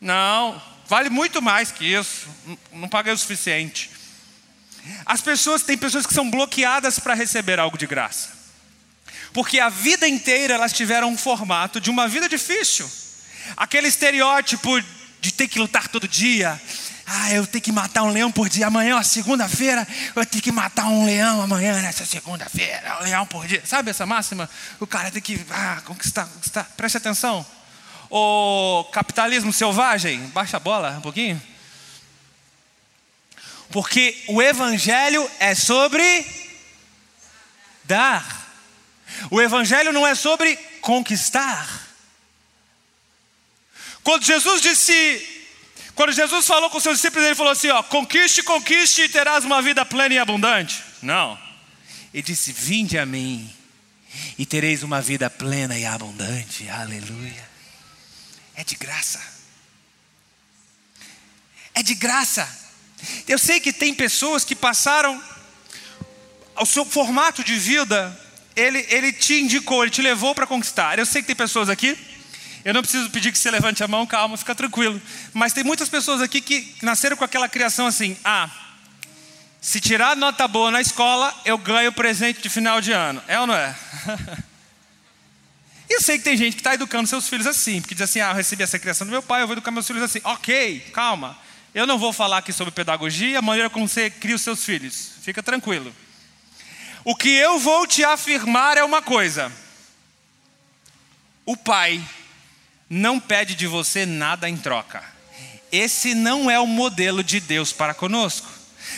Não, 0.00 0.62
vale 0.86 1.10
muito 1.10 1.42
mais 1.42 1.70
que 1.70 1.84
isso. 1.84 2.26
Não 2.72 2.88
paguei 2.88 3.12
o 3.12 3.18
suficiente. 3.18 3.90
As 5.04 5.20
pessoas, 5.20 5.62
tem 5.62 5.76
pessoas 5.76 6.06
que 6.06 6.14
são 6.14 6.30
bloqueadas 6.30 6.98
para 6.98 7.12
receber 7.12 7.60
algo 7.60 7.76
de 7.76 7.86
graça. 7.86 8.30
Porque 9.34 9.60
a 9.60 9.68
vida 9.68 10.08
inteira 10.08 10.54
elas 10.54 10.72
tiveram 10.72 11.10
um 11.10 11.18
formato 11.18 11.78
de 11.78 11.90
uma 11.90 12.08
vida 12.08 12.26
difícil. 12.26 12.90
Aquele 13.56 13.88
estereótipo 13.88 14.80
de 15.20 15.32
ter 15.32 15.48
que 15.48 15.58
lutar 15.58 15.88
todo 15.88 16.08
dia, 16.08 16.60
ah, 17.12 17.32
eu 17.32 17.44
tenho 17.44 17.62
que 17.62 17.72
matar 17.72 18.04
um 18.04 18.12
leão 18.12 18.30
por 18.30 18.48
dia. 18.48 18.68
Amanhã, 18.68 18.96
ó, 18.96 19.02
segunda-feira, 19.02 19.86
eu 20.14 20.24
tenho 20.24 20.42
que 20.42 20.52
matar 20.52 20.86
um 20.86 21.04
leão 21.04 21.42
amanhã, 21.42 21.82
nessa 21.82 22.06
segunda-feira, 22.06 22.98
um 23.00 23.02
leão 23.02 23.26
por 23.26 23.46
dia. 23.48 23.60
Sabe 23.66 23.90
essa 23.90 24.06
máxima? 24.06 24.48
O 24.78 24.86
cara 24.86 25.10
tem 25.10 25.20
que 25.20 25.44
ah, 25.50 25.82
conquistar, 25.84 26.26
conquistar. 26.26 26.64
Preste 26.76 26.98
atenção. 26.98 27.44
O 28.08 28.84
capitalismo 28.92 29.52
selvagem, 29.52 30.20
baixa 30.28 30.56
a 30.56 30.60
bola 30.60 30.98
um 30.98 31.00
pouquinho. 31.00 31.40
Porque 33.70 34.24
o 34.28 34.40
evangelho 34.40 35.28
é 35.40 35.54
sobre 35.54 36.26
dar. 37.84 38.24
O 39.30 39.40
evangelho 39.40 39.92
não 39.92 40.06
é 40.06 40.14
sobre 40.14 40.56
conquistar. 40.80 41.79
Quando 44.02 44.24
Jesus 44.24 44.60
disse 44.60 45.40
quando 46.00 46.12
Jesus 46.12 46.46
falou 46.46 46.70
com 46.70 46.80
seus 46.80 46.96
discípulos, 46.96 47.26
ele 47.26 47.34
falou 47.34 47.52
assim: 47.52 47.68
ó, 47.68 47.82
conquiste, 47.82 48.42
conquiste 48.42 49.02
e 49.02 49.08
terás 49.10 49.44
uma 49.44 49.60
vida 49.60 49.84
plena 49.84 50.14
e 50.14 50.18
abundante. 50.18 50.82
Não. 51.02 51.38
Ele 52.14 52.22
disse: 52.22 52.52
Vinde 52.52 52.96
a 52.96 53.04
mim 53.04 53.54
e 54.38 54.46
tereis 54.46 54.82
uma 54.82 55.02
vida 55.02 55.28
plena 55.28 55.78
e 55.78 55.84
abundante. 55.84 56.66
Aleluia. 56.70 57.48
É 58.54 58.64
de 58.64 58.76
graça. 58.76 59.20
É 61.74 61.82
de 61.82 61.94
graça. 61.94 62.48
Eu 63.28 63.38
sei 63.38 63.60
que 63.60 63.70
tem 63.70 63.92
pessoas 63.92 64.42
que 64.42 64.56
passaram 64.56 65.22
o 66.58 66.64
seu 66.64 66.84
formato 66.86 67.44
de 67.44 67.56
vida, 67.58 68.18
ele, 68.56 68.86
ele 68.88 69.12
te 69.12 69.34
indicou, 69.34 69.82
ele 69.82 69.90
te 69.90 70.00
levou 70.00 70.34
para 70.34 70.46
conquistar. 70.46 70.98
Eu 70.98 71.04
sei 71.04 71.20
que 71.20 71.26
tem 71.26 71.36
pessoas 71.36 71.68
aqui 71.68 71.94
eu 72.64 72.74
não 72.74 72.82
preciso 72.82 73.08
pedir 73.10 73.32
que 73.32 73.38
você 73.38 73.50
levante 73.50 73.82
a 73.82 73.88
mão, 73.88 74.06
calma, 74.06 74.36
fica 74.36 74.54
tranquilo. 74.54 75.00
Mas 75.32 75.52
tem 75.52 75.64
muitas 75.64 75.88
pessoas 75.88 76.20
aqui 76.20 76.40
que 76.40 76.76
nasceram 76.82 77.16
com 77.16 77.24
aquela 77.24 77.48
criação 77.48 77.86
assim: 77.86 78.16
ah, 78.24 78.50
se 79.60 79.80
tirar 79.80 80.16
nota 80.16 80.46
boa 80.46 80.70
na 80.70 80.80
escola, 80.80 81.34
eu 81.44 81.56
ganho 81.56 81.92
presente 81.92 82.40
de 82.40 82.48
final 82.48 82.80
de 82.80 82.92
ano. 82.92 83.22
É 83.26 83.40
ou 83.40 83.46
não 83.46 83.54
é? 83.54 83.74
Eu 85.90 86.00
sei 86.00 86.18
que 86.18 86.22
tem 86.22 86.36
gente 86.36 86.54
que 86.54 86.60
está 86.60 86.74
educando 86.74 87.08
seus 87.08 87.28
filhos 87.28 87.48
assim, 87.48 87.80
porque 87.80 87.96
diz 87.96 88.02
assim: 88.02 88.20
ah, 88.20 88.30
eu 88.30 88.36
recebi 88.36 88.62
essa 88.62 88.78
criação 88.78 89.04
do 89.04 89.10
meu 89.10 89.20
pai, 89.20 89.42
eu 89.42 89.46
vou 89.48 89.54
educar 89.54 89.72
meus 89.72 89.88
filhos 89.88 90.04
assim. 90.04 90.20
Ok, 90.22 90.88
calma. 90.92 91.36
Eu 91.74 91.84
não 91.84 91.98
vou 91.98 92.12
falar 92.12 92.38
aqui 92.38 92.52
sobre 92.52 92.72
pedagogia, 92.72 93.40
a 93.40 93.42
maneira 93.42 93.68
como 93.68 93.88
você 93.88 94.08
cria 94.08 94.36
os 94.36 94.42
seus 94.42 94.64
filhos. 94.64 95.14
Fica 95.20 95.42
tranquilo. 95.42 95.92
O 97.04 97.16
que 97.16 97.30
eu 97.30 97.58
vou 97.58 97.88
te 97.88 98.04
afirmar 98.04 98.76
é 98.76 98.84
uma 98.84 99.02
coisa: 99.02 99.50
o 101.44 101.56
pai 101.56 102.00
não 102.90 103.20
pede 103.20 103.54
de 103.54 103.68
você 103.68 104.04
nada 104.04 104.48
em 104.48 104.56
troca. 104.56 105.02
esse 105.70 106.12
não 106.12 106.50
é 106.50 106.58
o 106.58 106.66
modelo 106.66 107.22
de 107.22 107.38
Deus 107.38 107.72
para 107.72 107.94
conosco. 107.94 108.48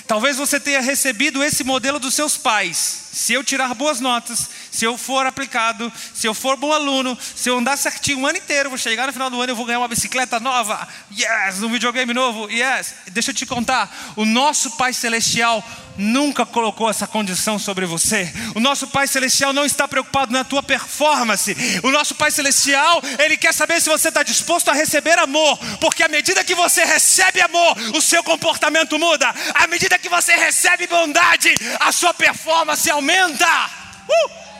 Talvez 0.07 0.38
você 0.38 0.59
tenha 0.59 0.80
recebido 0.80 1.45
esse 1.45 1.62
modelo 1.62 1.99
dos 1.99 2.14
seus 2.14 2.38
pais. 2.38 2.76
Se 3.12 3.34
eu 3.34 3.45
tirar 3.45 3.74
boas 3.74 4.01
notas, 4.01 4.49
se 4.72 4.86
eu 4.86 4.96
for 4.96 5.26
aplicado, 5.26 5.92
se 6.14 6.26
eu 6.26 6.32
for 6.32 6.56
bom 6.56 6.72
aluno, 6.72 7.16
se 7.36 7.48
eu 7.48 7.58
andar 7.58 7.76
certinho 7.76 8.20
o 8.20 8.26
ano 8.26 8.38
inteiro, 8.38 8.70
vou 8.70 8.78
chegar 8.78 9.06
no 9.06 9.12
final 9.12 9.28
do 9.28 9.40
ano 9.40 9.52
e 9.52 9.54
vou 9.54 9.66
ganhar 9.66 9.78
uma 9.78 9.88
bicicleta 9.88 10.40
nova. 10.40 10.88
Yes, 11.12 11.62
um 11.62 11.68
videogame 11.68 12.14
novo. 12.14 12.50
Yes. 12.50 12.94
Deixa 13.12 13.30
eu 13.30 13.34
te 13.34 13.46
contar, 13.46 13.94
o 14.16 14.24
nosso 14.24 14.72
Pai 14.72 14.94
celestial 14.94 15.62
nunca 15.96 16.46
colocou 16.46 16.88
essa 16.88 17.06
condição 17.06 17.58
sobre 17.58 17.86
você. 17.86 18.32
O 18.54 18.60
nosso 18.60 18.86
Pai 18.86 19.06
Celestial 19.06 19.52
não 19.52 19.64
está 19.64 19.86
preocupado 19.86 20.32
na 20.32 20.44
tua 20.44 20.62
performance. 20.62 21.54
O 21.82 21.90
nosso 21.90 22.14
Pai 22.14 22.30
Celestial, 22.30 23.02
Ele 23.18 23.36
quer 23.36 23.52
saber 23.52 23.80
se 23.80 23.88
você 23.88 24.08
está 24.08 24.22
disposto 24.22 24.70
a 24.70 24.72
receber 24.72 25.18
amor, 25.18 25.58
porque 25.80 26.02
à 26.02 26.08
medida 26.08 26.44
que 26.44 26.54
você 26.54 26.84
recebe 26.84 27.40
amor, 27.40 27.76
o 27.94 28.00
seu 28.00 28.22
comportamento 28.22 28.98
muda. 28.98 29.32
À 29.54 29.66
medida 29.66 29.98
que 29.98 30.08
você 30.08 30.32
recebe 30.34 30.86
bondade, 30.86 31.54
a 31.80 31.92
sua 31.92 32.14
performance 32.14 32.88
aumenta. 32.90 33.70
Uh! 34.08 34.51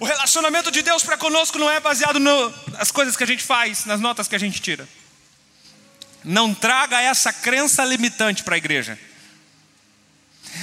O 0.00 0.06
relacionamento 0.06 0.70
de 0.70 0.80
Deus 0.80 1.02
para 1.02 1.18
conosco 1.18 1.58
não 1.58 1.70
é 1.70 1.78
baseado 1.78 2.18
nas 2.18 2.90
coisas 2.90 3.18
que 3.18 3.22
a 3.22 3.26
gente 3.26 3.44
faz, 3.44 3.84
nas 3.84 4.00
notas 4.00 4.26
que 4.26 4.34
a 4.34 4.38
gente 4.38 4.58
tira. 4.58 4.88
Não 6.24 6.54
traga 6.54 6.98
essa 7.02 7.30
crença 7.30 7.84
limitante 7.84 8.42
para 8.42 8.54
a 8.54 8.58
igreja. 8.58 8.98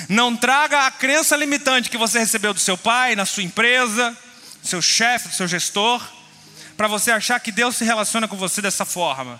Não 0.09 0.35
traga 0.35 0.88
a 0.88 0.91
crença 0.91 1.35
limitante 1.35 1.88
que 1.88 1.99
você 1.99 2.17
recebeu 2.17 2.51
do 2.51 2.59
seu 2.59 2.75
pai, 2.75 3.15
na 3.15 3.27
sua 3.27 3.43
empresa, 3.43 4.17
do 4.59 4.67
seu 4.67 4.81
chefe, 4.81 5.29
do 5.29 5.35
seu 5.35 5.47
gestor, 5.47 6.01
para 6.75 6.88
você 6.88 7.11
achar 7.11 7.39
que 7.39 7.51
Deus 7.51 7.75
se 7.75 7.85
relaciona 7.85 8.27
com 8.27 8.35
você 8.35 8.59
dessa 8.59 8.85
forma. 8.85 9.39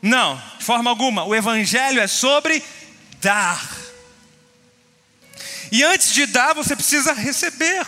Não, 0.00 0.42
de 0.58 0.64
forma 0.64 0.88
alguma. 0.88 1.24
O 1.24 1.34
Evangelho 1.34 2.00
é 2.00 2.06
sobre 2.06 2.64
dar. 3.20 3.62
E 5.70 5.84
antes 5.84 6.14
de 6.14 6.24
dar, 6.24 6.54
você 6.54 6.74
precisa 6.74 7.12
receber. 7.12 7.86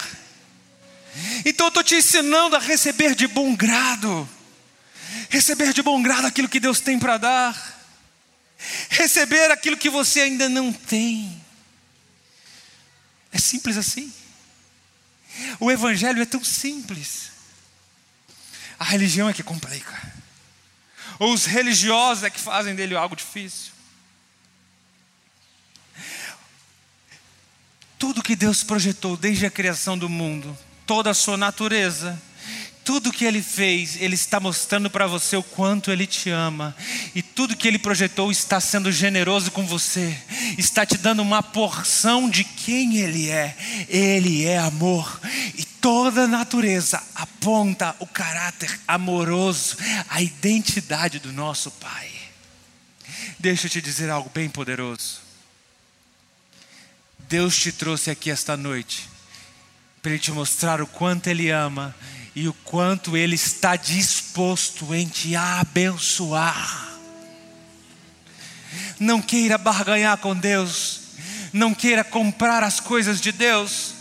Então 1.44 1.66
eu 1.66 1.68
estou 1.68 1.82
te 1.82 1.96
ensinando 1.96 2.56
a 2.56 2.58
receber 2.58 3.14
de 3.14 3.26
bom 3.26 3.54
grado. 3.54 4.28
Receber 5.30 5.72
de 5.72 5.82
bom 5.82 6.02
grado 6.02 6.26
aquilo 6.26 6.48
que 6.48 6.60
Deus 6.60 6.80
tem 6.80 6.98
para 6.98 7.18
dar 7.18 7.78
receber 8.88 9.50
aquilo 9.50 9.76
que 9.76 9.90
você 9.90 10.22
ainda 10.22 10.48
não 10.48 10.72
tem. 10.72 11.42
É 13.32 13.38
simples 13.38 13.76
assim. 13.76 14.12
O 15.60 15.70
Evangelho 15.70 16.20
é 16.20 16.26
tão 16.26 16.42
simples. 16.42 17.30
A 18.78 18.84
religião 18.84 19.28
é 19.28 19.32
que 19.32 19.42
complica. 19.42 19.96
Ou 21.18 21.32
os 21.32 21.46
religiosos 21.46 22.24
é 22.24 22.30
que 22.30 22.40
fazem 22.40 22.74
dele 22.74 22.96
algo 22.96 23.16
difícil. 23.16 23.72
Tudo 27.98 28.22
que 28.22 28.36
Deus 28.36 28.62
projetou 28.62 29.16
desde 29.16 29.44
a 29.44 29.50
criação 29.50 29.98
do 29.98 30.08
mundo, 30.08 30.56
toda 30.88 31.10
a 31.10 31.14
sua 31.14 31.36
natureza, 31.36 32.20
tudo 32.82 33.12
que 33.12 33.26
ele 33.26 33.42
fez, 33.42 34.00
ele 34.00 34.14
está 34.14 34.40
mostrando 34.40 34.88
para 34.88 35.06
você 35.06 35.36
o 35.36 35.42
quanto 35.42 35.90
ele 35.90 36.06
te 36.06 36.30
ama. 36.30 36.74
E 37.14 37.20
tudo 37.20 37.54
que 37.54 37.68
ele 37.68 37.78
projetou 37.78 38.32
está 38.32 38.58
sendo 38.58 38.90
generoso 38.90 39.50
com 39.50 39.66
você, 39.66 40.18
está 40.56 40.86
te 40.86 40.96
dando 40.96 41.20
uma 41.20 41.42
porção 41.42 42.30
de 42.30 42.42
quem 42.42 42.96
ele 42.96 43.28
é. 43.28 43.54
Ele 43.90 44.46
é 44.46 44.56
amor. 44.56 45.20
E 45.54 45.62
toda 45.62 46.22
a 46.22 46.26
natureza 46.26 47.02
aponta 47.14 47.94
o 47.98 48.06
caráter 48.06 48.80
amoroso, 48.88 49.76
a 50.08 50.22
identidade 50.22 51.18
do 51.18 51.30
nosso 51.30 51.70
Pai. 51.72 52.10
Deixa 53.38 53.66
eu 53.66 53.70
te 53.70 53.82
dizer 53.82 54.08
algo 54.08 54.30
bem 54.34 54.48
poderoso. 54.48 55.20
Deus 57.28 57.54
te 57.58 57.70
trouxe 57.70 58.10
aqui 58.10 58.30
esta 58.30 58.56
noite 58.56 59.17
para 60.02 60.12
Ele 60.12 60.20
te 60.20 60.30
mostrar 60.30 60.80
o 60.80 60.86
quanto 60.86 61.28
Ele 61.28 61.50
ama 61.50 61.94
e 62.34 62.48
o 62.48 62.52
quanto 62.52 63.16
Ele 63.16 63.34
está 63.34 63.76
disposto 63.76 64.94
em 64.94 65.06
te 65.06 65.34
abençoar. 65.34 66.88
Não 69.00 69.20
queira 69.20 69.58
barganhar 69.58 70.16
com 70.18 70.34
Deus, 70.34 71.00
não 71.52 71.74
queira 71.74 72.04
comprar 72.04 72.62
as 72.62 72.80
coisas 72.80 73.20
de 73.20 73.32
Deus, 73.32 73.94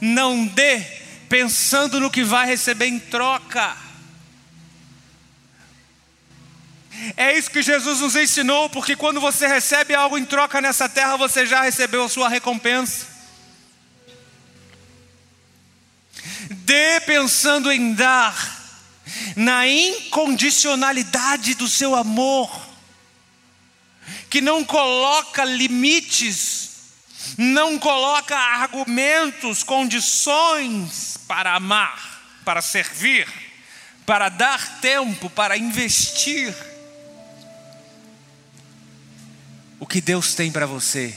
não 0.00 0.46
dê 0.46 0.80
pensando 1.28 1.98
no 1.98 2.10
que 2.10 2.22
vai 2.22 2.46
receber 2.46 2.86
em 2.86 2.98
troca. 2.98 3.76
É 7.16 7.36
isso 7.36 7.50
que 7.50 7.62
Jesus 7.62 8.00
nos 8.00 8.14
ensinou, 8.14 8.70
porque 8.70 8.94
quando 8.94 9.20
você 9.20 9.46
recebe 9.46 9.94
algo 9.94 10.16
em 10.16 10.24
troca 10.24 10.60
nessa 10.60 10.88
terra, 10.88 11.16
você 11.16 11.44
já 11.46 11.62
recebeu 11.62 12.04
a 12.04 12.08
sua 12.08 12.28
recompensa. 12.28 13.11
Dê 16.64 17.00
pensando 17.00 17.72
em 17.72 17.92
dar, 17.92 18.62
na 19.34 19.66
incondicionalidade 19.66 21.54
do 21.54 21.68
seu 21.68 21.96
amor, 21.96 22.50
que 24.30 24.40
não 24.40 24.64
coloca 24.64 25.44
limites, 25.44 26.70
não 27.36 27.78
coloca 27.78 28.36
argumentos, 28.36 29.62
condições 29.62 31.18
para 31.26 31.54
amar, 31.54 32.40
para 32.44 32.62
servir, 32.62 33.26
para 34.06 34.28
dar 34.28 34.80
tempo, 34.80 35.28
para 35.30 35.56
investir. 35.56 36.54
O 39.80 39.86
que 39.86 40.00
Deus 40.00 40.34
tem 40.34 40.52
para 40.52 40.66
você 40.66 41.14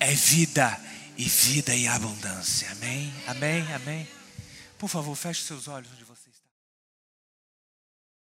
é 0.00 0.12
vida 0.12 0.80
e 1.18 1.24
vida 1.24 1.74
em 1.74 1.86
abundância. 1.88 2.70
Amém? 2.72 3.12
Amém? 3.26 3.66
Amém? 3.74 4.17
Por 4.78 4.88
favor, 4.88 5.16
feche 5.16 5.42
seus 5.42 5.66
olhos. 5.66 5.90